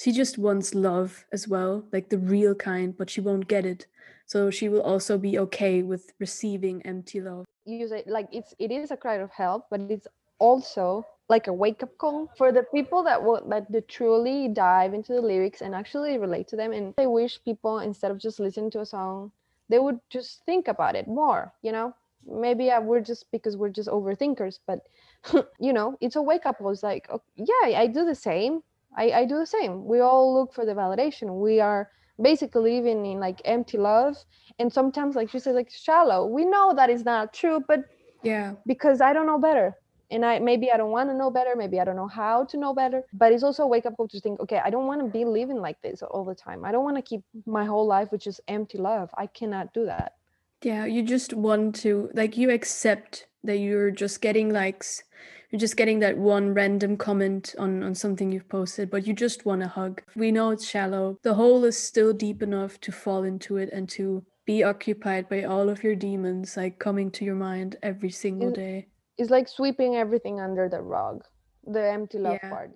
she 0.00 0.12
just 0.12 0.38
wants 0.38 0.74
love 0.74 1.26
as 1.30 1.46
well, 1.46 1.84
like 1.92 2.08
the 2.08 2.16
real 2.16 2.54
kind, 2.54 2.96
but 2.96 3.10
she 3.10 3.20
won't 3.20 3.48
get 3.48 3.66
it. 3.66 3.86
So 4.24 4.50
she 4.50 4.70
will 4.70 4.80
also 4.80 5.18
be 5.18 5.38
okay 5.40 5.82
with 5.82 6.14
receiving 6.18 6.80
empty 6.86 7.20
love. 7.20 7.44
You 7.66 7.86
say 7.86 8.04
like 8.06 8.28
it's 8.32 8.54
it 8.58 8.70
is 8.70 8.90
a 8.90 8.96
cry 8.96 9.16
of 9.16 9.30
help, 9.30 9.66
but 9.70 9.82
it's 9.90 10.06
also 10.38 11.04
like 11.28 11.48
a 11.48 11.52
wake 11.52 11.82
up 11.82 11.98
call 11.98 12.30
for 12.38 12.50
the 12.50 12.62
people 12.74 13.02
that 13.02 13.22
will 13.22 13.44
that 13.50 13.70
they 13.70 13.82
truly 13.82 14.48
dive 14.48 14.94
into 14.94 15.12
the 15.12 15.20
lyrics 15.20 15.60
and 15.60 15.74
actually 15.74 16.16
relate 16.16 16.48
to 16.48 16.56
them. 16.56 16.72
And 16.72 16.94
I 16.96 17.04
wish 17.04 17.44
people 17.44 17.80
instead 17.80 18.10
of 18.10 18.18
just 18.18 18.40
listening 18.40 18.70
to 18.70 18.80
a 18.80 18.86
song, 18.86 19.32
they 19.68 19.78
would 19.78 20.00
just 20.08 20.46
think 20.46 20.68
about 20.68 20.96
it 20.96 21.08
more. 21.08 21.52
You 21.60 21.72
know, 21.72 21.94
maybe 22.26 22.70
uh, 22.70 22.80
we're 22.80 23.04
just 23.04 23.30
because 23.32 23.54
we're 23.58 23.76
just 23.80 23.90
overthinkers, 23.90 24.60
but 24.66 24.80
you 25.60 25.74
know, 25.74 25.98
it's 26.00 26.16
a 26.16 26.22
wake 26.22 26.46
up 26.46 26.56
call. 26.56 26.70
It's 26.70 26.82
like, 26.82 27.06
oh, 27.12 27.20
yeah, 27.36 27.78
I 27.78 27.86
do 27.86 28.06
the 28.06 28.14
same 28.14 28.62
I, 28.96 29.10
I 29.10 29.24
do 29.24 29.38
the 29.38 29.46
same. 29.46 29.84
We 29.84 30.00
all 30.00 30.34
look 30.34 30.52
for 30.52 30.64
the 30.64 30.74
validation. 30.74 31.40
We 31.40 31.60
are 31.60 31.90
basically 32.20 32.74
living 32.74 33.06
in 33.06 33.20
like 33.20 33.40
empty 33.44 33.78
love. 33.78 34.16
And 34.58 34.72
sometimes, 34.72 35.16
like 35.16 35.32
you 35.32 35.40
said, 35.40 35.54
like 35.54 35.70
shallow. 35.70 36.26
We 36.26 36.44
know 36.44 36.74
that 36.74 36.90
is 36.90 37.04
not 37.04 37.32
true, 37.32 37.62
but 37.66 37.80
yeah, 38.22 38.54
because 38.66 39.00
I 39.00 39.12
don't 39.12 39.26
know 39.26 39.38
better. 39.38 39.76
And 40.12 40.24
I 40.24 40.40
maybe 40.40 40.72
I 40.72 40.76
don't 40.76 40.90
want 40.90 41.08
to 41.10 41.14
know 41.14 41.30
better, 41.30 41.54
maybe 41.56 41.78
I 41.78 41.84
don't 41.84 41.96
know 41.96 42.08
how 42.08 42.44
to 42.46 42.56
know 42.56 42.74
better. 42.74 43.02
But 43.12 43.32
it's 43.32 43.44
also 43.44 43.62
a 43.62 43.66
wake 43.66 43.86
up 43.86 43.96
call 43.96 44.08
to 44.08 44.20
think, 44.20 44.40
okay, 44.40 44.60
I 44.64 44.68
don't 44.68 44.86
want 44.86 45.00
to 45.00 45.06
be 45.06 45.24
living 45.24 45.60
like 45.60 45.80
this 45.82 46.02
all 46.02 46.24
the 46.24 46.34
time. 46.34 46.64
I 46.64 46.72
don't 46.72 46.84
want 46.84 46.96
to 46.96 47.02
keep 47.02 47.22
my 47.46 47.64
whole 47.64 47.86
life 47.86 48.10
with 48.10 48.22
just 48.22 48.40
empty 48.48 48.78
love. 48.78 49.10
I 49.16 49.26
cannot 49.26 49.72
do 49.72 49.86
that. 49.86 50.14
Yeah, 50.62 50.84
you 50.84 51.02
just 51.02 51.32
want 51.32 51.76
to 51.76 52.10
like 52.12 52.36
you 52.36 52.50
accept 52.50 53.28
that 53.44 53.58
you're 53.58 53.90
just 53.90 54.20
getting 54.20 54.52
likes 54.52 55.02
you're 55.50 55.60
just 55.60 55.76
getting 55.76 55.98
that 56.00 56.16
one 56.16 56.54
random 56.54 56.96
comment 56.96 57.54
on 57.58 57.82
on 57.82 57.94
something 57.94 58.30
you've 58.30 58.48
posted 58.48 58.90
but 58.90 59.06
you 59.06 59.12
just 59.12 59.44
want 59.44 59.62
a 59.62 59.68
hug. 59.68 60.02
We 60.16 60.32
know 60.32 60.50
it's 60.50 60.66
shallow. 60.66 61.18
The 61.22 61.34
hole 61.34 61.64
is 61.64 61.76
still 61.76 62.12
deep 62.12 62.42
enough 62.42 62.80
to 62.82 62.92
fall 62.92 63.24
into 63.24 63.56
it 63.56 63.70
and 63.72 63.88
to 63.90 64.24
be 64.46 64.62
occupied 64.62 65.28
by 65.28 65.44
all 65.44 65.68
of 65.68 65.82
your 65.84 65.94
demons 65.94 66.56
like 66.56 66.78
coming 66.78 67.10
to 67.12 67.24
your 67.24 67.34
mind 67.34 67.76
every 67.82 68.10
single 68.10 68.50
day. 68.50 68.88
it's 69.18 69.30
like 69.30 69.48
sweeping 69.48 69.96
everything 69.96 70.40
under 70.40 70.68
the 70.68 70.80
rug 70.80 71.22
the 71.66 71.90
empty 71.90 72.18
love 72.18 72.38
yeah. 72.42 72.50
part. 72.50 72.70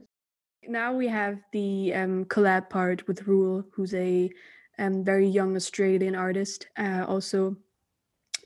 Now 0.66 0.94
we 0.94 1.08
have 1.08 1.38
the 1.52 1.94
um, 1.94 2.24
collab 2.26 2.70
part 2.70 3.06
with 3.06 3.26
Ruel, 3.26 3.64
who's 3.72 3.94
a 3.94 4.30
um, 4.78 5.04
very 5.04 5.28
young 5.28 5.56
Australian 5.56 6.14
artist, 6.14 6.68
uh, 6.78 7.04
also 7.06 7.56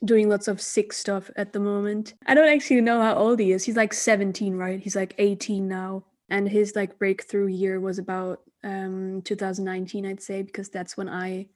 doing 0.05 0.29
lots 0.29 0.47
of 0.47 0.61
sick 0.61 0.93
stuff 0.93 1.29
at 1.35 1.53
the 1.53 1.59
moment. 1.59 2.13
I 2.25 2.33
don't 2.33 2.49
actually 2.49 2.81
know 2.81 3.01
how 3.01 3.15
old 3.15 3.39
he 3.39 3.51
is. 3.51 3.65
He's 3.65 3.75
like 3.75 3.93
17, 3.93 4.55
right? 4.55 4.79
He's 4.79 4.95
like 4.95 5.15
18 5.17 5.67
now. 5.67 6.05
And 6.29 6.47
his 6.47 6.75
like 6.75 6.99
breakthrough 6.99 7.47
year 7.47 7.79
was 7.79 7.97
about 7.99 8.41
um 8.63 9.21
2019, 9.23 10.05
I'd 10.05 10.21
say, 10.21 10.41
because 10.41 10.69
that's 10.69 10.95
when 10.95 11.09
I 11.09 11.47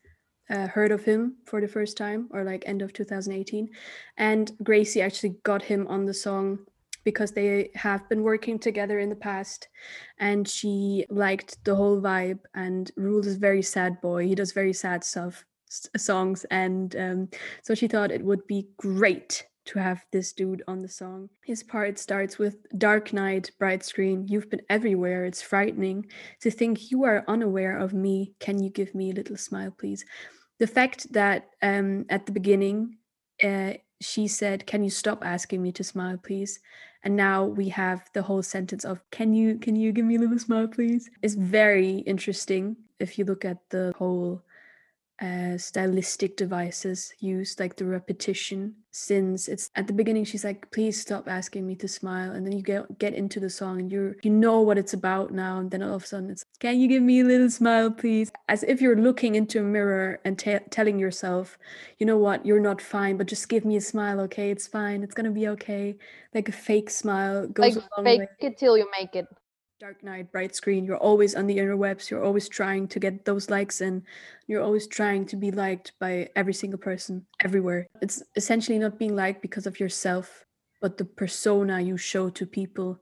uh, 0.49 0.67
heard 0.67 0.91
of 0.91 1.03
him 1.03 1.37
for 1.45 1.61
the 1.61 1.67
first 1.67 1.97
time, 1.97 2.27
or 2.31 2.43
like 2.43 2.63
end 2.65 2.81
of 2.81 2.93
2018. 2.93 3.69
And 4.17 4.51
Gracey 4.63 5.01
actually 5.01 5.35
got 5.43 5.61
him 5.63 5.87
on 5.87 6.05
the 6.05 6.13
song 6.13 6.59
because 7.03 7.31
they 7.31 7.69
have 7.75 8.07
been 8.09 8.23
working 8.23 8.57
together 8.57 8.99
in 8.99 9.09
the 9.09 9.15
past 9.15 9.67
and 10.19 10.47
she 10.47 11.05
liked 11.09 11.63
the 11.65 11.75
whole 11.75 12.01
vibe 12.01 12.39
and 12.55 12.91
Ruel 12.95 13.25
is 13.25 13.35
very 13.35 13.61
sad 13.61 13.99
boy 14.01 14.25
he 14.25 14.35
does 14.35 14.51
very 14.51 14.73
sad 14.73 15.03
stuff 15.03 15.45
songs 15.97 16.45
and 16.51 16.95
um, 16.95 17.29
so 17.61 17.75
she 17.75 17.87
thought 17.87 18.11
it 18.11 18.23
would 18.23 18.45
be 18.47 18.67
great 18.77 19.45
to 19.65 19.79
have 19.79 20.05
this 20.11 20.33
dude 20.33 20.61
on 20.67 20.81
the 20.81 20.89
song. 20.89 21.29
His 21.45 21.63
part 21.63 21.97
starts 21.97 22.37
with 22.37 22.57
Dark 22.77 23.13
night, 23.13 23.49
bright 23.59 23.83
screen, 23.83 24.27
you've 24.27 24.49
been 24.49 24.61
everywhere, 24.69 25.25
it's 25.25 25.41
frightening 25.41 26.05
to 26.41 26.51
think 26.51 26.91
you 26.91 27.05
are 27.05 27.23
unaware 27.27 27.77
of 27.77 27.93
me. 27.93 28.33
Can 28.39 28.61
you 28.61 28.69
give 28.69 28.93
me 28.93 29.11
a 29.11 29.13
little 29.13 29.37
smile, 29.37 29.71
please? 29.71 30.03
The 30.59 30.67
fact 30.67 31.11
that 31.13 31.49
um, 31.61 32.05
at 32.09 32.25
the 32.25 32.33
beginning 32.33 32.97
uh, 33.41 33.73
she 34.03 34.27
said, 34.27 34.65
Can 34.67 34.83
you 34.83 34.89
stop 34.89 35.25
asking 35.25 35.61
me 35.61 35.71
to 35.73 35.83
smile, 35.83 36.17
please? 36.17 36.59
And 37.03 37.15
now 37.15 37.45
we 37.45 37.69
have 37.69 38.09
the 38.13 38.21
whole 38.21 38.43
sentence 38.43 38.85
of 38.85 39.01
Can 39.11 39.33
you 39.33 39.57
can 39.57 39.75
you 39.75 39.91
give 39.91 40.05
me 40.05 40.15
a 40.15 40.19
little 40.19 40.39
smile, 40.39 40.67
please? 40.67 41.09
is 41.21 41.35
very 41.35 41.99
interesting 41.99 42.75
if 42.99 43.17
you 43.17 43.25
look 43.25 43.45
at 43.45 43.57
the 43.69 43.93
whole 43.97 44.43
uh, 45.21 45.57
stylistic 45.57 46.35
devices 46.37 47.13
used, 47.19 47.59
like 47.59 47.75
the 47.75 47.85
repetition. 47.85 48.75
Since 48.91 49.47
it's 49.47 49.69
at 49.75 49.87
the 49.87 49.93
beginning, 49.93 50.25
she's 50.25 50.43
like, 50.43 50.69
"Please 50.71 50.99
stop 50.99 51.27
asking 51.27 51.65
me 51.65 51.75
to 51.77 51.87
smile," 51.87 52.31
and 52.31 52.45
then 52.45 52.53
you 52.53 52.61
get 52.61 52.97
get 52.99 53.13
into 53.13 53.39
the 53.39 53.49
song, 53.49 53.79
and 53.79 53.91
you 53.91 54.15
you 54.23 54.29
know 54.29 54.61
what 54.61 54.77
it's 54.77 54.93
about 54.93 55.31
now, 55.31 55.59
and 55.59 55.71
then 55.71 55.81
all 55.81 55.95
of 55.95 56.03
a 56.03 56.07
sudden 56.07 56.29
it's, 56.29 56.43
"Can 56.59 56.79
you 56.79 56.87
give 56.87 57.01
me 57.03 57.21
a 57.21 57.23
little 57.23 57.49
smile, 57.49 57.89
please?" 57.91 58.31
As 58.49 58.63
if 58.63 58.81
you're 58.81 58.95
looking 58.95 59.35
into 59.35 59.59
a 59.59 59.63
mirror 59.63 60.19
and 60.25 60.37
t- 60.37 60.59
telling 60.69 60.99
yourself, 60.99 61.57
"You 61.99 62.05
know 62.05 62.17
what? 62.17 62.45
You're 62.45 62.59
not 62.59 62.81
fine, 62.81 63.17
but 63.17 63.27
just 63.27 63.49
give 63.49 63.65
me 63.65 63.77
a 63.77 63.81
smile, 63.81 64.19
okay? 64.21 64.51
It's 64.51 64.67
fine. 64.67 65.03
It's 65.03 65.15
gonna 65.15 65.31
be 65.31 65.47
okay." 65.49 65.97
Like 66.33 66.49
a 66.49 66.51
fake 66.51 66.89
smile 66.89 67.47
goes 67.47 67.75
like 67.75 67.85
a 67.85 67.89
long 67.97 68.05
fake 68.05 68.19
way. 68.19 68.27
it 68.39 68.57
till 68.57 68.77
you 68.77 68.89
make 68.99 69.15
it. 69.15 69.27
Dark 69.79 70.03
night, 70.03 70.31
bright 70.31 70.55
screen. 70.55 70.85
You're 70.85 70.97
always 70.97 71.35
on 71.35 71.47
the 71.47 71.57
interwebs. 71.57 72.09
You're 72.09 72.23
always 72.23 72.47
trying 72.47 72.87
to 72.87 72.99
get 72.99 73.25
those 73.25 73.49
likes 73.49 73.81
and 73.81 74.03
you're 74.47 74.61
always 74.61 74.87
trying 74.87 75.25
to 75.25 75.35
be 75.35 75.51
liked 75.51 75.93
by 75.99 76.29
every 76.35 76.53
single 76.53 76.79
person 76.79 77.25
everywhere. 77.43 77.87
It's 78.01 78.23
essentially 78.35 78.79
not 78.79 78.97
being 78.97 79.15
liked 79.15 79.41
because 79.41 79.67
of 79.67 79.79
yourself, 79.79 80.45
but 80.79 80.97
the 80.97 81.05
persona 81.05 81.81
you 81.81 81.97
show 81.97 82.29
to 82.29 82.45
people, 82.45 83.01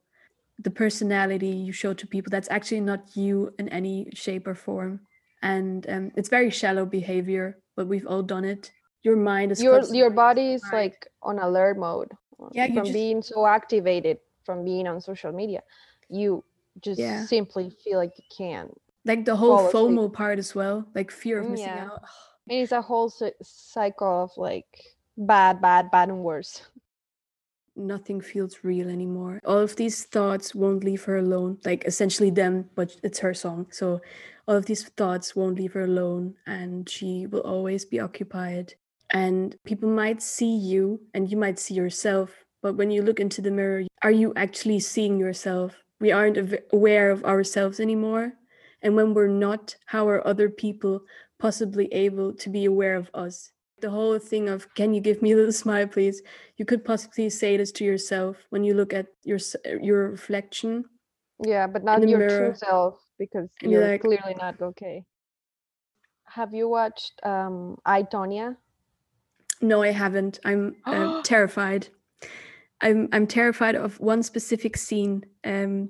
the 0.58 0.72
personality 0.72 1.50
you 1.50 1.74
show 1.74 1.94
to 1.94 2.08
people. 2.08 2.32
That's 2.32 2.50
actually 2.50 2.82
not 2.82 3.16
you 3.16 3.54
in 3.60 3.70
any 3.70 4.08
shape 4.14 4.48
or 4.48 4.56
form. 4.56 5.02
And 5.44 5.86
um, 5.90 6.12
it's 6.16 6.30
very 6.30 6.50
shallow 6.50 6.86
behavior, 6.86 7.60
but 7.76 7.88
we've 7.88 8.08
all 8.08 8.24
done 8.24 8.46
it. 8.46 8.72
Your 9.04 9.18
mind 9.18 9.52
is 9.52 9.62
Your 9.62 9.84
your 9.94 10.10
body 10.10 10.54
is 10.54 10.64
like 10.72 11.08
on 11.22 11.38
alert 11.38 11.78
mode. 11.78 12.12
Yeah, 12.54 12.68
from 12.68 12.86
just- 12.86 12.94
being 12.94 13.22
so 13.22 13.46
activated 13.46 14.18
from 14.46 14.64
being 14.66 14.88
on 14.88 15.02
social 15.02 15.32
media. 15.32 15.62
You 16.10 16.44
just 16.80 17.00
Yeah. 17.00 17.26
simply 17.26 17.70
feel 17.84 17.98
like 17.98 18.14
you 18.18 18.24
can't. 18.36 18.72
like 19.04 19.26
the 19.26 19.36
whole 19.36 19.58
fall 19.58 19.68
asleep. 19.68 19.98
FOMO 20.00 20.14
part 20.14 20.38
as 20.40 20.54
well, 20.54 20.86
like 20.94 21.10
fear 21.12 21.40
of 21.40 21.48
Mm, 21.48 21.52
missing 21.52 21.68
yeah. 21.68 21.90
out. 21.92 22.04
And 22.50 22.58
it's 22.60 22.72
a 22.72 22.82
whole 22.82 23.10
cy- 23.10 23.34
cycle 23.44 24.24
of 24.24 24.32
like 24.38 24.66
bad, 25.18 25.62
bad, 25.62 25.92
bad, 25.92 26.10
and 26.10 26.24
worse. 26.24 26.62
nothing 27.76 28.20
feels 28.22 28.64
real 28.64 28.90
anymore. 28.90 29.40
All 29.46 29.58
of 29.60 29.76
these 29.76 30.04
thoughts 30.06 30.54
won't 30.54 30.84
leave 30.84 31.04
her 31.06 31.18
alone. 31.18 31.58
Like 31.64 31.86
essentially 31.86 32.30
them, 32.30 32.70
but 32.76 32.96
it's 33.04 33.20
her 33.20 33.34
song. 33.34 33.68
So 33.72 34.02
all 34.48 34.56
of 34.58 34.66
these 34.66 34.84
thoughts 34.90 35.36
won't 35.36 35.58
leave 35.58 35.74
her 35.74 35.84
alone 35.84 36.36
and 36.46 36.88
she 36.90 37.28
will 37.28 37.42
always 37.42 37.86
be 37.86 38.00
occupied. 38.00 38.74
And 39.12 39.56
people 39.66 39.90
might 39.90 40.22
see 40.22 40.54
you 40.56 41.00
and 41.14 41.30
you 41.32 41.38
might 41.38 41.60
see 41.60 41.74
yourself, 41.76 42.44
but 42.62 42.76
when 42.76 42.92
you 42.92 43.02
look 43.04 43.20
into 43.20 43.42
the 43.42 43.52
mirror, 43.52 43.84
are 44.04 44.12
you 44.12 44.34
actually 44.36 44.80
seeing 44.80 45.18
yourself? 45.18 45.76
We 46.02 46.12
aren't 46.12 46.38
aware 46.74 47.12
of 47.12 47.24
ourselves 47.24 47.80
anymore. 47.80 48.34
And 48.82 48.96
when 48.96 49.14
we're 49.14 49.28
not, 49.28 49.76
how 49.86 50.08
are 50.10 50.26
other 50.28 50.50
people 50.50 51.02
possibly 51.40 51.86
able 51.94 52.34
to 52.34 52.50
be 52.50 52.66
aware 52.66 52.96
of 52.96 53.10
us? 53.14 53.52
The 53.82 53.92
whole 53.92 54.18
thing 54.20 54.50
of, 54.50 54.68
can 54.74 54.94
you 54.96 55.02
give 55.02 55.22
me 55.22 55.32
a 55.32 55.36
little 55.36 55.52
smile, 55.66 55.88
please? 55.88 56.22
you 56.58 56.66
could 56.66 56.84
possibly 56.84 57.30
say 57.30 57.56
this 57.58 57.72
to 57.74 57.84
yourself 57.86 58.38
when 58.50 58.64
you 58.64 58.74
look 58.74 58.94
at 58.94 59.08
your 59.24 59.40
your 59.82 60.10
reflection 60.12 60.86
Yeah, 61.44 61.66
but 61.68 61.84
not 61.84 62.08
your 62.08 62.20
mirror. 62.20 62.38
true 62.38 62.56
self 62.56 63.00
because 63.18 63.50
And 63.62 63.72
you're 63.72 63.82
you're 63.82 63.92
like- 63.92 64.02
clearly 64.02 64.36
not 64.38 64.62
okay. 64.62 65.06
Have 66.38 66.54
you 66.54 66.70
watched 66.70 67.14
um 67.24 67.78
I 67.86 68.04
Tonya? 68.04 68.58
no 69.64 69.84
i 69.84 69.92
haven't 69.92 70.40
i'm 70.44 70.76
uh, 70.86 71.22
terrified 71.32 71.88
i'm 72.82 73.08
i'm 73.12 73.28
terrified 73.28 73.76
of 73.76 74.00
one 74.00 74.24
specific 74.24 74.76
scene 74.78 75.24
um 75.46 75.90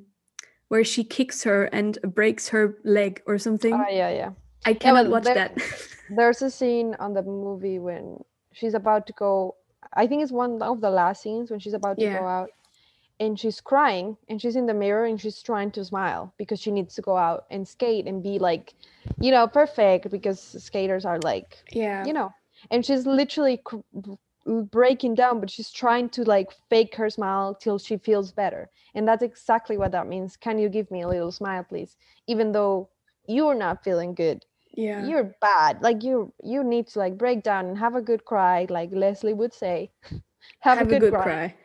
where 0.69 0.83
she 0.83 1.03
kicks 1.03 1.43
her 1.43 1.65
and 1.65 1.97
breaks 2.03 2.49
her 2.49 2.77
leg 2.83 3.21
or 3.27 3.37
something 3.37 3.73
Oh 3.73 3.85
yeah, 3.89 4.09
yeah. 4.09 4.31
i 4.65 4.73
cannot 4.73 5.03
well, 5.05 5.13
watch 5.13 5.23
there- 5.25 5.35
that 5.35 5.57
There's 6.13 6.41
a 6.41 6.49
scene 6.51 6.93
on 6.99 7.13
the 7.13 7.21
movie 7.23 7.79
when 7.79 8.19
she's 8.51 8.73
about 8.73 9.07
to 9.07 9.13
go. 9.13 9.55
I 9.93 10.07
think 10.07 10.23
it's 10.23 10.31
one 10.43 10.61
of 10.61 10.81
the 10.81 10.89
last 10.89 11.23
scenes 11.23 11.49
when 11.49 11.61
she's 11.61 11.73
about 11.73 11.97
to 11.99 12.03
Yeah. 12.03 12.19
go 12.19 12.27
out, 12.27 12.49
and 13.21 13.39
she's 13.39 13.61
crying, 13.61 14.17
and 14.27 14.41
she's 14.41 14.57
in 14.57 14.65
the 14.65 14.73
mirror, 14.73 15.05
and 15.05 15.15
she's 15.21 15.41
trying 15.41 15.71
to 15.71 15.85
smile 15.85 16.33
because 16.37 16.59
she 16.59 16.69
needs 16.69 16.95
to 16.95 17.01
go 17.01 17.15
out 17.15 17.45
and 17.49 17.65
skate 17.65 18.07
and 18.07 18.21
be 18.21 18.39
like, 18.39 18.73
you 19.21 19.31
know, 19.31 19.47
perfect 19.47 20.11
because 20.11 20.41
skaters 20.67 21.05
are 21.05 21.19
like 21.19 21.49
yeah 21.71 22.03
you 22.05 22.11
know 22.11 22.29
and 22.71 22.85
she's 22.85 23.05
literally 23.05 23.55
cr- 23.63 23.87
breaking 24.59 25.15
down 25.15 25.39
but 25.39 25.49
she's 25.49 25.71
trying 25.71 26.09
to 26.09 26.23
like 26.23 26.49
fake 26.69 26.95
her 26.95 27.09
smile 27.09 27.55
till 27.55 27.79
she 27.79 27.97
feels 27.97 28.31
better. 28.31 28.69
And 28.93 29.07
that's 29.07 29.23
exactly 29.23 29.77
what 29.77 29.91
that 29.91 30.07
means. 30.07 30.35
Can 30.35 30.59
you 30.59 30.69
give 30.69 30.91
me 30.91 31.01
a 31.01 31.07
little 31.07 31.31
smile 31.31 31.63
please? 31.63 31.95
Even 32.27 32.51
though 32.51 32.89
you're 33.27 33.55
not 33.55 33.83
feeling 33.83 34.13
good. 34.13 34.45
Yeah. 34.73 35.05
You're 35.05 35.35
bad. 35.41 35.81
Like 35.81 36.03
you 36.03 36.33
you 36.43 36.63
need 36.63 36.87
to 36.89 36.99
like 36.99 37.17
break 37.17 37.43
down 37.43 37.65
and 37.67 37.77
have 37.77 37.95
a 37.95 38.01
good 38.01 38.25
cry 38.25 38.67
like 38.69 38.89
leslie 38.91 39.33
would 39.33 39.53
say. 39.53 39.91
Have, 40.61 40.79
have 40.79 40.91
a 40.91 40.99
good, 40.99 41.13
cry, 41.13 41.55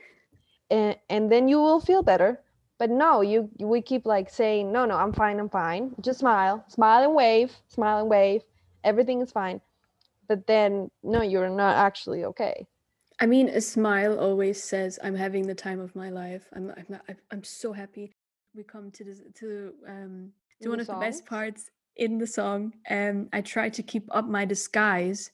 And, 0.70 0.96
and 1.10 1.32
then 1.32 1.48
you 1.48 1.58
will 1.58 1.80
feel 1.80 2.02
better. 2.02 2.40
But 2.78 2.90
no 2.90 3.22
you 3.22 3.50
we 3.58 3.80
keep 3.80 4.06
like 4.06 4.28
saying 4.30 4.70
no 4.70 4.84
no 4.84 4.96
i'm 4.96 5.12
fine 5.12 5.40
i'm 5.40 5.48
fine. 5.48 5.94
Just 6.00 6.20
smile. 6.20 6.64
Smile 6.68 7.04
and 7.04 7.14
wave. 7.14 7.52
Smile 7.68 8.00
and 8.00 8.08
wave. 8.08 8.42
Everything 8.84 9.20
is 9.22 9.32
fine. 9.32 9.60
But 10.28 10.46
then 10.46 10.90
no 11.02 11.22
you're 11.22 11.48
not 11.48 11.76
actually 11.76 12.24
okay 12.24 12.66
I 13.18 13.26
mean, 13.26 13.48
a 13.48 13.60
smile 13.60 14.18
always 14.18 14.62
says, 14.62 14.98
"I'm 15.02 15.14
having 15.14 15.46
the 15.46 15.54
time 15.54 15.80
of 15.80 15.94
my 15.96 16.10
life. 16.10 16.48
I'm, 16.54 16.70
I'm, 16.76 16.86
not, 16.88 17.02
I'm, 17.08 17.16
I'm 17.30 17.44
so 17.44 17.72
happy." 17.72 18.12
We 18.54 18.62
come 18.62 18.90
to 18.92 19.04
this, 19.04 19.20
to 19.40 19.72
um, 19.86 20.32
to 20.60 20.64
In 20.64 20.70
one 20.70 20.78
the 20.78 20.82
of 20.82 20.86
the 20.88 21.06
best 21.06 21.26
parts 21.26 21.70
in 21.96 22.18
the 22.18 22.26
song. 22.26 22.72
and 22.86 23.28
I 23.32 23.40
try 23.40 23.68
to 23.68 23.82
keep 23.82 24.04
up 24.10 24.26
my 24.26 24.44
disguise, 24.44 25.30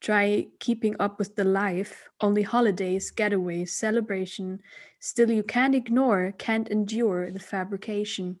try 0.00 0.46
keeping 0.60 0.96
up 1.00 1.18
with 1.18 1.34
the 1.36 1.44
life. 1.44 2.08
Only 2.20 2.42
holidays, 2.42 3.12
getaways, 3.14 3.70
celebration. 3.70 4.60
Still, 5.00 5.30
you 5.30 5.42
can't 5.42 5.74
ignore, 5.74 6.34
can't 6.38 6.68
endure 6.68 7.30
the 7.30 7.40
fabrication. 7.40 8.38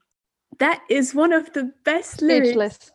That 0.58 0.82
is 0.88 1.14
one 1.14 1.32
of 1.32 1.52
the 1.52 1.72
best 1.84 2.22
lyrics 2.22 2.50
speechless 2.50 2.92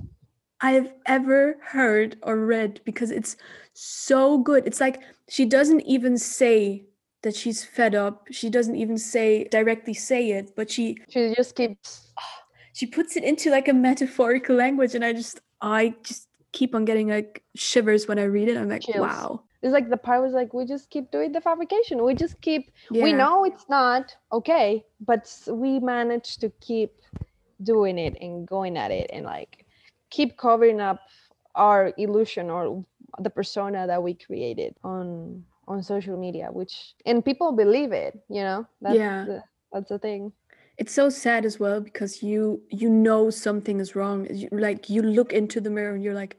I've 0.61 0.91
ever 1.05 1.57
heard 1.61 2.17
or 2.23 2.37
read 2.37 2.81
because 2.83 3.11
it's 3.11 3.37
so 3.73 4.37
good. 4.37 4.65
It's 4.67 4.81
like 4.81 5.01
she 5.29 5.45
doesn't 5.45 5.81
even 5.81 6.17
say 6.17 6.85
that 7.21 7.35
she's 7.35 7.63
fed 7.63 7.95
up. 7.95 8.27
She 8.31 8.49
doesn't 8.49 8.75
even 8.75 8.97
say 8.97 9.45
directly 9.45 9.93
say 9.93 10.31
it, 10.31 10.55
but 10.55 10.69
she 10.69 10.97
she 11.09 11.33
just 11.35 11.55
keeps 11.55 12.11
she 12.73 12.85
puts 12.85 13.15
it 13.15 13.23
into 13.23 13.49
like 13.49 13.67
a 13.67 13.73
metaphorical 13.73 14.55
language 14.55 14.95
and 14.95 15.03
I 15.03 15.13
just 15.13 15.39
I 15.61 15.95
just 16.03 16.27
keep 16.51 16.75
on 16.75 16.85
getting 16.85 17.09
like 17.09 17.43
shivers 17.55 18.07
when 18.07 18.19
I 18.19 18.23
read 18.23 18.49
it. 18.49 18.57
I'm 18.57 18.69
like, 18.69 18.81
Chills. 18.81 18.99
wow. 18.99 19.43
it's 19.61 19.71
like 19.71 19.89
the 19.89 19.97
part 19.97 20.21
was 20.21 20.33
like 20.33 20.53
we 20.53 20.65
just 20.65 20.89
keep 20.89 21.11
doing 21.11 21.31
the 21.31 21.41
fabrication 21.41 22.03
we 22.03 22.15
just 22.15 22.39
keep 22.41 22.71
yeah. 22.91 23.03
we 23.03 23.11
know 23.13 23.43
it's 23.43 23.67
not 23.69 24.15
okay 24.31 24.83
but 25.01 25.31
we 25.47 25.79
manage 25.79 26.37
to 26.37 26.49
keep 26.61 26.93
doing 27.61 27.97
it 27.97 28.15
and 28.21 28.47
going 28.47 28.77
at 28.77 28.89
it 28.89 29.09
and 29.11 29.25
like 29.25 29.65
keep 30.09 30.37
covering 30.37 30.79
up 30.81 30.99
our 31.55 31.93
illusion 31.97 32.49
or 32.49 32.85
the 33.19 33.29
persona 33.29 33.87
that 33.87 34.01
we 34.01 34.13
created 34.13 34.75
on 34.83 35.43
on 35.67 35.83
social 35.83 36.17
media 36.17 36.49
which 36.51 36.93
and 37.05 37.23
people 37.25 37.51
believe 37.51 37.91
it 37.91 38.19
you 38.29 38.41
know 38.41 38.65
that's 38.81 38.95
Yeah. 38.95 39.25
the, 39.25 39.41
that's 39.71 39.89
the 39.89 39.99
thing 39.99 40.31
It's 40.77 40.93
so 40.93 41.09
sad 41.09 41.45
as 41.45 41.59
well 41.59 41.81
because 41.81 42.23
you 42.23 42.61
you 42.69 42.89
know 42.89 43.29
something 43.29 43.79
is 43.79 43.95
wrong. 43.95 44.25
You, 44.33 44.49
like 44.51 44.89
you 44.89 45.01
look 45.01 45.33
into 45.33 45.59
the 45.61 45.69
mirror 45.69 45.93
and 45.93 46.03
you're 46.03 46.13
like, 46.23 46.37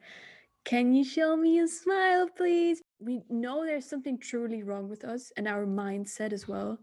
"Can 0.65 0.95
you 0.95 1.05
show 1.05 1.37
me 1.37 1.59
a 1.61 1.69
smile, 1.69 2.29
please?" 2.29 2.83
We 3.01 3.23
know 3.31 3.65
there's 3.65 3.87
something 3.89 4.19
truly 4.19 4.63
wrong 4.63 4.89
with 4.89 5.05
us 5.05 5.33
and 5.37 5.47
our 5.49 5.67
mindset 5.67 6.33
as 6.33 6.49
well, 6.49 6.79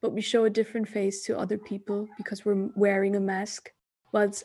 but 0.00 0.12
we 0.12 0.20
show 0.22 0.44
a 0.44 0.50
different 0.50 0.88
face 0.88 1.22
to 1.26 1.38
other 1.38 1.58
people 1.58 2.08
because 2.16 2.44
we're 2.44 2.70
wearing 2.76 3.16
a 3.16 3.20
mask, 3.20 3.72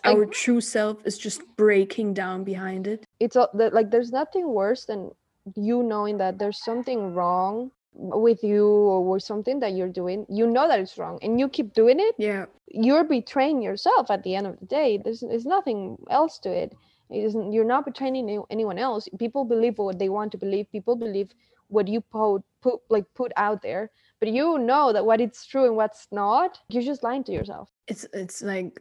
Like- 0.05 0.15
our 0.15 0.26
true 0.26 0.61
self 0.61 1.05
is 1.05 1.18
just 1.18 1.41
breaking 1.57 2.13
down 2.13 2.43
behind 2.43 2.88
it. 2.88 3.05
it's 3.20 3.36
all 3.36 3.49
that 3.53 3.74
like 3.74 3.91
there's 3.91 4.11
nothing 4.11 4.45
worse 4.53 4.86
than 4.86 5.11
you 5.55 5.84
knowing 5.84 6.18
that 6.18 6.38
there's 6.39 6.63
something 6.63 7.13
wrong 7.13 7.72
with 7.93 8.43
you 8.43 8.65
or 8.68 9.03
with 9.03 9.24
something 9.24 9.59
that 9.61 9.74
you're 9.74 9.89
doing. 10.01 10.26
You 10.30 10.45
know 10.45 10.68
that 10.68 10.80
it's 10.80 10.97
wrong 10.97 11.18
and 11.22 11.39
you 11.39 11.47
keep 11.49 11.74
doing 11.74 11.99
it. 11.99 12.15
Yeah. 12.18 12.45
you're 12.88 13.03
betraying 13.05 13.61
yourself 13.61 14.11
at 14.11 14.24
the 14.24 14.36
end 14.36 14.45
of 14.47 14.59
the 14.59 14.65
day. 14.65 14.99
There's, 15.03 15.22
there's 15.22 15.45
nothing 15.45 15.97
else 16.09 16.38
to 16.39 16.49
it. 16.51 16.76
It 17.09 17.24
isn't 17.28 17.53
you're 17.53 17.72
not 17.74 17.86
betraying 17.86 18.18
any, 18.18 18.38
anyone 18.49 18.78
else. 18.78 19.07
People 19.18 19.45
believe 19.45 19.78
what 19.78 19.97
they 19.99 20.09
want 20.09 20.32
to 20.34 20.38
believe. 20.38 20.65
People 20.72 20.95
believe 20.95 21.30
what 21.70 21.88
you 21.88 22.01
put 22.01 22.41
put 22.61 22.80
like 22.89 23.05
put 23.15 23.32
out 23.38 23.61
there. 23.61 23.89
But 24.20 24.30
you 24.30 24.57
know 24.59 24.91
that 24.93 25.05
what 25.05 25.22
it's 25.22 25.45
true 25.45 25.65
and 25.65 25.76
what's 25.76 26.07
not 26.11 26.59
you're 26.70 26.84
just 26.84 27.03
lying 27.03 27.24
to 27.26 27.32
yourself. 27.32 27.70
It's 27.88 28.05
it's 28.13 28.41
like 28.41 28.78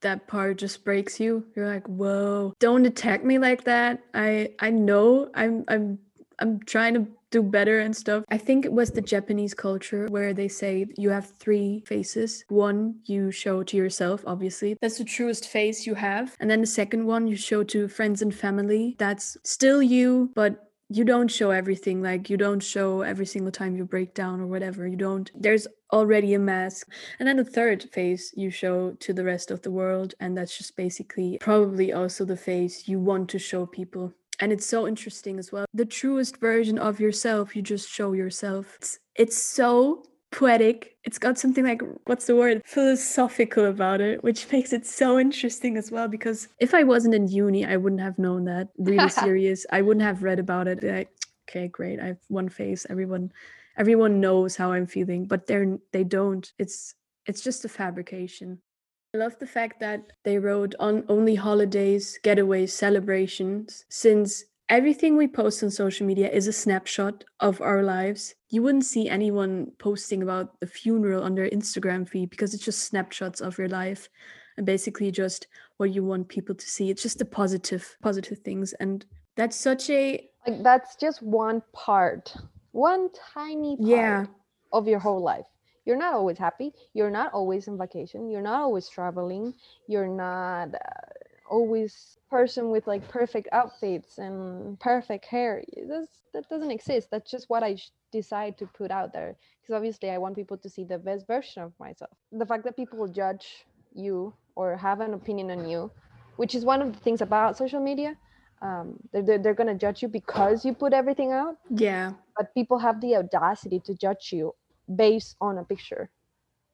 that 0.00 0.26
part 0.26 0.58
just 0.58 0.84
breaks 0.84 1.20
you. 1.20 1.44
You're 1.54 1.68
like, 1.68 1.86
whoa, 1.86 2.54
don't 2.58 2.86
attack 2.86 3.24
me 3.24 3.38
like 3.38 3.64
that. 3.64 4.02
I 4.14 4.52
I 4.58 4.70
know 4.70 5.30
I'm 5.34 5.64
I'm 5.68 5.98
I'm 6.38 6.60
trying 6.60 6.94
to 6.94 7.06
do 7.30 7.42
better 7.42 7.78
and 7.78 7.96
stuff. 7.96 8.24
I 8.28 8.38
think 8.38 8.64
it 8.64 8.72
was 8.72 8.90
the 8.90 9.00
Japanese 9.00 9.54
culture 9.54 10.08
where 10.08 10.34
they 10.34 10.48
say 10.48 10.86
you 10.96 11.10
have 11.10 11.30
three 11.38 11.84
faces. 11.86 12.44
One 12.48 12.96
you 13.04 13.30
show 13.30 13.62
to 13.62 13.76
yourself, 13.76 14.24
obviously. 14.26 14.76
That's 14.80 14.98
the 14.98 15.04
truest 15.04 15.48
face 15.48 15.86
you 15.86 15.94
have. 15.94 16.36
And 16.40 16.50
then 16.50 16.60
the 16.60 16.66
second 16.66 17.06
one 17.06 17.26
you 17.26 17.36
show 17.36 17.62
to 17.64 17.88
friends 17.88 18.20
and 18.22 18.34
family. 18.34 18.96
That's 18.98 19.36
still 19.44 19.82
you, 19.82 20.30
but 20.34 20.69
you 20.90 21.04
don't 21.04 21.28
show 21.28 21.50
everything 21.52 22.02
like 22.02 22.28
you 22.28 22.36
don't 22.36 22.62
show 22.62 23.02
every 23.02 23.24
single 23.24 23.52
time 23.52 23.76
you 23.76 23.84
break 23.84 24.12
down 24.12 24.40
or 24.40 24.46
whatever 24.46 24.86
you 24.88 24.96
don't 24.96 25.30
there's 25.34 25.66
already 25.92 26.34
a 26.34 26.38
mask. 26.38 26.88
And 27.18 27.28
then 27.28 27.36
the 27.36 27.44
third 27.44 27.82
face 27.92 28.32
you 28.36 28.50
show 28.50 28.92
to 29.00 29.12
the 29.12 29.24
rest 29.24 29.50
of 29.50 29.62
the 29.62 29.70
world 29.70 30.14
and 30.20 30.36
that's 30.36 30.56
just 30.56 30.76
basically 30.76 31.38
probably 31.40 31.92
also 31.92 32.24
the 32.24 32.36
face 32.36 32.88
you 32.88 32.98
want 32.98 33.28
to 33.30 33.38
show 33.38 33.66
people. 33.66 34.12
And 34.40 34.52
it's 34.52 34.66
so 34.66 34.88
interesting 34.88 35.38
as 35.38 35.52
well. 35.52 35.66
The 35.74 35.84
truest 35.84 36.38
version 36.38 36.78
of 36.78 37.00
yourself 37.00 37.54
you 37.54 37.62
just 37.62 37.88
show 37.88 38.12
yourself. 38.12 38.76
It's, 38.80 38.98
it's 39.14 39.42
so 39.42 40.04
poetic. 40.32 40.96
It's 41.04 41.18
got 41.18 41.38
something 41.38 41.64
like 41.64 41.82
what's 42.06 42.26
the 42.26 42.36
word? 42.36 42.62
Philosophical 42.64 43.66
about 43.66 44.00
it 44.00 44.22
which 44.22 44.50
makes 44.52 44.72
it 44.72 44.86
so 44.86 45.18
interesting 45.18 45.76
as 45.76 45.90
well 45.90 46.08
because 46.08 46.48
if 46.60 46.74
i 46.74 46.82
wasn't 46.82 47.14
in 47.14 47.28
uni 47.28 47.64
i 47.64 47.76
wouldn't 47.76 48.00
have 48.00 48.18
known 48.18 48.44
that 48.44 48.68
really 48.78 49.08
serious. 49.24 49.66
I 49.72 49.82
wouldn't 49.82 50.04
have 50.04 50.22
read 50.22 50.38
about 50.38 50.68
it. 50.68 50.82
Like 50.82 51.10
okay 51.48 51.68
great 51.68 52.00
i 52.00 52.06
have 52.06 52.18
one 52.28 52.48
face. 52.48 52.86
Everyone 52.88 53.32
everyone 53.76 54.20
knows 54.20 54.56
how 54.56 54.72
i'm 54.72 54.86
feeling 54.86 55.26
but 55.26 55.46
they're 55.46 55.78
they 55.92 56.04
don't. 56.04 56.52
It's 56.58 56.94
it's 57.26 57.42
just 57.42 57.64
a 57.64 57.68
fabrication. 57.68 58.60
I 59.14 59.18
love 59.18 59.38
the 59.40 59.46
fact 59.46 59.80
that 59.80 60.12
they 60.24 60.38
wrote 60.38 60.76
on 60.78 61.04
only 61.08 61.34
holidays, 61.34 62.18
getaways, 62.22 62.70
celebrations, 62.70 63.84
since 63.88 64.44
everything 64.70 65.16
we 65.16 65.26
post 65.28 65.62
on 65.62 65.70
social 65.70 66.06
media 66.06 66.30
is 66.30 66.46
a 66.46 66.52
snapshot 66.52 67.24
of 67.40 67.60
our 67.60 67.82
lives. 67.82 68.34
You 68.48 68.62
wouldn't 68.62 68.84
see 68.84 69.08
anyone 69.08 69.72
posting 69.78 70.22
about 70.22 70.58
the 70.60 70.66
funeral 70.66 71.22
on 71.22 71.34
their 71.34 71.50
Instagram 71.50 72.08
feed 72.08 72.30
because 72.30 72.54
it's 72.54 72.64
just 72.64 72.84
snapshots 72.84 73.40
of 73.40 73.58
your 73.58 73.68
life 73.68 74.08
and 74.56 74.64
basically 74.64 75.10
just 75.10 75.48
what 75.78 75.92
you 75.92 76.04
want 76.04 76.28
people 76.28 76.54
to 76.54 76.66
see. 76.66 76.88
It's 76.90 77.02
just 77.02 77.18
the 77.18 77.24
positive, 77.24 77.96
positive 78.02 78.38
things. 78.38 78.72
And 78.74 79.04
that's 79.36 79.56
such 79.56 79.90
a 79.90 80.28
like 80.46 80.62
that's 80.62 80.96
just 80.96 81.22
one 81.22 81.62
part 81.72 82.34
one 82.72 83.10
tiny 83.34 83.76
part 83.76 83.88
Yeah. 83.88 84.26
of 84.72 84.88
your 84.88 84.98
whole 84.98 85.20
life 85.22 85.44
you're 85.84 85.98
not 85.98 86.14
always 86.14 86.38
happy 86.38 86.72
you're 86.94 87.10
not 87.10 87.32
always 87.34 87.68
on 87.68 87.76
vacation 87.76 88.30
you're 88.30 88.42
not 88.42 88.60
always 88.60 88.88
traveling 88.88 89.52
you're 89.86 90.08
not 90.08 90.74
uh, 90.74 90.78
always 91.50 92.16
person 92.30 92.70
with 92.70 92.86
like 92.86 93.06
perfect 93.08 93.48
outfits 93.52 94.18
and 94.18 94.78
perfect 94.80 95.24
hair 95.26 95.62
That's, 95.88 96.22
that 96.32 96.48
doesn't 96.48 96.70
exist. 96.70 97.08
That's 97.10 97.30
just 97.30 97.50
what 97.50 97.62
i 97.62 97.74
sh- 97.74 97.90
decide 98.12 98.56
to 98.58 98.66
put 98.66 98.90
out 98.90 99.12
there 99.12 99.36
because 99.60 99.74
obviously 99.74 100.10
i 100.10 100.18
want 100.18 100.34
people 100.34 100.56
to 100.56 100.68
see 100.68 100.84
the 100.84 100.98
best 100.98 101.26
version 101.26 101.62
of 101.62 101.72
myself. 101.78 102.10
The 102.32 102.46
fact 102.46 102.64
that 102.64 102.76
people 102.76 103.06
judge 103.08 103.66
you 103.94 104.32
or 104.56 104.76
have 104.76 105.00
an 105.00 105.14
opinion 105.14 105.50
on 105.50 105.68
you 105.68 105.90
which 106.36 106.54
is 106.54 106.64
one 106.64 106.80
of 106.80 106.92
the 106.92 107.00
things 107.00 107.20
about 107.20 107.56
social 107.58 107.80
media 107.80 108.16
um, 108.62 108.96
they're, 109.12 109.22
they're, 109.22 109.38
they're 109.38 109.54
going 109.54 109.68
to 109.68 109.74
judge 109.74 110.02
you 110.02 110.08
because 110.08 110.64
you 110.64 110.74
put 110.74 110.92
everything 110.92 111.32
out. 111.32 111.56
Yeah. 111.70 112.12
but 112.36 112.52
people 112.54 112.78
have 112.78 113.00
the 113.00 113.16
audacity 113.16 113.80
to 113.86 113.94
judge 113.94 114.32
you 114.32 114.54
based 114.94 115.36
on 115.40 115.58
a 115.58 115.64
picture 115.64 116.10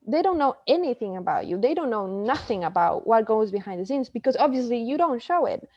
they 0.06 0.22
don't 0.22 0.38
know 0.38 0.56
anything 0.66 1.16
about 1.16 1.46
you. 1.46 1.58
They 1.58 1.74
don't 1.74 1.90
know 1.90 2.06
nothing 2.06 2.64
about 2.64 3.06
what 3.06 3.26
goes 3.26 3.50
behind 3.50 3.80
the 3.80 3.86
scenes 3.86 4.08
because 4.08 4.36
obviously 4.36 4.78
you 4.78 4.96
don't 4.96 5.22
show 5.22 5.46
it. 5.46 5.68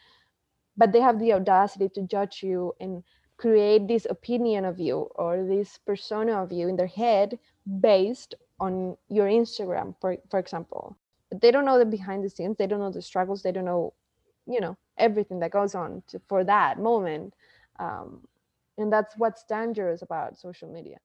But 0.78 0.92
they 0.94 1.02
have 1.02 1.20
the 1.20 1.34
audacity 1.34 1.90
to 1.90 2.04
judge 2.04 2.44
you 2.44 2.74
and 2.80 3.04
create 3.38 3.88
this 3.88 4.06
opinion 4.10 4.66
of 4.66 4.80
you 4.80 5.10
or 5.16 5.44
this 5.46 5.78
persona 5.80 6.42
of 6.44 6.52
you 6.52 6.68
in 6.68 6.76
their 6.76 6.88
head 6.88 7.40
based 7.82 8.36
on 8.60 8.98
your 9.08 9.28
instagram 9.28 9.96
for, 10.00 10.18
for 10.30 10.40
example. 10.40 10.98
But 11.30 11.42
they 11.42 11.52
don't 11.52 11.66
know 11.66 11.80
the 11.80 11.86
behind 11.86 12.24
the 12.24 12.30
scenes. 12.30 12.58
They 12.58 12.68
don't 12.68 12.80
know 12.80 12.92
the 12.92 13.02
struggles. 13.02 13.42
They 13.42 13.52
don't 13.52 13.66
know 13.66 13.94
you 14.46 14.60
know 14.60 14.78
everything 14.98 15.40
that 15.40 15.52
goes 15.52 15.76
on 15.76 16.04
to, 16.08 16.22
for 16.28 16.44
that 16.44 16.80
moment. 16.80 17.34
Um, 17.80 18.28
and 18.78 18.92
that's 18.92 19.16
what's 19.18 19.44
dangerous 19.44 20.02
about 20.02 20.38
social 20.38 20.72
media 20.72 20.98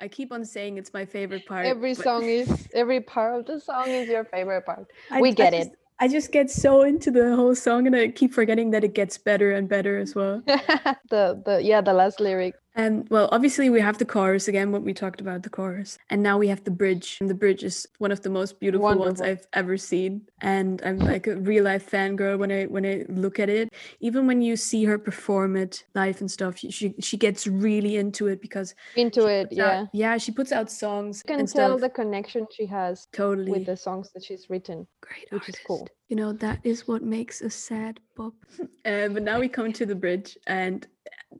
I 0.00 0.08
keep 0.08 0.32
on 0.32 0.44
saying 0.44 0.78
it's 0.78 0.92
my 0.94 1.04
favorite 1.04 1.44
part. 1.46 1.66
every 1.66 1.94
but 1.94 2.04
song 2.04 2.24
is 2.24 2.68
every 2.74 3.00
part 3.00 3.38
of 3.38 3.46
the 3.46 3.60
song 3.60 3.88
is 3.88 4.08
your 4.08 4.24
favorite 4.24 4.64
part 4.64 4.86
I- 5.10 5.20
we 5.20 5.30
I 5.30 5.32
get 5.32 5.52
just- 5.52 5.68
it 5.70 5.76
I 6.02 6.08
just 6.08 6.32
get 6.32 6.50
so 6.50 6.80
into 6.80 7.10
the 7.10 7.36
whole 7.36 7.54
song 7.54 7.86
and 7.86 7.94
I 7.94 8.08
keep 8.08 8.32
forgetting 8.32 8.70
that 8.70 8.82
it 8.84 8.94
gets 8.94 9.18
better 9.18 9.52
and 9.52 9.68
better 9.68 9.98
as 9.98 10.14
well. 10.14 10.40
the 10.46 11.42
the 11.44 11.60
yeah 11.62 11.82
the 11.82 11.92
last 11.92 12.20
lyric 12.20 12.54
And 12.74 13.08
well, 13.10 13.28
obviously 13.32 13.68
we 13.68 13.80
have 13.80 13.98
the 13.98 14.04
chorus 14.04 14.46
again, 14.46 14.70
what 14.70 14.82
we 14.82 14.94
talked 14.94 15.20
about 15.20 15.42
the 15.42 15.50
chorus. 15.50 15.98
And 16.08 16.22
now 16.22 16.38
we 16.38 16.48
have 16.48 16.62
the 16.64 16.70
bridge. 16.70 17.18
And 17.20 17.28
the 17.28 17.34
bridge 17.34 17.64
is 17.64 17.86
one 17.98 18.12
of 18.12 18.22
the 18.22 18.30
most 18.30 18.60
beautiful 18.60 18.96
ones 18.96 19.20
I've 19.20 19.46
ever 19.52 19.76
seen. 19.76 20.22
And 20.40 20.80
I'm 20.84 20.98
like 20.98 21.26
a 21.26 21.36
real 21.36 21.64
life 21.64 21.90
fangirl 21.90 22.38
when 22.38 22.52
I 22.52 22.64
when 22.64 22.86
I 22.86 23.04
look 23.08 23.38
at 23.40 23.48
it. 23.48 23.72
Even 24.00 24.26
when 24.26 24.40
you 24.40 24.56
see 24.56 24.84
her 24.84 24.98
perform 24.98 25.56
it 25.56 25.84
live 25.94 26.20
and 26.20 26.30
stuff, 26.30 26.58
she 26.58 26.94
she 27.00 27.16
gets 27.16 27.46
really 27.46 27.96
into 27.96 28.28
it 28.28 28.40
because 28.40 28.74
into 28.96 29.26
it 29.26 29.46
out- 29.46 29.52
yeah 29.52 29.86
yeah, 29.92 30.16
she 30.18 30.32
puts 30.32 30.52
out 30.52 30.70
songs 30.70 31.22
you 31.24 31.32
can 31.32 31.40
and 31.40 31.48
tell 31.48 31.78
stuff. 31.78 31.80
the 31.80 31.90
connection 31.90 32.46
she 32.52 32.66
has 32.66 33.08
totally 33.12 33.50
with 33.50 33.66
the 33.66 33.76
songs 33.76 34.10
that 34.12 34.24
she's 34.24 34.48
written 34.48 34.86
great 35.00 35.26
which 35.30 35.48
is 35.48 35.56
cool. 35.66 35.88
You 36.08 36.16
know, 36.16 36.32
that 36.34 36.58
is 36.64 36.88
what 36.88 37.02
makes 37.02 37.40
a 37.40 37.50
sad 37.50 38.00
pop. 38.16 38.34
uh, 38.84 39.08
but 39.08 39.22
now 39.22 39.38
we 39.38 39.48
come 39.48 39.72
to 39.72 39.86
the 39.86 39.94
bridge, 39.94 40.36
and 40.46 40.86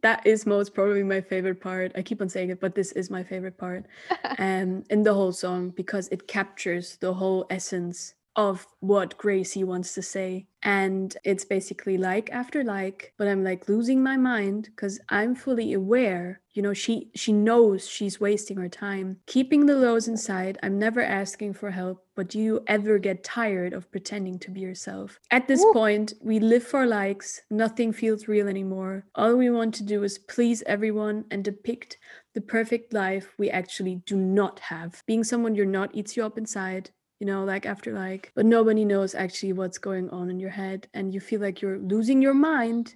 that 0.02 0.26
is 0.26 0.46
most 0.46 0.74
probably 0.74 1.02
my 1.02 1.20
favorite 1.20 1.60
part. 1.60 1.92
I 1.94 2.02
keep 2.02 2.20
on 2.20 2.28
saying 2.28 2.50
it, 2.50 2.60
but 2.60 2.74
this 2.74 2.92
is 2.92 3.10
my 3.10 3.22
favorite 3.22 3.58
part 3.58 3.86
um, 4.38 4.84
in 4.90 5.02
the 5.02 5.14
whole 5.14 5.32
song 5.32 5.70
because 5.70 6.08
it 6.08 6.28
captures 6.28 6.96
the 7.00 7.14
whole 7.14 7.46
essence 7.50 8.14
of 8.36 8.66
what 8.80 9.18
Gracey 9.18 9.64
wants 9.64 9.94
to 9.94 10.02
say. 10.02 10.46
And 10.62 11.16
it's 11.24 11.44
basically 11.44 11.96
like 11.96 12.30
after 12.30 12.62
like, 12.62 13.12
but 13.16 13.26
I'm 13.26 13.42
like 13.42 13.68
losing 13.68 14.02
my 14.02 14.16
mind 14.16 14.64
because 14.64 15.00
I'm 15.08 15.34
fully 15.34 15.72
aware. 15.72 16.40
You 16.52 16.62
know, 16.62 16.74
she 16.74 17.10
she 17.14 17.32
knows 17.32 17.88
she's 17.88 18.20
wasting 18.20 18.58
her 18.58 18.68
time. 18.68 19.18
Keeping 19.26 19.66
the 19.66 19.76
lows 19.76 20.06
inside, 20.06 20.58
I'm 20.62 20.78
never 20.78 21.00
asking 21.00 21.54
for 21.54 21.70
help, 21.70 22.04
but 22.14 22.28
do 22.28 22.38
you 22.38 22.62
ever 22.66 22.98
get 22.98 23.24
tired 23.24 23.72
of 23.72 23.90
pretending 23.90 24.38
to 24.40 24.50
be 24.50 24.60
yourself? 24.60 25.18
At 25.30 25.48
this 25.48 25.62
Woo. 25.64 25.72
point, 25.72 26.12
we 26.20 26.40
live 26.40 26.64
for 26.64 26.86
likes, 26.86 27.40
nothing 27.50 27.92
feels 27.92 28.28
real 28.28 28.48
anymore. 28.48 29.06
All 29.14 29.36
we 29.36 29.48
want 29.48 29.74
to 29.76 29.82
do 29.82 30.02
is 30.02 30.18
please 30.18 30.62
everyone 30.66 31.24
and 31.30 31.42
depict 31.42 31.96
the 32.34 32.40
perfect 32.40 32.92
life 32.92 33.34
we 33.38 33.48
actually 33.50 33.96
do 34.06 34.16
not 34.16 34.60
have. 34.60 35.02
Being 35.06 35.24
someone 35.24 35.54
you're 35.54 35.66
not 35.66 35.94
eats 35.94 36.16
you 36.16 36.24
up 36.24 36.36
inside, 36.36 36.90
you 37.20 37.26
know, 37.26 37.44
like 37.44 37.66
after 37.66 37.92
like, 37.92 38.32
but 38.34 38.46
nobody 38.46 38.84
knows 38.84 39.14
actually 39.14 39.52
what's 39.52 39.78
going 39.78 40.08
on 40.10 40.30
in 40.30 40.40
your 40.40 40.50
head, 40.50 40.88
and 40.94 41.14
you 41.14 41.20
feel 41.20 41.40
like 41.40 41.60
you're 41.60 41.78
losing 41.78 42.20
your 42.20 42.34
mind 42.34 42.94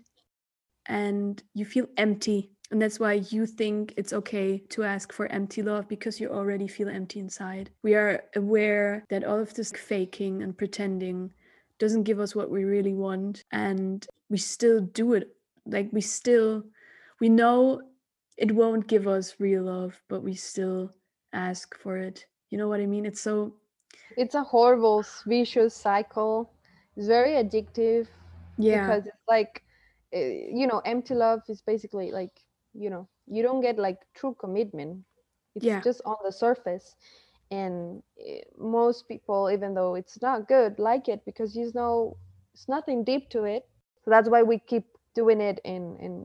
and 0.88 1.42
you 1.54 1.64
feel 1.64 1.86
empty. 1.96 2.50
And 2.70 2.80
that's 2.80 2.98
why 2.98 3.12
you 3.30 3.46
think 3.46 3.92
it's 3.96 4.14
okay 4.14 4.58
to 4.70 4.82
ask 4.82 5.12
for 5.12 5.26
empty 5.26 5.62
love 5.62 5.86
because 5.86 6.18
you 6.18 6.30
already 6.30 6.66
feel 6.66 6.88
empty 6.88 7.20
inside. 7.20 7.70
We 7.82 7.94
are 7.94 8.24
aware 8.34 9.04
that 9.10 9.24
all 9.24 9.38
of 9.38 9.54
this 9.54 9.70
faking 9.70 10.42
and 10.42 10.56
pretending 10.56 11.30
doesn't 11.78 12.04
give 12.04 12.18
us 12.18 12.34
what 12.34 12.50
we 12.50 12.64
really 12.64 12.94
want, 12.94 13.44
and 13.52 14.06
we 14.30 14.38
still 14.38 14.80
do 14.80 15.12
it. 15.12 15.28
Like, 15.66 15.90
we 15.92 16.00
still, 16.00 16.64
we 17.20 17.28
know 17.28 17.82
it 18.38 18.52
won't 18.52 18.86
give 18.86 19.06
us 19.06 19.34
real 19.38 19.64
love, 19.64 20.00
but 20.08 20.22
we 20.22 20.34
still 20.34 20.90
ask 21.32 21.78
for 21.78 21.98
it. 21.98 22.24
You 22.50 22.58
know 22.58 22.68
what 22.68 22.80
I 22.80 22.86
mean? 22.86 23.06
It's 23.06 23.20
so 23.20 23.54
it's 24.16 24.34
a 24.34 24.42
horrible 24.44 25.04
vicious 25.26 25.74
cycle. 25.74 26.52
It's 26.96 27.06
very 27.06 27.30
addictive 27.32 28.08
yeah, 28.58 28.70
because 28.70 29.06
it's 29.06 29.22
like 29.28 29.62
uh, 30.14 30.18
you 30.18 30.66
know 30.66 30.80
empty 30.84 31.14
love 31.14 31.40
is 31.48 31.62
basically 31.62 32.10
like 32.12 32.40
you 32.74 32.90
know 32.90 33.08
you 33.26 33.42
don't 33.42 33.60
get 33.60 33.78
like 33.78 33.98
true 34.14 34.36
commitment. 34.38 35.04
It's 35.54 35.66
Yeah. 35.66 35.82
just 35.82 36.00
on 36.04 36.16
the 36.24 36.32
surface. 36.32 36.94
And 37.50 38.02
eh, 38.18 38.40
most 38.58 39.08
people 39.08 39.50
even 39.50 39.74
though 39.74 39.94
it's 39.94 40.20
not 40.22 40.48
good 40.48 40.78
like 40.78 41.08
it 41.08 41.24
because 41.24 41.56
you 41.56 41.70
know 41.74 42.16
it's 42.54 42.68
nothing 42.68 43.04
deep 43.04 43.28
to 43.30 43.44
it. 43.44 43.64
So 44.04 44.10
that's 44.10 44.28
why 44.28 44.42
we 44.42 44.58
keep 44.58 44.84
doing 45.14 45.40
it 45.40 45.60
in 45.64 45.96
in 46.00 46.24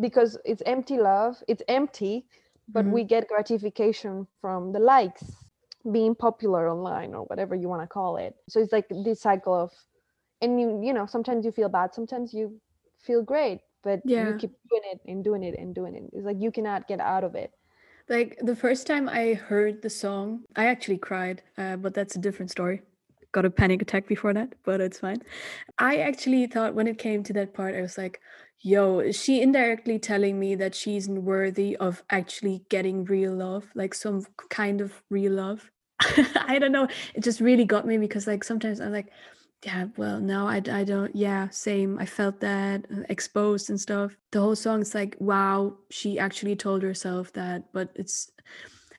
because 0.00 0.38
it's 0.44 0.62
empty 0.66 0.98
love 0.98 1.42
it's 1.48 1.62
empty 1.68 2.26
but 2.72 2.86
Mhm. 2.86 2.90
we 2.90 3.04
get 3.04 3.28
gratification 3.28 4.26
from 4.40 4.72
the 4.72 4.78
likes 4.80 5.49
being 5.92 6.14
popular 6.14 6.68
online 6.68 7.14
or 7.14 7.24
whatever 7.24 7.54
you 7.54 7.68
want 7.68 7.82
to 7.82 7.86
call 7.86 8.16
it 8.16 8.34
so 8.48 8.60
it's 8.60 8.72
like 8.72 8.86
this 9.04 9.20
cycle 9.20 9.54
of 9.54 9.72
and 10.40 10.60
you 10.60 10.80
you 10.82 10.92
know 10.92 11.06
sometimes 11.06 11.44
you 11.44 11.52
feel 11.52 11.68
bad 11.68 11.94
sometimes 11.94 12.34
you 12.34 12.60
feel 12.98 13.22
great 13.22 13.60
but 13.82 14.00
Yeah. 14.04 14.16
you 14.16 14.34
keep 14.34 14.52
doing 14.70 14.82
it 14.92 15.00
and 15.06 15.24
doing 15.24 15.42
it 15.42 15.58
and 15.58 15.74
doing 15.74 15.94
it 15.94 16.04
it's 16.12 16.26
like 16.26 16.36
you 16.40 16.50
cannot 16.52 16.86
get 16.88 17.00
out 17.00 17.24
of 17.24 17.34
it 17.34 17.52
Like 18.08 18.38
the 18.42 18.56
first 18.56 18.86
time 18.86 19.08
I 19.08 19.34
heard 19.34 19.82
the 19.82 19.90
song, 19.90 20.44
I 20.56 20.66
actually 20.66 20.98
cried, 20.98 21.42
uh, 21.56 21.76
but 21.76 21.94
that's 21.94 22.16
a 22.16 22.18
different 22.18 22.50
story. 22.50 22.82
Got 23.32 23.44
a 23.44 23.50
panic 23.50 23.80
attack 23.82 24.08
before 24.08 24.34
that, 24.34 24.54
but 24.64 24.80
it's 24.80 24.98
fine. 24.98 25.22
I 25.78 25.98
actually 25.98 26.46
thought 26.46 26.74
when 26.74 26.88
it 26.88 26.98
came 26.98 27.22
to 27.24 27.32
that 27.34 27.54
part, 27.54 27.74
I 27.76 27.82
was 27.82 27.96
like, 27.96 28.20
yo, 28.62 28.98
is 29.00 29.20
she 29.20 29.40
indirectly 29.40 29.98
telling 29.98 30.38
me 30.38 30.54
that 30.54 30.74
she's 30.74 31.08
worthy 31.08 31.76
of 31.76 32.02
actually 32.10 32.64
getting 32.68 33.04
real 33.04 33.32
love, 33.32 33.70
like 33.74 33.94
some 33.94 34.26
kind 34.48 34.80
of 34.80 35.02
real 35.10 35.32
love? 35.32 35.70
I 36.36 36.58
don't 36.58 36.72
know. 36.72 36.88
It 37.14 37.22
just 37.22 37.40
really 37.40 37.64
got 37.64 37.86
me 37.86 37.98
because, 37.98 38.26
like, 38.26 38.44
sometimes 38.44 38.80
I'm 38.80 38.92
like, 38.92 39.10
yeah, 39.64 39.86
well, 39.96 40.20
no, 40.20 40.46
I, 40.46 40.62
I 40.72 40.84
don't. 40.84 41.14
Yeah, 41.14 41.48
same. 41.50 41.98
I 41.98 42.06
felt 42.06 42.40
that 42.40 42.86
uh, 42.90 43.02
exposed 43.08 43.68
and 43.68 43.80
stuff. 43.80 44.16
The 44.30 44.40
whole 44.40 44.56
song 44.56 44.80
is 44.80 44.94
like, 44.94 45.16
wow, 45.18 45.76
she 45.90 46.18
actually 46.18 46.56
told 46.56 46.82
herself 46.82 47.32
that, 47.34 47.64
but 47.72 47.90
it's, 47.94 48.30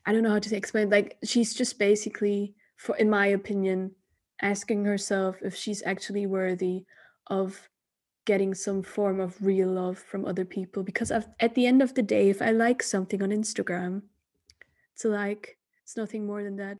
I 0.06 0.12
don't 0.12 0.22
know 0.22 0.30
how 0.30 0.38
to 0.38 0.56
explain. 0.56 0.90
Like, 0.90 1.18
she's 1.24 1.54
just 1.54 1.78
basically, 1.78 2.54
for 2.76 2.96
in 2.96 3.10
my 3.10 3.26
opinion, 3.26 3.92
asking 4.40 4.84
herself 4.84 5.36
if 5.42 5.54
she's 5.54 5.82
actually 5.84 6.26
worthy 6.26 6.84
of 7.28 7.68
getting 8.24 8.54
some 8.54 8.82
form 8.82 9.20
of 9.20 9.36
real 9.44 9.68
love 9.68 9.98
from 9.98 10.24
other 10.24 10.44
people. 10.44 10.82
Because 10.82 11.10
I've, 11.10 11.28
at 11.40 11.54
the 11.54 11.66
end 11.66 11.82
of 11.82 11.94
the 11.94 12.02
day, 12.02 12.30
if 12.30 12.40
I 12.42 12.50
like 12.50 12.82
something 12.82 13.22
on 13.22 13.30
Instagram, 13.30 14.02
it's 14.94 15.04
like 15.04 15.58
it's 15.82 15.96
nothing 15.96 16.26
more 16.26 16.42
than 16.42 16.56
that. 16.56 16.76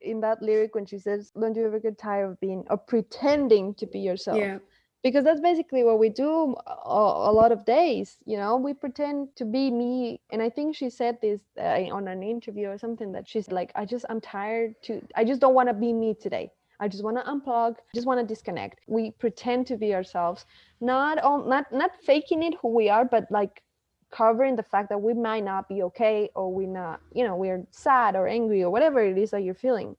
in 0.00 0.20
that 0.20 0.42
lyric 0.42 0.74
when 0.74 0.84
she 0.86 0.98
says 0.98 1.30
don't 1.40 1.56
you 1.56 1.64
ever 1.66 1.78
get 1.78 1.96
tired 1.98 2.28
of 2.30 2.40
being 2.40 2.64
or 2.70 2.76
pretending 2.76 3.72
to 3.74 3.86
be 3.86 4.00
yourself 4.00 4.38
Yeah, 4.38 4.58
because 5.04 5.24
that's 5.24 5.40
basically 5.40 5.84
what 5.84 5.98
we 6.00 6.08
do 6.08 6.56
a, 6.66 7.04
a 7.30 7.32
lot 7.40 7.52
of 7.52 7.64
days 7.64 8.16
you 8.24 8.36
know 8.36 8.56
we 8.56 8.74
pretend 8.74 9.28
to 9.36 9.44
be 9.44 9.70
me 9.70 10.20
and 10.32 10.42
i 10.42 10.50
think 10.50 10.74
she 10.74 10.90
said 10.90 11.18
this 11.22 11.40
uh, 11.60 11.86
on 11.98 12.08
an 12.08 12.22
interview 12.22 12.66
or 12.68 12.78
something 12.78 13.12
that 13.12 13.28
she's 13.28 13.48
like 13.52 13.70
i 13.76 13.84
just 13.84 14.04
i'm 14.10 14.20
tired 14.20 14.74
to 14.82 15.00
i 15.14 15.22
just 15.24 15.40
don't 15.40 15.54
want 15.54 15.68
to 15.68 15.74
be 15.74 15.92
me 15.92 16.14
today 16.14 16.50
i 16.82 16.88
just 16.88 17.04
want 17.06 17.16
to 17.16 17.24
unplug 17.32 17.76
just 17.94 18.06
want 18.06 18.20
to 18.20 18.26
disconnect. 18.34 18.80
We 18.86 19.12
pretend 19.12 19.66
to 19.68 19.76
be 19.76 19.94
ourselves 19.94 20.44
not 20.80 21.22
on 21.22 21.48
not 21.48 21.64
not 21.72 21.92
faking 22.08 22.42
it 22.42 22.54
who 22.60 22.68
we 22.80 22.88
are 22.88 23.04
but 23.04 23.24
like 23.30 23.62
covering 24.10 24.56
the 24.56 24.62
fact 24.72 24.88
that 24.90 25.00
we 25.00 25.14
might 25.14 25.44
not 25.44 25.68
be 25.68 25.82
okay 25.88 26.28
or 26.34 26.52
we 26.52 26.66
not 26.66 27.00
you 27.14 27.24
know 27.26 27.36
we're 27.36 27.64
sad 27.70 28.16
or 28.16 28.26
angry 28.28 28.62
or 28.62 28.70
whatever 28.70 29.00
it 29.00 29.16
is 29.16 29.30
that 29.30 29.42
you're 29.42 29.62
feeling. 29.66 29.96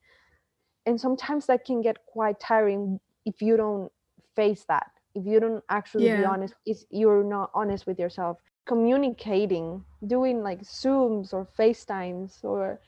And 0.86 1.00
sometimes 1.00 1.46
that 1.46 1.64
can 1.64 1.82
get 1.82 2.06
quite 2.06 2.40
tiring 2.42 3.00
if 3.26 3.42
you 3.42 3.56
don't 3.56 3.90
face 4.36 4.66
that 4.68 4.92
if 5.16 5.26
you 5.26 5.40
don't 5.40 5.64
actually 5.70 6.10
be 6.18 6.26
honest 6.26 6.54
is 6.66 6.86
you're 6.90 7.24
not 7.24 7.50
honest 7.54 7.88
with 7.88 8.00
yourself. 8.00 8.38
Communicating 8.66 9.84
doing 10.08 10.42
like 10.44 10.62
zooms 10.64 11.34
or 11.34 11.46
facetimes 11.46 12.40
or 12.44 12.80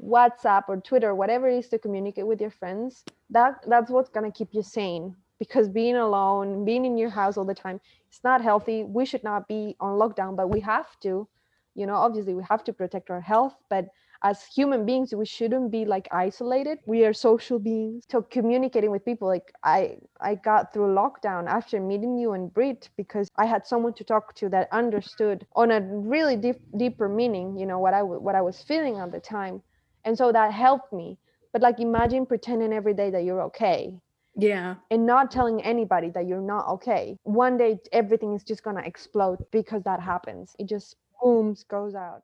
whatsapp 0.00 0.62
or 0.68 0.76
twitter 0.76 1.12
whatever 1.12 1.48
it 1.48 1.58
is 1.58 1.68
to 1.68 1.76
communicate 1.76 2.24
with 2.24 2.40
your 2.40 2.50
friends 2.50 3.04
that 3.30 3.54
that's 3.66 3.90
what's 3.90 4.10
going 4.10 4.30
to 4.30 4.36
keep 4.36 4.48
you 4.52 4.62
sane 4.62 5.14
because 5.38 5.68
being 5.68 5.96
alone 5.96 6.64
being 6.64 6.84
in 6.84 6.96
your 6.98 7.10
house 7.10 7.36
all 7.36 7.44
the 7.44 7.54
time 7.54 7.80
it's 8.08 8.24
not 8.24 8.40
healthy. 8.42 8.84
We 8.84 9.04
should 9.04 9.22
not 9.24 9.46
be 9.48 9.76
on 9.80 9.98
lockdown 9.98 10.36
but 10.36 10.48
we 10.48 10.60
have 10.60 10.98
to 11.00 11.28
you 11.74 11.86
know 11.86 11.94
obviously 11.94 12.34
we 12.34 12.42
have 12.48 12.64
to 12.64 12.72
protect 12.72 13.10
our 13.10 13.20
health 13.20 13.54
but 13.68 13.86
as 14.22 14.44
human 14.44 14.84
beings 14.84 15.14
we 15.14 15.24
shouldn't 15.24 15.70
be 15.70 15.84
like 15.84 16.08
isolated. 16.10 16.78
We 16.86 17.04
are 17.04 17.12
social 17.12 17.58
beings. 17.60 18.02
So 18.10 18.22
communicating 18.22 18.90
with 18.90 19.04
people 19.04 19.28
like 19.28 19.52
i 19.62 19.98
i 20.20 20.34
got 20.34 20.72
through 20.72 20.94
lockdown 20.94 21.46
after 21.46 21.80
meeting 21.80 22.16
you 22.18 22.32
and 22.32 22.52
brit 22.52 22.88
because 22.96 23.28
i 23.36 23.46
had 23.46 23.66
someone 23.66 23.92
to 23.94 24.04
talk 24.04 24.34
to 24.36 24.48
that 24.50 24.68
understood 24.72 25.46
on 25.54 25.70
a 25.70 25.80
really 25.80 26.36
deep 26.36 26.60
deeper 26.76 27.08
meaning 27.08 27.56
you 27.58 27.66
know 27.66 27.78
what 27.78 27.94
i 27.94 28.02
what 28.02 28.34
i 28.34 28.42
was 28.42 28.62
feeling 28.62 28.98
at 28.98 29.12
the 29.12 29.20
time. 29.20 29.62
And 30.04 30.16
so 30.16 30.32
that 30.32 30.52
helped 30.52 30.92
me 30.92 31.18
but 31.52 31.62
like 31.62 31.80
imagine 31.80 32.26
pretending 32.26 32.72
every 32.72 32.94
day 32.94 33.10
that 33.10 33.24
you're 33.24 33.42
okay 33.42 33.92
yeah. 34.36 34.76
and 34.90 35.04
not 35.04 35.30
telling 35.30 35.62
anybody 35.62 36.10
that 36.10 36.26
you're 36.26 36.40
not 36.40 36.68
okay 36.68 37.16
one 37.24 37.56
day 37.56 37.78
everything 37.92 38.34
is 38.34 38.44
just 38.44 38.62
gonna 38.62 38.82
explode 38.82 39.38
because 39.50 39.82
that 39.82 40.00
happens 40.00 40.54
it 40.58 40.66
just 40.66 40.96
booms 41.22 41.64
goes 41.64 41.94
out 41.94 42.22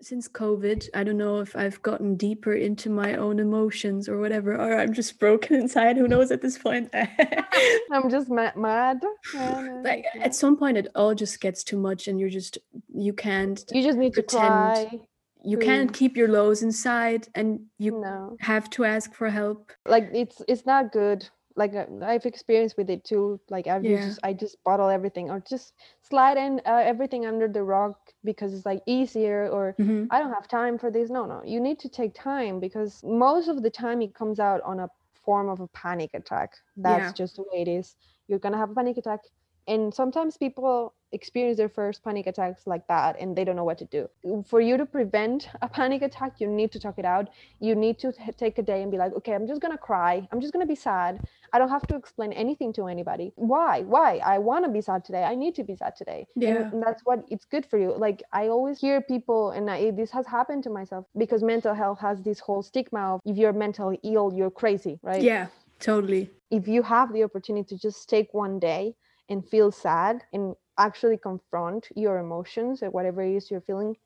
since 0.00 0.28
COVID, 0.28 0.88
I 0.94 1.02
don't 1.02 1.16
know 1.16 1.40
if 1.40 1.56
I've 1.56 1.82
gotten 1.82 2.16
deeper 2.16 2.54
into 2.54 2.88
my 2.88 3.14
own 3.14 3.40
emotions 3.40 4.08
or 4.08 4.18
whatever, 4.18 4.54
or 4.54 4.78
I'm 4.78 4.92
just 4.92 5.18
broken 5.18 5.56
inside. 5.56 5.96
Who 5.96 6.06
knows 6.06 6.30
at 6.30 6.40
this 6.40 6.56
point? 6.56 6.90
i'm 7.90 8.08
just 8.10 8.28
ma- 8.28 8.52
mad 8.56 9.00
uh, 9.36 9.66
like 9.82 10.04
at 10.20 10.34
some 10.34 10.56
point, 10.56 10.76
it 10.76 10.88
all 10.94 11.14
just 11.14 11.40
gets 11.40 11.64
too 11.64 11.78
much, 11.78 12.06
and 12.06 12.20
you're 12.20 12.28
just 12.28 12.58
you 12.94 13.12
can't 13.12 13.64
you 13.72 13.82
just 13.82 13.98
need 13.98 14.14
to 14.14 14.22
pretend 14.22 14.48
cry 14.48 15.00
you 15.44 15.58
can't 15.58 15.92
keep 15.92 16.16
your 16.16 16.28
lows 16.28 16.62
inside, 16.62 17.28
and 17.34 17.60
you 17.78 17.92
no 17.92 18.36
have 18.40 18.68
to 18.70 18.84
ask 18.84 19.14
for 19.14 19.28
help. 19.30 19.72
like 19.86 20.08
it's 20.12 20.42
it's 20.48 20.66
not 20.66 20.92
good 20.92 21.28
like 21.56 21.74
uh, 21.74 21.86
i've 22.02 22.24
experienced 22.24 22.76
with 22.76 22.88
it 22.88 23.02
too 23.04 23.40
like 23.50 23.66
i've 23.66 23.84
Yeah. 23.84 24.06
just 24.06 24.20
i 24.22 24.32
just 24.32 24.56
bottle 24.64 24.88
everything 24.88 25.28
or 25.30 25.40
just 25.40 25.74
slide 26.02 26.36
in 26.36 26.60
uh, 26.66 26.82
everything 26.92 27.26
under 27.26 27.48
the 27.48 27.62
rug 27.62 27.94
because 28.22 28.54
it's 28.54 28.64
like 28.66 28.80
easier 28.86 29.48
or 29.48 29.74
Mhm. 29.78 30.06
I 30.10 30.20
don't 30.20 30.32
have 30.32 30.48
time 30.48 30.78
for 30.78 30.90
this. 30.90 31.10
No, 31.10 31.26
no. 31.26 31.42
You 31.44 31.60
need 31.60 31.78
to 31.80 31.88
take 31.88 32.14
time 32.14 32.60
because 32.60 33.02
most 33.04 33.48
of 33.48 33.62
the 33.62 33.70
time 33.70 34.00
it 34.02 34.14
comes 34.14 34.38
out 34.40 34.60
on 34.62 34.80
a 34.80 34.88
form 35.24 35.48
of 35.48 35.60
a 35.60 35.68
panic 35.68 36.10
attack. 36.14 36.50
That's 36.76 37.08
Yeah. 37.10 37.12
just 37.20 37.36
the 37.36 37.42
way 37.42 37.58
it 37.62 37.68
is. 37.68 37.94
You're 38.28 38.38
to 38.54 38.58
have 38.58 38.70
a 38.70 38.74
panic 38.74 38.96
attack. 38.96 39.20
And 39.68 39.92
sometimes 39.94 40.36
people 40.38 40.94
experience 41.12 41.56
their 41.56 41.68
first 41.70 42.02
panic 42.04 42.26
attacks 42.26 42.66
like 42.66 42.86
that 42.88 43.16
and 43.20 43.34
they 43.36 43.44
don't 43.44 43.56
know 43.56 43.64
what 43.64 43.78
to 43.78 43.84
do. 43.86 44.08
For 44.46 44.60
you 44.60 44.76
to 44.76 44.84
prevent 44.86 45.48
a 45.62 45.68
panic 45.68 46.02
attack, 46.02 46.32
you 46.40 46.48
need 46.48 46.70
to 46.72 46.78
talk 46.80 46.98
it 46.98 47.04
out. 47.04 47.28
You 47.60 47.74
need 47.74 47.98
to 48.00 48.12
t- 48.12 48.32
take 48.36 48.58
a 48.58 48.62
day 48.62 48.82
and 48.82 48.90
be 48.90 48.98
like, 48.98 49.12
okay, 49.14 49.32
I'm 49.34 49.46
just 49.46 49.60
going 49.62 49.72
to 49.72 49.78
cry. 49.78 50.26
I'm 50.32 50.40
just 50.40 50.52
going 50.54 50.64
to 50.66 50.68
be 50.68 50.74
sad. 50.74 51.20
I 51.52 51.58
don't 51.58 51.70
have 51.70 51.86
to 51.88 51.96
explain 51.96 52.32
anything 52.32 52.72
to 52.74 52.88
anybody. 52.88 53.32
Why? 53.36 53.82
Why? 53.82 54.10
I 54.24 54.38
want 54.38 54.64
to 54.66 54.70
be 54.70 54.80
sad 54.82 55.04
today. 55.04 55.24
I 55.24 55.34
need 55.34 55.54
to 55.56 55.64
be 55.64 55.76
sad 55.76 55.96
today. 55.96 56.26
And- 56.34 56.42
Yeah. 56.42 56.70
and 56.72 56.82
that's 56.82 57.02
what 57.04 57.24
it's 57.30 57.46
good 57.54 57.64
for 57.70 57.78
you. 57.78 57.90
Like 58.06 58.22
I 58.32 58.48
always 58.48 58.78
hear 58.80 59.00
people, 59.02 59.50
and 59.50 59.70
I, 59.70 59.90
this 59.92 60.10
has 60.10 60.26
happened 60.26 60.62
to 60.64 60.70
myself 60.70 61.04
because 61.16 61.42
mental 61.42 61.74
health 61.74 61.98
has 62.00 62.16
this 62.22 62.38
whole 62.40 62.62
stigma 62.62 63.02
of 63.14 63.20
if 63.24 63.36
you're 63.36 63.52
mentally 63.66 63.98
ill, 64.02 64.32
you're 64.38 64.50
crazy, 64.62 64.98
right? 65.02 65.22
Yeah, 65.22 65.46
totally. 65.78 66.30
If 66.50 66.68
you 66.68 66.82
have 66.82 67.12
the 67.12 67.22
opportunity 67.24 67.76
to 67.76 67.78
just 67.86 68.08
take 68.08 68.28
one 68.32 68.58
day 68.58 68.94
and 69.28 69.46
feel 69.48 69.70
sad 69.70 70.22
and 70.32 70.54
actually 70.78 71.16
confront 71.18 71.88
your 71.96 72.18
emotions 72.18 72.82
or 72.82 72.90
whatever 72.90 73.22
it 73.22 73.34
is 73.36 73.50
you're 73.50 73.60
feeling, 73.60 73.96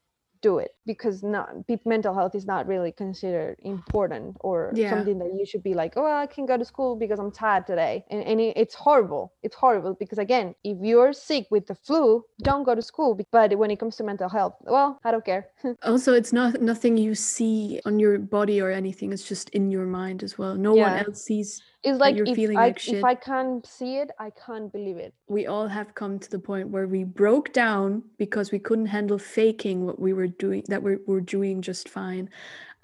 do 0.42 0.58
it 0.58 0.72
because 0.84 1.22
not 1.22 1.48
mental 1.86 2.14
health 2.14 2.34
is 2.34 2.44
not 2.46 2.66
really 2.66 2.92
considered 2.92 3.56
important 3.60 4.36
or 4.40 4.72
Yeah. 4.74 4.90
something 4.90 5.18
that 5.18 5.32
you 5.38 5.46
should 5.46 5.62
be 5.62 5.72
like 5.72 5.92
oh 5.96 6.04
i 6.04 6.26
can 6.26 6.46
go 6.46 6.56
to 6.58 6.64
school 6.64 6.96
because 6.96 7.20
i'm 7.20 7.30
tired 7.30 7.64
today 7.66 8.04
and, 8.10 8.22
and 8.24 8.40
it, 8.40 8.56
it's 8.56 8.74
horrible 8.74 9.32
it's 9.42 9.54
horrible 9.54 9.94
because 9.94 10.18
again 10.18 10.54
if 10.64 10.76
you're 10.82 11.12
sick 11.12 11.46
with 11.50 11.66
the 11.68 11.76
flu 11.76 12.24
don't 12.40 12.64
go 12.64 12.74
to 12.74 12.82
school 12.82 13.18
but 13.30 13.56
when 13.56 13.70
it 13.70 13.78
comes 13.78 13.96
to 13.96 14.02
mental 14.02 14.28
health 14.28 14.54
well 14.62 14.98
i 15.04 15.10
don't 15.12 15.24
care 15.24 15.46
Also, 15.84 16.12
it's 16.12 16.32
not 16.32 16.60
nothing 16.60 16.96
you 16.96 17.14
see 17.14 17.80
on 17.84 17.98
your 17.98 18.18
body 18.18 18.60
or 18.60 18.70
anything. 18.70 19.12
It's 19.12 19.26
just 19.26 19.48
in 19.50 19.70
your 19.70 19.86
mind 19.86 20.22
as 20.22 20.38
well. 20.38 20.54
No 20.56 20.74
one 20.74 20.96
else 20.96 21.22
sees. 21.22 21.62
It's 21.84 21.98
like 21.98 22.16
if 22.16 22.38
I, 22.38 22.52
like 22.52 22.88
if. 22.88 23.04
I 23.04 23.14
can't 23.14 23.66
see 23.66 23.96
it 23.96 24.10
i 24.18 24.30
can't 24.30 24.72
believe 24.72 24.96
it 24.96 25.12
We 25.28 25.46
all 25.46 25.68
have 25.68 25.94
come 25.94 26.18
to 26.18 26.30
the 26.30 26.38
point 26.38 26.68
where 26.68 26.86
we 26.86 27.04
broke 27.04 27.52
down 27.52 28.02
because 28.18 28.52
we 28.52 28.58
couldn't 28.58 28.86
handle 28.86 29.18
faking 29.18 29.86
what 29.86 29.98
we 29.98 30.12
were 30.12 30.26
doing. 30.26 30.62
That 30.68 30.82
we 30.82 30.96
were 31.06 31.20
doing 31.20 31.62
just 31.62 31.88
fine. 31.88 32.28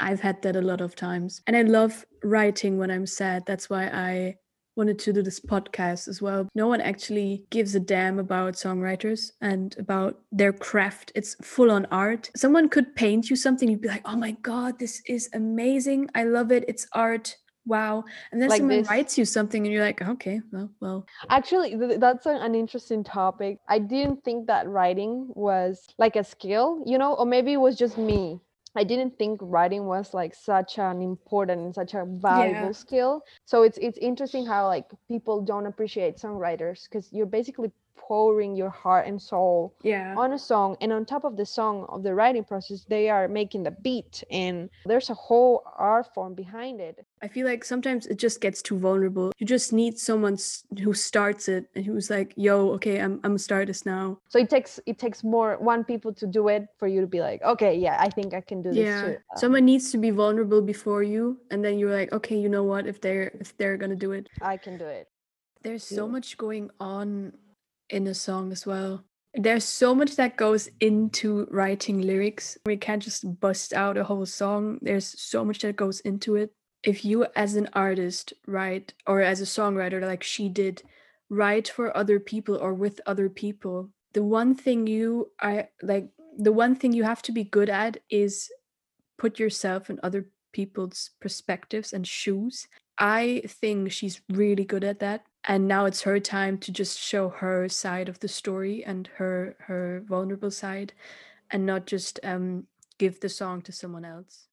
I've 0.01 0.21
had 0.21 0.41
that 0.43 0.57
a 0.57 0.63
lot 0.63 0.81
of 0.81 0.95
times, 0.95 1.43
and 1.47 1.57
I 1.57 1.63
love 1.63 2.07
writing 2.25 2.79
when 2.79 2.91
I'm 2.91 3.07
sad. 3.07 3.45
That's 3.47 3.69
why 3.69 3.85
I 3.89 4.37
wanted 4.77 4.99
to 5.01 5.13
do 5.13 5.23
this 5.23 5.41
podcast 5.41 6.07
as 6.07 6.23
well. 6.23 6.49
No 6.55 6.69
one 6.69 6.81
actually 6.81 7.45
gives 7.51 7.75
a 7.75 7.81
damn 7.81 8.19
about 8.21 8.55
songwriters 8.55 9.33
and 9.41 9.77
about 9.77 10.21
their 10.31 10.53
craft. 10.53 11.11
It's 11.17 11.35
full 11.43 11.71
on 11.71 11.87
art. 11.91 12.31
Someone 12.37 12.69
could 12.69 12.95
paint 12.95 13.29
you 13.29 13.37
something, 13.37 13.69
you'd 13.69 13.81
be 13.81 13.89
like, 13.89 14.07
oh 14.07 14.17
my 14.17 14.33
God, 14.43 14.79
this 14.79 15.03
is 15.07 15.29
amazing. 15.35 16.09
I 16.15 16.23
love 16.25 16.53
it. 16.53 16.65
It's 16.69 16.87
art. 16.93 17.37
Wow. 17.69 18.05
And 18.33 18.41
then 18.41 18.49
Like 18.49 18.59
someone 18.59 18.79
this. 18.79 18.89
writes 18.89 19.19
you 19.19 19.25
something 19.27 19.65
and 19.65 19.73
you're 19.73 19.85
like, 19.85 20.01
okay, 20.01 20.41
well, 20.51 20.71
well, 20.81 21.07
Actually, 21.29 21.77
th- 21.77 22.01
that's 22.01 22.27
a- 22.27 22.31
an 22.41 22.55
interesting 22.55 23.05
topic. 23.05 23.59
I 23.69 23.79
didn't 23.79 24.25
think 24.25 24.47
that 24.47 24.67
writing 24.69 25.29
was 25.35 25.87
like 25.99 26.17
a 26.17 26.25
skill, 26.25 26.83
you 26.87 26.97
know, 26.97 27.13
or 27.15 27.27
maybe 27.27 27.53
it 27.53 27.59
was 27.61 27.77
just 27.77 27.99
me. 27.99 28.41
I 28.75 28.85
didn't 28.85 29.19
think 29.19 29.41
writing 29.43 29.87
was 29.87 30.15
like 30.15 30.35
such 30.35 30.79
an 30.79 31.03
important 31.03 31.61
and 31.63 31.75
such 31.75 31.95
a 31.95 32.05
valuable 32.07 32.73
skill. 32.75 33.23
So 33.45 33.63
it's 33.65 33.79
it's 33.79 33.99
interesting 33.99 34.47
how 34.47 34.67
like 34.67 34.87
people 35.09 35.43
don't 35.43 35.67
appreciate 35.67 36.17
songwriters 36.17 36.85
because 36.89 37.13
you're 37.13 37.27
basically 37.27 37.71
pouring 37.99 38.57
your 38.57 38.71
heart 38.71 39.07
and 39.07 39.21
soul 39.21 39.75
Yeah. 39.83 40.15
on 40.17 40.33
a 40.33 40.39
song 40.39 40.77
and 40.81 40.93
on 40.93 41.05
top 41.05 41.25
of 41.25 41.37
the 41.37 41.45
song 41.45 41.85
of 41.89 42.03
the 42.03 42.15
writing 42.15 42.45
process 42.45 42.85
they 42.89 43.11
are 43.11 43.29
making 43.29 43.63
the 43.65 43.75
beat 43.85 44.25
and 44.31 44.71
there's 44.87 45.11
a 45.11 45.15
whole 45.15 45.63
art 45.77 46.07
form 46.15 46.35
behind 46.35 46.81
it 46.81 47.05
I 47.21 47.27
feel 47.27 47.47
like 47.51 47.65
sometimes 47.65 48.07
it 48.07 48.17
just 48.17 48.41
gets 48.41 48.63
too 48.63 48.79
vulnerable. 48.79 49.33
You 49.39 49.47
just 49.57 49.73
need 49.73 49.99
someone 49.99 50.39
who 50.85 50.95
starts 50.95 51.49
it 51.49 51.65
and 51.75 51.85
who's 51.85 52.11
like, 52.11 52.33
"Yo, 52.37 52.71
okay, 52.79 53.01
I'm 53.05 53.19
I'm 53.25 53.35
a 53.35 53.39
start 53.49 53.67
this 53.67 53.83
now." 53.85 54.05
so 54.29 54.39
it 54.39 54.49
takes 54.49 54.79
it 54.87 54.97
takes 55.05 55.25
more 55.25 55.59
one 55.59 55.83
people 55.83 56.13
to 56.21 56.27
do 56.39 56.47
it 56.47 56.63
for 56.79 56.87
you 56.87 57.01
to 57.01 57.11
be 57.17 57.21
like 57.29 57.43
okay 57.43 57.75
yeah 57.75 57.97
i 57.99 58.09
think 58.17 58.35
i 58.35 58.43
can 58.51 58.63
do 58.63 58.71
this 58.71 58.87
Yeah. 58.87 59.01
too 59.03 59.15
Um, 59.35 59.39
Someone 59.43 59.65
needs 59.73 59.91
to 59.93 59.99
be 59.99 60.11
vulnerable 60.15 60.63
before 60.63 61.03
you, 61.03 61.23
and 61.51 61.59
then 61.65 61.75
you're 61.79 61.97
like, 62.01 62.13
"Okay, 62.19 62.39
you 62.45 62.49
know 62.55 62.63
what? 62.73 62.87
If 62.87 63.01
they're 63.03 63.29
if 63.43 63.51
they're 63.59 63.77
gonna 63.83 63.99
do 64.07 64.13
it." 64.19 64.25
i 64.41 64.57
can 64.57 64.79
do 64.79 64.87
it 64.87 65.07
There's 65.67 65.83
so 65.99 66.07
much 66.07 66.29
going 66.39 66.71
on 66.79 67.33
in 67.91 68.07
a 68.07 68.15
song 68.15 68.53
as 68.53 68.67
well. 68.67 69.05
There's 69.35 69.65
so 69.65 69.95
much 69.95 70.17
that 70.17 70.37
goes 70.37 70.69
into 70.81 71.47
writing 71.51 72.01
lyrics. 72.01 72.59
We 72.67 72.77
can't 72.77 73.03
just 73.03 73.41
bust 73.41 73.73
out 73.73 73.97
a 73.97 74.05
whole 74.05 74.27
song. 74.27 74.79
There's 74.83 75.21
so 75.21 75.45
much 75.45 75.61
that 75.61 75.77
goes 75.77 76.01
into 76.01 76.37
it. 76.37 76.53
If 76.83 77.05
you, 77.05 77.27
as 77.37 77.55
an 77.55 77.69
artist, 77.73 78.33
write, 78.47 78.95
or 79.07 79.21
as 79.21 79.41
a 79.41 79.45
songwriter, 79.45 80.01
like 80.01 80.23
she 80.23 80.49
did, 80.49 80.83
write 81.29 81.69
for 81.69 81.97
other 81.97 82.19
people 82.19 82.57
or 82.57 82.73
with 82.73 83.01
other 83.07 83.29
people, 83.29 83.91
the 84.13 84.25
one 84.25 84.55
thing 84.55 84.87
you 84.87 85.31
are 85.41 85.69
like, 85.83 86.09
the 86.39 86.53
one 86.53 86.75
thing 86.75 86.93
you 86.93 87.05
have 87.05 87.23
to 87.23 87.33
be 87.33 87.45
good 87.45 87.69
at 87.69 87.99
is 88.11 88.51
put 89.19 89.39
yourself 89.39 89.91
in 89.91 90.01
other 90.03 90.31
people's 90.53 91.11
perspectives 91.21 91.93
and 91.93 92.07
shoes. 92.07 92.67
I 92.99 93.43
think 93.47 93.93
she's 93.93 94.21
really 94.29 94.65
good 94.65 94.85
at 94.85 94.99
that. 94.99 95.25
And 95.45 95.69
now 95.69 95.87
it's 95.87 96.03
her 96.03 96.19
time 96.19 96.59
to 96.59 96.73
just 96.73 96.99
show 96.99 97.29
her 97.29 97.69
side 97.69 98.09
of 98.09 98.21
the 98.21 98.29
story 98.29 98.85
and 98.85 99.09
her 99.17 99.57
her 99.61 100.03
vulnerable 100.07 100.51
side 100.51 100.93
and 101.51 101.65
not 101.65 101.87
just 101.87 102.21
um 102.25 102.67
give 102.99 103.21
the 103.21 103.29
song 103.29 103.63
to 103.63 103.73
someone 103.73 104.05
else. 104.05 104.49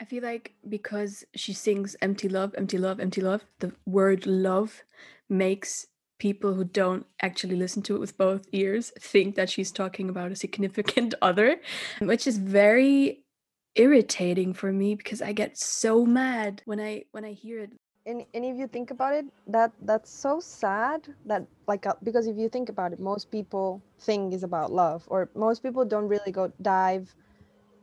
I 0.00 0.04
feel 0.04 0.22
like 0.22 0.54
because 0.68 1.24
she 1.34 1.52
sings 1.52 1.96
empty 2.00 2.28
love, 2.28 2.54
empty 2.56 2.78
love, 2.78 2.98
empty 2.98 3.20
love, 3.20 3.44
the 3.58 3.72
word 3.84 4.26
love 4.26 4.82
makes 5.28 5.86
people 6.18 6.54
who 6.54 6.64
don't 6.64 7.04
actually 7.20 7.56
listen 7.56 7.82
to 7.82 7.96
it 7.96 7.98
with 7.98 8.16
both 8.16 8.46
ears 8.52 8.92
think 9.00 9.34
that 9.34 9.50
she's 9.50 9.72
talking 9.72 10.08
about 10.08 10.30
a 10.30 10.36
significant 10.36 11.14
other, 11.22 11.56
which 12.00 12.26
is 12.26 12.38
very 12.38 13.21
irritating 13.74 14.52
for 14.52 14.72
me 14.72 14.94
because 14.94 15.22
I 15.22 15.32
get 15.32 15.56
so 15.58 16.04
mad 16.04 16.62
when 16.64 16.80
I 16.80 17.04
when 17.12 17.24
I 17.24 17.32
hear 17.32 17.60
it. 17.60 17.72
and, 18.06 18.24
and 18.34 18.44
if 18.44 18.56
you 18.56 18.66
think 18.66 18.90
about 18.90 19.14
it? 19.14 19.26
That 19.46 19.72
that's 19.82 20.10
so 20.10 20.40
sad 20.40 21.08
that 21.26 21.46
like 21.66 21.86
uh, 21.86 21.94
because 22.02 22.26
if 22.26 22.36
you 22.36 22.48
think 22.48 22.68
about 22.68 22.92
it 22.92 23.00
most 23.00 23.30
people 23.30 23.82
think 24.00 24.34
is 24.34 24.42
about 24.42 24.72
love 24.72 25.04
or 25.06 25.30
most 25.34 25.62
people 25.62 25.84
don't 25.84 26.08
really 26.08 26.32
go 26.32 26.52
dive 26.60 27.14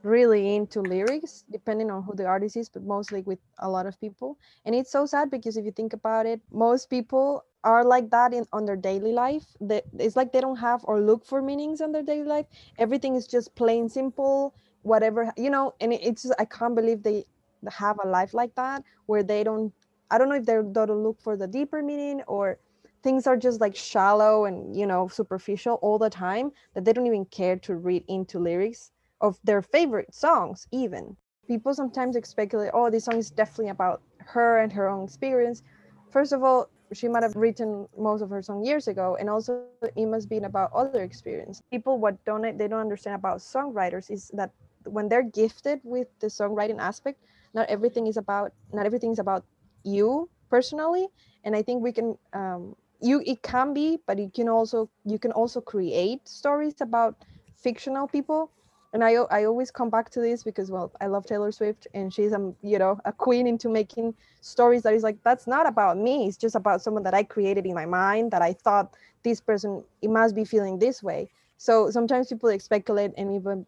really 0.03 0.55
into 0.55 0.81
lyrics 0.81 1.43
depending 1.51 1.91
on 1.91 2.03
who 2.03 2.15
the 2.15 2.25
artist 2.25 2.55
is 2.55 2.69
but 2.69 2.83
mostly 2.83 3.21
with 3.21 3.39
a 3.59 3.69
lot 3.69 3.85
of 3.85 3.99
people. 3.99 4.37
And 4.65 4.75
it's 4.75 4.91
so 4.91 5.05
sad 5.05 5.29
because 5.31 5.57
if 5.57 5.65
you 5.65 5.71
think 5.71 5.93
about 5.93 6.25
it 6.25 6.41
most 6.51 6.89
people 6.89 7.43
are 7.63 7.83
like 7.83 8.09
that 8.11 8.33
in 8.33 8.45
on 8.53 8.65
their 8.65 8.77
daily 8.77 9.11
life. 9.11 9.45
That 9.59 9.85
it's 9.97 10.15
like 10.15 10.31
they 10.31 10.41
don't 10.41 10.57
have 10.57 10.81
or 10.85 11.01
look 11.01 11.25
for 11.25 11.41
meanings 11.41 11.81
in 11.81 11.91
their 11.91 12.03
daily 12.03 12.27
life. 12.27 12.45
Everything 12.77 13.15
is 13.15 13.27
just 13.27 13.55
plain 13.55 13.89
simple 13.89 14.53
whatever 14.83 15.31
you 15.37 15.49
know 15.49 15.73
and 15.81 15.93
it's 15.93 16.23
just, 16.23 16.35
i 16.39 16.45
can't 16.45 16.75
believe 16.75 17.03
they 17.03 17.23
have 17.69 17.97
a 18.03 18.07
life 18.07 18.33
like 18.33 18.53
that 18.55 18.83
where 19.05 19.23
they 19.23 19.43
don't 19.43 19.73
i 20.09 20.17
don't 20.17 20.29
know 20.29 20.35
if 20.35 20.45
they're 20.45 20.63
they 20.63 20.85
don't 20.85 21.03
look 21.03 21.19
for 21.21 21.35
the 21.35 21.47
deeper 21.47 21.81
meaning 21.81 22.21
or 22.27 22.57
things 23.03 23.27
are 23.27 23.37
just 23.37 23.61
like 23.61 23.75
shallow 23.75 24.45
and 24.45 24.75
you 24.75 24.85
know 24.85 25.07
superficial 25.07 25.75
all 25.81 25.97
the 25.97 26.09
time 26.09 26.51
that 26.73 26.85
they 26.85 26.93
don't 26.93 27.07
even 27.07 27.25
care 27.25 27.55
to 27.57 27.75
read 27.75 28.03
into 28.07 28.39
lyrics 28.39 28.91
of 29.21 29.39
their 29.43 29.61
favorite 29.61 30.13
songs 30.13 30.67
even. 30.71 31.15
People 31.47 31.73
sometimes 31.73 32.17
speculate 32.27 32.71
oh 32.73 32.89
this 32.89 33.05
song 33.05 33.17
is 33.17 33.31
definitely 33.31 33.69
about 33.69 34.01
her 34.19 34.59
and 34.59 34.71
her 34.73 34.87
own 34.89 35.03
experience. 35.05 35.63
First 36.09 36.33
of 36.33 36.43
all 36.43 36.69
she 36.93 37.07
might 37.07 37.23
have 37.23 37.35
written 37.35 37.87
most 37.97 38.21
of 38.21 38.29
her 38.29 38.41
song 38.41 38.63
years 38.65 38.87
ago 38.87 39.15
and 39.19 39.29
also 39.29 39.63
it 39.95 40.05
must 40.05 40.29
be 40.29 40.37
about 40.37 40.71
other 40.73 41.03
experience. 41.03 41.61
People 41.69 41.97
what 41.97 42.23
don't 42.25 42.41
they 42.57 42.67
don't 42.67 42.79
understand 42.79 43.15
about 43.15 43.39
songwriters 43.39 44.09
is 44.09 44.31
that 44.33 44.51
when 44.85 45.09
they're 45.09 45.23
gifted 45.23 45.79
with 45.83 46.07
the 46.19 46.27
songwriting 46.27 46.79
aspect 46.79 47.19
not 47.53 47.67
everything 47.69 48.07
is 48.07 48.17
about 48.17 48.53
not 48.73 48.85
everything 48.85 49.11
is 49.11 49.19
about 49.19 49.45
you 49.83 50.29
personally. 50.49 51.07
And 51.43 51.55
i 51.55 51.61
think 51.61 51.83
we 51.83 51.91
can 51.91 52.17
um 52.33 52.75
you 53.01 53.21
it 53.25 53.41
can 53.43 53.73
be 53.73 53.99
but 54.07 54.17
you 54.19 54.29
can 54.33 54.49
also 54.49 54.89
you 55.05 55.19
can 55.19 55.31
also 55.31 55.61
create 55.61 56.27
stories 56.27 56.81
about 56.81 57.15
fictional 57.55 58.07
people. 58.07 58.51
And 58.93 59.03
I, 59.03 59.11
I 59.29 59.43
always 59.45 59.69
come 59.71 59.89
back 59.89 60.09
to 60.11 60.19
this 60.21 60.43
because 60.43 60.71
well 60.71 60.91
i 60.99 61.05
love 61.07 61.25
taylor 61.25 61.51
swift 61.51 61.87
and 61.93 62.11
she's 62.13 62.33
um 62.33 62.55
you 62.61 62.79
know 62.79 62.99
a 63.05 63.13
queen 63.13 63.45
into 63.45 63.69
making 63.69 64.15
stories 64.41 64.81
that 64.83 64.93
is 64.93 65.03
like 65.03 65.17
that's 65.23 65.47
not 65.47 65.67
about 65.67 65.97
me. 65.97 66.27
It's 66.27 66.37
just 66.37 66.55
about 66.55 66.81
someone 66.81 67.03
that 67.03 67.13
i 67.13 67.23
created 67.23 67.65
in 67.65 67.73
my 67.75 67.85
mind 67.85 68.31
that 68.31 68.41
i 68.41 68.53
thought 68.53 68.95
this 69.23 69.39
person 69.41 69.83
it 70.01 70.09
must 70.09 70.35
be 70.35 70.43
feeling 70.45 70.79
this 70.79 71.03
way. 71.03 71.29
So 71.57 71.91
sometimes 71.91 72.29
people 72.29 72.57
speculate 72.59 73.11
and 73.17 73.31
even 73.31 73.65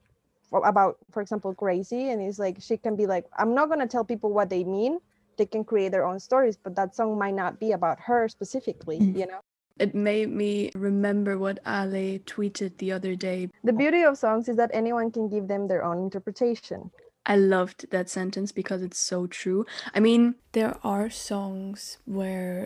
about 0.59 0.97
for 1.11 1.21
example 1.21 1.53
gracey 1.55 2.11
and 2.11 2.21
it's 2.21 2.37
like 2.39 2.57
she 2.59 2.75
can 2.77 2.95
be 2.95 3.05
like 3.07 3.25
i'm 3.37 3.53
not 3.55 3.67
going 3.69 3.79
to 3.79 3.87
tell 3.87 4.03
people 4.03 4.31
what 4.33 4.49
they 4.49 4.63
mean 4.63 4.99
they 5.37 5.45
can 5.45 5.63
create 5.63 5.91
their 5.91 6.05
own 6.05 6.19
stories 6.19 6.57
but 6.57 6.75
that 6.75 6.93
song 6.93 7.17
might 7.17 7.33
not 7.33 7.59
be 7.59 7.71
about 7.71 7.97
her 8.01 8.27
specifically 8.27 8.99
Mhm. 8.99 9.15
you 9.17 9.25
know 9.27 9.39
It 9.79 9.95
made 9.95 10.29
me 10.29 10.69
remember 10.75 11.37
what 11.37 11.57
Ale 11.65 12.19
tweeted 12.31 12.77
the 12.77 12.91
other 12.91 13.15
day. 13.15 13.49
the 13.63 13.73
beauty 13.73 14.03
of 14.03 14.17
songs 14.17 14.49
is 14.49 14.57
that 14.57 14.69
anyone 14.73 15.09
can 15.11 15.29
give 15.29 15.47
them 15.47 15.67
their 15.67 15.83
own 15.83 15.97
interpretation 16.07 16.91
I 17.25 17.35
loved 17.37 17.89
that 17.91 18.09
sentence 18.09 18.51
because 18.51 18.81
it's 18.81 18.97
so 18.97 19.27
true. 19.27 19.63
I 19.93 19.99
mean, 19.99 20.35
there 20.53 20.75
are 20.83 21.09
songs 21.11 21.99
where 22.05 22.57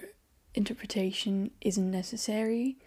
interpretation 0.54 1.52
isn't 1.62 1.92
necessary, 1.92 2.78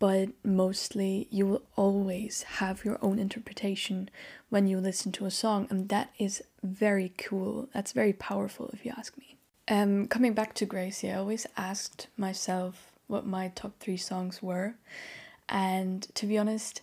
but 0.00 0.30
mostly 0.42 1.28
you 1.30 1.46
will 1.46 1.62
always 1.76 2.42
have 2.42 2.84
your 2.84 2.98
own 3.02 3.18
interpretation 3.20 4.08
when 4.48 4.66
you 4.66 4.80
listen 4.80 5.12
to 5.12 5.26
a 5.26 5.30
song, 5.30 5.68
and 5.70 5.88
that 5.90 6.10
is 6.18 6.42
very 6.64 7.12
cool. 7.18 7.68
That's 7.72 7.92
very 7.92 8.14
powerful, 8.14 8.70
if 8.72 8.84
you 8.84 8.92
ask 8.96 9.16
me. 9.18 9.36
Um, 9.68 10.08
coming 10.08 10.32
back 10.32 10.54
to 10.54 10.66
Gracey, 10.66 11.12
I 11.12 11.18
always 11.18 11.46
asked 11.56 12.08
myself 12.16 12.90
what 13.06 13.26
my 13.26 13.48
top 13.54 13.78
three 13.78 13.98
songs 13.98 14.42
were, 14.42 14.74
and 15.48 16.02
to 16.14 16.26
be 16.26 16.38
honest, 16.38 16.80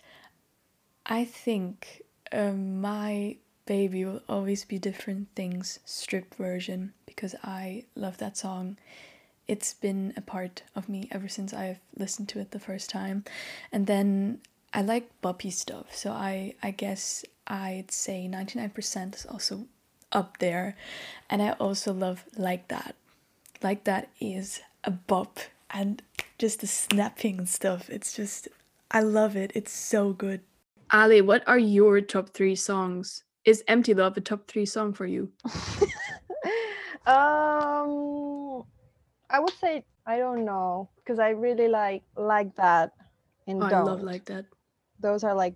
I 1.06 1.26
think 1.26 2.04
um, 2.32 2.80
my 2.80 3.38
baby 3.66 4.06
will 4.06 4.22
always 4.30 4.64
be 4.64 4.78
different 4.78 5.28
things 5.36 5.80
stripped 5.86 6.36
version 6.36 6.94
because 7.06 7.34
I 7.44 7.86
love 7.96 8.18
that 8.20 8.38
song. 8.38 8.78
It's 9.48 9.74
been 9.74 10.14
a 10.18 10.22
part 10.22 10.64
of 10.76 10.90
me 10.90 11.08
ever 11.12 11.28
since 11.28 11.54
I've 11.54 11.80
listened 11.98 12.30
to 12.30 12.40
it 12.40 12.52
the 12.52 12.60
first 12.60 12.90
time. 12.90 13.24
And 13.72 13.88
then 13.88 14.42
I 14.74 14.82
like 14.82 15.10
boppy 15.22 15.52
stuff, 15.52 15.96
so 15.96 16.12
I 16.12 16.56
I 16.62 16.72
guess 16.72 17.24
I'd 17.48 17.92
say 17.92 18.28
99% 18.30 19.16
is 19.16 19.26
also 19.26 19.68
up 20.12 20.40
there. 20.40 20.76
And 21.30 21.42
I 21.42 21.52
also 21.52 21.94
love 21.94 22.26
like 22.38 22.68
that. 22.68 22.96
Like 23.64 23.86
that 23.86 24.10
is 24.20 24.62
a 24.84 24.92
bop 24.92 25.40
and 25.70 26.02
just 26.38 26.62
the 26.62 26.68
snapping 26.68 27.40
and 27.40 27.50
stuff. 27.50 27.90
It's 27.90 28.14
just 28.14 28.48
I 28.92 29.02
love 29.02 29.36
it. 29.36 29.52
It's 29.56 29.72
so 29.72 30.14
good. 30.14 30.42
Ali, 30.92 31.22
what 31.22 31.46
are 31.48 31.60
your 31.60 32.00
top 32.02 32.30
three 32.30 32.56
songs? 32.56 33.24
Is 33.44 33.64
Empty 33.68 33.94
Love 33.94 34.18
a 34.18 34.22
top 34.22 34.48
three 34.48 34.66
song 34.66 34.94
for 34.94 35.06
you? 35.06 35.32
um 37.06 38.37
i 39.30 39.40
would 39.40 39.54
say 39.54 39.84
i 40.06 40.18
don't 40.18 40.46
know 40.46 40.90
because 40.98 41.20
i 41.20 41.30
really 41.30 41.68
like 41.68 42.04
like 42.16 42.56
that 42.56 42.92
and 43.48 43.62
Oh, 43.64 43.66
I 43.66 43.80
love 43.82 44.02
like 44.02 44.26
that. 44.26 44.46
those 45.00 45.24
are 45.24 45.34
like 45.34 45.56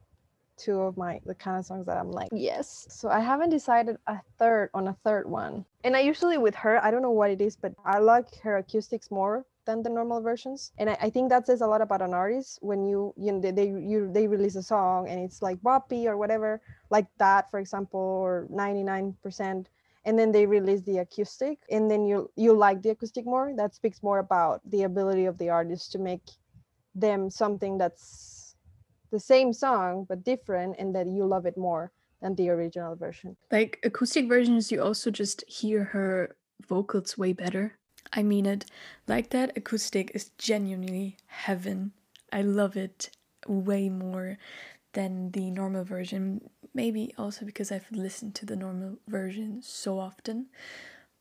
two 0.57 0.79
of 0.81 0.95
my 0.97 1.19
the 1.25 1.33
kind 1.33 1.57
of 1.57 1.65
songs 1.65 1.85
that 1.87 1.97
i'm 1.97 2.11
like 2.11 2.29
yes. 2.31 2.85
So 2.89 3.09
i 3.09 3.19
haven't 3.19 3.49
decided 3.49 3.97
a 4.07 4.19
third 4.37 4.69
on 4.73 4.87
a 4.87 4.93
third 5.03 5.27
one. 5.29 5.65
And 5.83 5.95
i 5.95 5.99
usually 6.01 6.37
with 6.37 6.55
her 6.55 6.83
i 6.83 6.91
don't 6.91 7.01
know 7.01 7.11
what 7.11 7.31
it 7.31 7.41
is 7.41 7.55
but 7.55 7.73
i 7.85 7.97
like 7.99 8.27
her 8.43 8.57
acoustics 8.57 9.09
more 9.09 9.45
than 9.65 9.81
the 9.83 9.89
normal 9.89 10.21
versions. 10.21 10.71
And 10.77 10.89
i, 10.89 10.97
I 11.01 11.09
think 11.09 11.29
that 11.29 11.47
says 11.47 11.61
a 11.61 11.67
lot 11.67 11.81
about 11.81 12.01
an 12.01 12.13
artist 12.13 12.59
when 12.61 12.85
you 12.85 13.13
you 13.17 13.31
know 13.31 13.39
they 13.41 13.51
they, 13.51 13.67
you, 13.67 14.09
they 14.11 14.27
release 14.27 14.55
a 14.55 14.63
song 14.63 15.07
and 15.09 15.19
it's 15.19 15.41
like 15.41 15.57
boppy 15.61 16.05
or 16.05 16.17
whatever 16.17 16.61
like 16.89 17.07
that 17.17 17.49
for 17.49 17.59
example 17.59 17.99
or 17.99 18.47
99% 18.51 19.65
and 20.05 20.17
then 20.17 20.31
they 20.31 20.45
release 20.45 20.81
the 20.81 20.97
acoustic 20.99 21.59
and 21.69 21.89
then 21.89 22.05
you 22.05 22.29
you 22.35 22.53
like 22.53 22.81
the 22.81 22.89
acoustic 22.89 23.25
more 23.25 23.53
that 23.55 23.75
speaks 23.75 24.01
more 24.01 24.19
about 24.19 24.61
the 24.69 24.83
ability 24.83 25.25
of 25.25 25.37
the 25.37 25.49
artist 25.49 25.91
to 25.91 25.99
make 25.99 26.23
them 26.95 27.29
something 27.29 27.77
that's 27.77 28.55
the 29.11 29.19
same 29.19 29.53
song 29.53 30.05
but 30.07 30.23
different 30.23 30.75
and 30.79 30.95
that 30.95 31.07
you 31.07 31.25
love 31.25 31.45
it 31.45 31.57
more 31.57 31.91
than 32.21 32.35
the 32.35 32.49
original 32.49 32.95
version 32.95 33.35
Like 33.51 33.79
acoustic 33.83 34.27
versions, 34.27 34.71
you 34.71 34.81
also 34.81 35.11
just 35.11 35.43
hear 35.47 35.83
her 35.85 36.35
vocals 36.67 37.17
way 37.17 37.33
better. 37.33 37.75
I 38.13 38.23
mean 38.23 38.45
it. 38.45 38.65
Like 39.07 39.29
that 39.29 39.57
acoustic 39.57 40.11
is 40.13 40.31
genuinely 40.37 41.17
heaven. 41.27 41.93
I 42.31 42.41
love 42.41 42.77
it 42.77 43.09
way 43.47 43.89
more 43.89 44.37
than 44.93 45.31
the 45.31 45.51
normal 45.51 45.83
version. 45.83 46.49
Maybe 46.73 47.13
also 47.17 47.45
because 47.45 47.71
I've 47.71 47.91
listened 47.91 48.35
to 48.35 48.45
the 48.45 48.55
normal 48.55 48.97
version 49.07 49.61
so 49.61 49.99
often. 49.99 50.47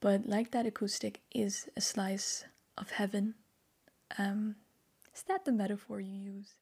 But 0.01 0.26
like 0.26 0.51
that 0.53 0.66
acoustic 0.66 1.20
is 1.32 1.68
a 1.76 1.80
slice 1.80 2.44
of 2.78 2.92
heaven. 2.92 3.34
Um, 4.16 4.57
is 5.14 5.22
that 5.22 5.44
the 5.44 5.53
metaphor 5.53 6.01
you 6.01 6.16
use? 6.16 6.55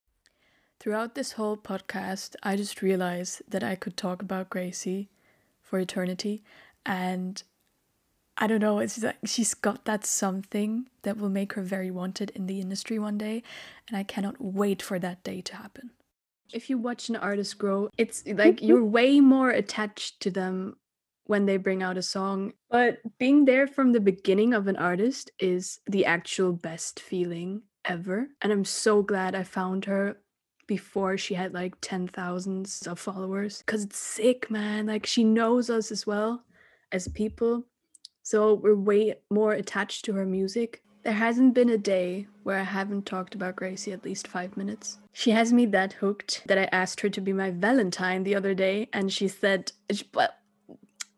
Throughout 0.80 1.14
this 1.14 1.32
whole 1.32 1.56
podcast, 1.56 2.36
I 2.42 2.56
just 2.56 2.82
realized 2.82 3.42
that 3.48 3.62
I 3.64 3.74
could 3.74 3.96
talk 3.96 4.22
about 4.22 4.50
Gracey 4.50 5.08
for 5.62 5.78
eternity. 5.78 6.42
And 6.86 7.42
I 8.36 8.46
don't 8.46 8.60
know, 8.60 8.78
it's 8.78 9.02
like 9.02 9.16
she's 9.24 9.54
got 9.54 9.84
that 9.84 10.06
something 10.06 10.88
that 11.02 11.16
will 11.16 11.28
make 11.28 11.54
her 11.54 11.62
very 11.62 11.90
wanted 11.90 12.30
in 12.30 12.46
the 12.46 12.60
industry 12.60 12.98
one 12.98 13.18
day. 13.18 13.42
And 13.88 13.96
I 13.96 14.02
cannot 14.04 14.40
wait 14.40 14.80
for 14.80 14.98
that 14.98 15.22
day 15.24 15.40
to 15.42 15.56
happen. 15.56 15.90
If 16.52 16.70
you 16.70 16.78
watch 16.78 17.08
an 17.08 17.16
artist 17.16 17.58
grow, 17.58 17.90
it's 17.98 18.24
like 18.26 18.62
you're 18.62 18.84
way 18.98 19.20
more 19.20 19.50
attached 19.50 20.20
to 20.20 20.30
them 20.30 20.76
when 21.24 21.44
they 21.44 21.58
bring 21.58 21.82
out 21.82 21.98
a 21.98 22.02
song. 22.02 22.52
But 22.70 22.98
being 23.18 23.44
there 23.44 23.66
from 23.66 23.92
the 23.92 24.00
beginning 24.00 24.54
of 24.54 24.66
an 24.66 24.76
artist 24.76 25.30
is 25.38 25.78
the 25.86 26.06
actual 26.06 26.52
best 26.52 27.00
feeling 27.00 27.62
ever. 27.84 28.28
And 28.40 28.50
I'm 28.52 28.64
so 28.64 29.02
glad 29.02 29.34
I 29.34 29.42
found 29.42 29.84
her 29.84 30.16
before 30.66 31.16
she 31.16 31.34
had 31.34 31.54
like 31.54 31.74
10,000 31.80 32.68
of 32.86 32.98
followers 32.98 33.62
because 33.64 33.84
it's 33.84 33.98
sick, 33.98 34.50
man. 34.50 34.86
Like 34.86 35.06
she 35.06 35.24
knows 35.24 35.70
us 35.70 35.90
as 35.90 36.06
well 36.06 36.44
as 36.92 37.08
people. 37.08 37.64
So 38.22 38.54
we're 38.54 38.74
way 38.74 39.14
more 39.30 39.52
attached 39.52 40.04
to 40.06 40.12
her 40.14 40.26
music. 40.26 40.82
There 41.08 41.16
hasn't 41.16 41.54
been 41.54 41.70
a 41.70 41.78
day 41.78 42.26
where 42.42 42.58
I 42.58 42.64
haven't 42.64 43.06
talked 43.06 43.34
about 43.34 43.56
Gracey 43.56 43.94
at 43.94 44.04
least 44.04 44.28
five 44.28 44.58
minutes. 44.58 44.98
She 45.14 45.30
has 45.30 45.54
me 45.54 45.64
that 45.64 45.94
hooked 45.94 46.42
that 46.44 46.58
I 46.58 46.68
asked 46.70 47.00
her 47.00 47.08
to 47.08 47.20
be 47.22 47.32
my 47.32 47.50
Valentine 47.50 48.24
the 48.24 48.34
other 48.34 48.52
day, 48.52 48.90
and 48.92 49.10
she 49.10 49.26
said, 49.26 49.72
well, 50.12 50.28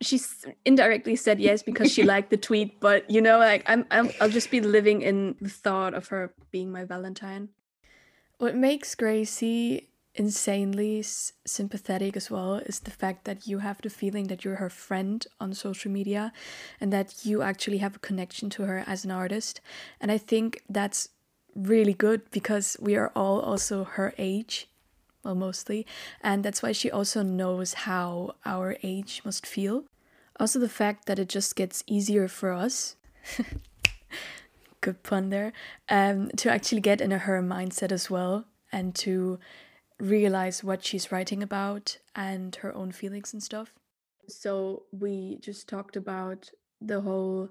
she 0.01 0.21
indirectly 0.65 1.17
said 1.17 1.41
yes 1.41 1.65
because 1.65 1.93
she 1.93 2.05
liked 2.15 2.31
the 2.31 2.37
tweet, 2.37 2.79
but 2.79 3.11
you 3.11 3.21
know, 3.21 3.41
like 3.41 3.65
I'm, 3.67 3.85
I'm, 3.91 4.11
I'll 4.21 4.29
just 4.29 4.53
be 4.53 4.61
living 4.61 5.03
in 5.03 5.35
the 5.41 5.49
thought 5.49 5.95
of 5.95 6.07
her 6.07 6.35
being 6.53 6.71
my 6.71 6.85
Valentine. 6.85 7.49
What 8.39 8.55
makes 8.55 8.95
Gracey 8.95 9.89
insanely 10.15 11.03
sympathetic 11.03 12.17
as 12.17 12.31
well 12.31 12.57
is 12.57 12.81
the 12.81 12.91
fact 12.91 13.25
that 13.25 13.47
you 13.47 13.59
have 13.59 13.81
the 13.83 13.91
feeling 13.91 14.27
that 14.27 14.45
you're 14.45 14.57
her 14.57 14.71
friend 14.71 15.27
on 15.39 15.55
social 15.55 15.91
media 15.91 16.33
and 16.81 16.93
that 16.93 17.25
you 17.25 17.43
actually 17.43 17.79
have 17.79 17.97
a 17.97 18.01
connection 18.01 18.51
to 18.51 18.65
her 18.65 18.85
as 18.87 19.05
an 19.05 19.11
artist. 19.11 19.61
And 20.01 20.11
I 20.11 20.19
think 20.19 20.63
that's 20.69 21.09
really 21.55 21.95
good 21.95 22.31
because 22.31 22.77
we 22.81 22.97
are 22.97 23.13
all 23.15 23.41
also 23.41 23.85
her 23.85 24.15
age. 24.19 24.69
Well, 25.23 25.35
mostly. 25.35 25.87
And 26.23 26.45
that's 26.45 26.63
why 26.63 26.73
she 26.73 26.91
also 26.91 27.23
knows 27.23 27.75
how 27.75 28.35
our 28.45 28.77
age 28.83 29.23
must 29.25 29.47
feel. 29.47 29.85
Also, 30.39 30.59
the 30.59 30.69
fact 30.69 31.05
that 31.07 31.19
it 31.19 31.29
just 31.29 31.55
gets 31.55 31.85
easier 31.87 32.27
for 32.27 32.53
us 32.53 32.97
good 34.81 35.03
pun 35.03 35.31
there, 35.31 35.53
um, 35.89 36.31
to 36.37 36.51
actually 36.51 36.81
get 36.81 37.01
in 37.01 37.11
her 37.11 37.43
mindset 37.43 37.93
as 37.93 38.11
well 38.11 38.47
and 38.73 38.95
to 38.95 39.39
realize 40.01 40.65
what 40.65 40.85
she's 40.85 41.13
writing 41.13 41.43
about 41.43 41.99
and 42.15 42.57
her 42.57 42.75
own 42.75 42.93
feelings 42.93 43.33
and 43.33 43.43
stuff. 43.43 43.73
So 44.29 44.85
we 44.93 45.39
just 45.41 45.69
talked 45.69 45.97
about 45.97 46.51
the 46.81 47.01
whole 47.01 47.51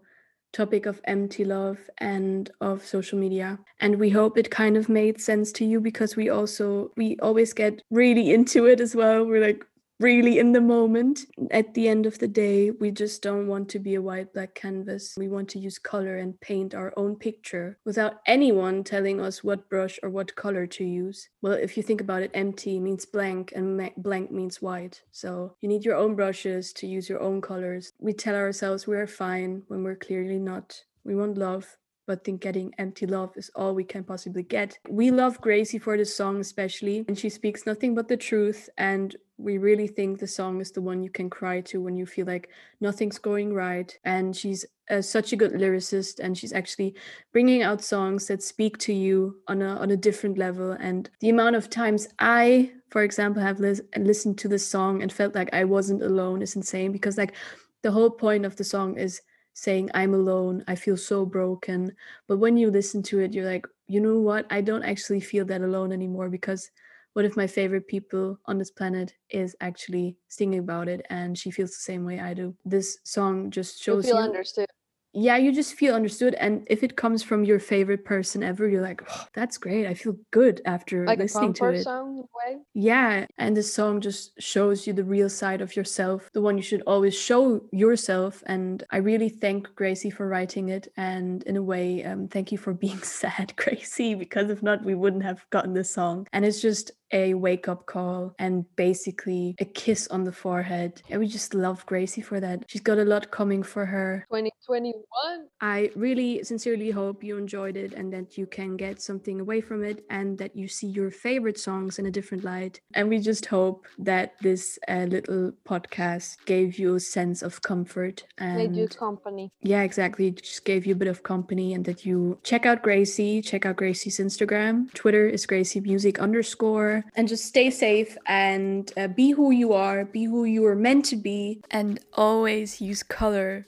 topic 0.51 0.85
of 0.85 0.99
empty 1.03 1.45
love 1.45 1.77
and 1.99 2.49
of 2.59 2.83
social 2.83 3.19
media 3.19 3.59
and 3.79 3.99
we 3.99 4.09
hope 4.09 4.35
it 4.35 4.49
kind 4.49 4.77
of 4.77 4.89
made 4.89 5.21
sense 5.21 5.51
to 5.51 5.63
you 5.63 5.79
because 5.79 6.15
we 6.15 6.27
also 6.27 6.91
we 6.97 7.15
always 7.21 7.53
get 7.53 7.83
really 7.91 8.31
into 8.33 8.65
it 8.65 8.81
as 8.81 8.95
well 8.95 9.23
we're 9.25 9.45
like 9.45 9.63
really 9.99 10.39
in 10.39 10.51
the 10.51 10.61
moment. 10.61 11.25
At 11.51 11.73
the 11.73 11.87
end 11.87 12.05
of 12.05 12.19
the 12.19 12.27
day, 12.27 12.71
we 12.71 12.91
just 12.91 13.21
don't 13.21 13.47
want 13.47 13.69
to 13.69 13.79
be 13.79 13.95
a 13.95 14.01
white 14.01 14.33
black 14.33 14.55
canvas. 14.55 15.15
We 15.17 15.27
want 15.27 15.49
to 15.49 15.59
use 15.59 15.77
color 15.77 16.17
and 16.17 16.39
paint 16.39 16.73
our 16.73 16.93
own 16.97 17.15
picture 17.15 17.77
without 17.85 18.21
anyone 18.25 18.83
telling 18.83 19.19
us 19.19 19.43
what 19.43 19.69
brush 19.69 19.99
or 20.01 20.09
what 20.09 20.35
color 20.35 20.65
to 20.67 20.83
use. 20.83 21.29
Well, 21.41 21.53
if 21.53 21.75
you 21.75 21.83
think 21.83 22.01
about 22.01 22.23
it, 22.23 22.31
empty 22.33 22.79
means 22.79 23.05
blank 23.05 23.53
and 23.55 23.91
blank 23.97 24.31
means 24.31 24.61
white. 24.61 25.01
So 25.11 25.55
you 25.61 25.67
need 25.67 25.85
your 25.85 25.95
own 25.95 26.15
brushes 26.15 26.73
to 26.73 26.87
use 26.87 27.09
your 27.09 27.21
own 27.21 27.41
colors. 27.41 27.93
We 27.99 28.13
tell 28.13 28.35
ourselves 28.35 28.87
we 28.87 28.95
are 28.95 29.07
fine 29.07 29.63
when 29.67 29.83
we're 29.83 29.95
clearly 29.95 30.39
not. 30.39 30.81
We 31.03 31.15
want 31.15 31.37
love, 31.37 31.77
but 32.09 32.23
think 32.23 32.41
getting 32.41 32.73
empty 32.79 33.05
love 33.05 33.31
is 33.37 33.51
all 33.53 33.75
we 33.75 33.83
can 33.83 34.03
possibly 34.03 34.41
get. 34.41 34.79
We 34.89 35.11
love 35.11 35.39
Gracey 35.41 35.79
for 35.79 35.95
this 35.95 36.17
song, 36.17 36.39
especially, 36.39 37.05
and 37.07 37.15
she 37.15 37.29
speaks 37.29 37.67
nothing 37.67 37.93
but 37.93 38.07
the 38.07 38.17
truth. 38.17 38.67
And 38.79 39.15
we 39.37 39.59
really 39.59 39.85
think 39.85 40.17
the 40.17 40.25
song 40.25 40.59
is 40.59 40.71
the 40.71 40.81
one 40.81 41.03
you 41.03 41.11
can 41.11 41.29
cry 41.29 41.61
to 41.69 41.79
when 41.79 41.95
you 41.95 42.07
feel 42.07 42.25
like 42.25 42.49
nothing's 42.81 43.19
going 43.19 43.53
right. 43.53 43.95
And 44.05 44.35
she's 44.35 44.65
uh, 44.89 45.03
such 45.03 45.33
a 45.33 45.35
good 45.35 45.51
lyricist, 45.51 46.19
and 46.19 46.35
she's 46.35 46.51
actually 46.51 46.95
bringing 47.31 47.61
out 47.61 47.83
songs 47.83 48.25
that 48.25 48.41
speak 48.41 48.79
to 48.79 48.91
you 48.91 49.37
on 49.47 49.61
a 49.61 49.75
on 49.75 49.91
a 49.91 50.03
different 50.07 50.39
level. 50.39 50.71
And 50.71 51.07
the 51.19 51.29
amount 51.29 51.57
of 51.57 51.69
times 51.69 52.07
I, 52.17 52.71
for 52.89 53.03
example, 53.03 53.43
have 53.43 53.59
lis- 53.59 53.83
listened 53.95 54.39
to 54.39 54.47
this 54.47 54.65
song 54.65 55.03
and 55.03 55.13
felt 55.13 55.35
like 55.35 55.53
I 55.53 55.63
wasn't 55.63 56.01
alone 56.01 56.41
is 56.41 56.55
insane 56.55 56.91
because 56.91 57.19
like 57.19 57.35
the 57.83 57.91
whole 57.91 58.09
point 58.09 58.45
of 58.45 58.55
the 58.55 58.63
song 58.63 58.97
is 58.97 59.21
saying 59.53 59.89
i'm 59.93 60.13
alone 60.13 60.63
i 60.67 60.75
feel 60.75 60.97
so 60.97 61.25
broken. 61.25 61.95
But 62.27 62.37
when 62.37 62.57
you 62.57 62.69
listen 62.71 63.03
to 63.03 63.19
it 63.19 63.33
you're 63.33 63.45
like 63.49 63.67
you 63.87 63.99
know 63.99 64.19
what? 64.19 64.45
I 64.51 64.61
don't 64.61 64.83
actually 64.83 65.19
feel 65.19 65.45
that 65.45 65.61
alone 65.61 65.91
anymore 65.91 66.29
because 66.29 66.69
what 67.13 67.25
if 67.25 67.35
my 67.35 67.47
favorite 67.47 67.87
people 67.87 68.39
on 68.45 68.59
this 68.59 68.69
planet 68.69 69.15
is 69.31 69.55
actually 69.61 70.15
singing 70.27 70.59
about 70.59 70.87
it 70.87 71.03
and 71.09 71.35
she 71.35 71.49
feels 71.49 71.71
the 71.71 71.81
same 71.81 72.05
way 72.05 72.19
i 72.19 72.33
do. 72.33 72.55
This 72.65 72.99
song 73.03 73.49
just 73.51 73.81
shows 73.81 74.05
you 74.05 74.11
feel 74.13 74.21
you 74.21 74.29
understood 74.29 74.67
yeah, 75.13 75.37
you 75.37 75.51
just 75.51 75.73
feel 75.73 75.95
understood. 75.95 76.35
And 76.35 76.67
if 76.69 76.83
it 76.83 76.95
comes 76.95 77.23
from 77.23 77.43
your 77.43 77.59
favorite 77.59 78.05
person 78.05 78.43
ever, 78.43 78.67
you're 78.69 78.83
like, 78.83 79.01
oh, 79.09 79.25
that's 79.33 79.57
great. 79.57 79.87
I 79.87 79.95
feel 79.95 80.15
good 80.31 80.61
after 80.65 81.05
like 81.05 81.17
listening 81.17 81.53
to 81.53 81.69
it. 81.69 81.83
song 81.83 82.25
way. 82.35 82.57
Yeah. 82.75 83.25
And 83.37 83.57
the 83.57 83.63
song 83.63 84.01
just 84.01 84.39
shows 84.39 84.85
you 84.85 84.93
the 84.93 85.03
real 85.03 85.29
side 85.29 85.61
of 85.61 85.75
yourself, 85.75 86.29
the 86.33 86.41
one 86.41 86.57
you 86.57 86.63
should 86.63 86.83
always 86.85 87.17
show 87.17 87.61
yourself. 87.71 88.43
And 88.45 88.83
I 88.91 88.97
really 88.97 89.29
thank 89.29 89.67
Gracey 89.69 90.13
for 90.13 90.27
writing 90.27 90.69
it. 90.69 90.87
And 90.95 91.41
in 91.43 91.57
a 91.57 91.63
way, 91.63 92.03
um, 92.03 92.27
thank 92.27 92.51
you 92.51 92.59
for 92.59 92.73
being 92.73 92.99
sad, 93.03 93.53
Gracey, 93.57 94.17
because 94.17 94.49
if 94.51 94.61
not, 94.61 94.85
we 94.85 94.93
wouldn't 94.93 95.23
have 95.23 95.43
gotten 95.49 95.73
this 95.73 95.91
song. 95.91 96.27
And 96.33 96.45
it's 96.45 96.61
just 96.61 96.91
a 97.11 97.33
wake 97.33 97.67
up 97.67 97.85
call 97.85 98.33
and 98.39 98.65
basically 98.75 99.55
a 99.59 99.65
kiss 99.65 100.07
on 100.07 100.23
the 100.23 100.31
forehead. 100.31 101.01
And 101.09 101.19
we 101.19 101.27
just 101.27 101.53
love 101.53 101.85
Gracey 101.85 102.23
for 102.23 102.39
that. 102.39 102.65
She's 102.67 102.81
got 102.81 102.97
a 102.99 103.05
lot 103.05 103.31
coming 103.31 103.63
for 103.63 103.85
her. 103.85 104.25
2021. 104.31 105.47
I 105.61 105.89
really 105.95 106.43
sincerely 106.43 106.91
hope 106.91 107.23
you 107.23 107.37
enjoyed 107.37 107.77
it 107.77 107.93
and 107.93 108.11
that 108.13 108.37
you 108.37 108.45
can 108.45 108.77
get 108.77 109.01
something 109.01 109.39
away 109.39 109.61
from 109.61 109.83
it 109.83 110.03
and 110.09 110.37
that 110.37 110.55
you 110.55 110.67
see 110.67 110.87
your 110.87 111.11
favorite 111.11 111.59
songs 111.59 111.99
in 111.99 112.05
a 112.05 112.11
different 112.11 112.43
light. 112.43 112.79
And 112.93 113.09
we 113.09 113.19
just 113.19 113.45
hope 113.47 113.85
that 113.97 114.33
this 114.41 114.77
uh, 114.87 115.05
little 115.09 115.51
podcast 115.67 116.45
gave 116.45 116.77
you 116.79 116.95
a 116.95 116.99
sense 116.99 117.41
of 117.41 117.61
comfort 117.61 118.23
and 118.37 118.57
Made 118.57 118.75
you 118.75 118.87
company. 118.87 119.51
yeah, 119.61 119.81
exactly. 119.81 120.31
Just 120.31 120.65
gave 120.65 120.85
you 120.85 120.93
a 120.93 120.97
bit 120.97 121.07
of 121.07 121.23
company 121.23 121.73
and 121.73 121.85
that 121.85 122.05
you 122.05 122.39
check 122.43 122.65
out 122.65 122.83
Gracey, 122.83 123.43
check 123.43 123.65
out 123.65 123.77
Gracey's 123.77 124.19
Instagram. 124.19 124.93
Twitter 124.93 125.27
is 125.27 125.45
Gracey 125.45 125.81
Music 125.81 126.19
underscore 126.19 126.98
and 127.15 127.27
just 127.27 127.45
stay 127.45 127.69
safe 127.69 128.17
and 128.25 128.91
uh, 128.97 129.07
be 129.07 129.31
who 129.31 129.51
you 129.51 129.73
are, 129.73 130.05
be 130.05 130.25
who 130.25 130.45
you 130.45 130.65
are 130.65 130.75
meant 130.75 131.05
to 131.05 131.15
be. 131.15 131.61
And 131.71 131.99
always 132.13 132.81
use 132.81 133.03
color 133.03 133.65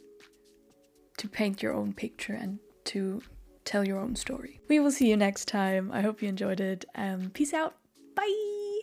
to 1.18 1.28
paint 1.28 1.62
your 1.62 1.74
own 1.74 1.94
picture 1.94 2.34
and 2.34 2.60
to 2.86 3.22
tell 3.66 3.86
your 3.86 4.00
own 4.00 4.16
story. 4.16 4.60
We 4.68 4.80
will 4.80 4.92
see 4.92 5.10
you 5.10 5.18
next 5.18 5.48
time. 5.48 5.92
I 5.92 6.02
hope 6.02 6.22
you 6.22 6.30
enjoyed 6.30 6.60
it. 6.60 6.86
Um, 6.96 7.32
peace 7.34 7.54
out. 7.54 7.76
Bye. 8.16 8.82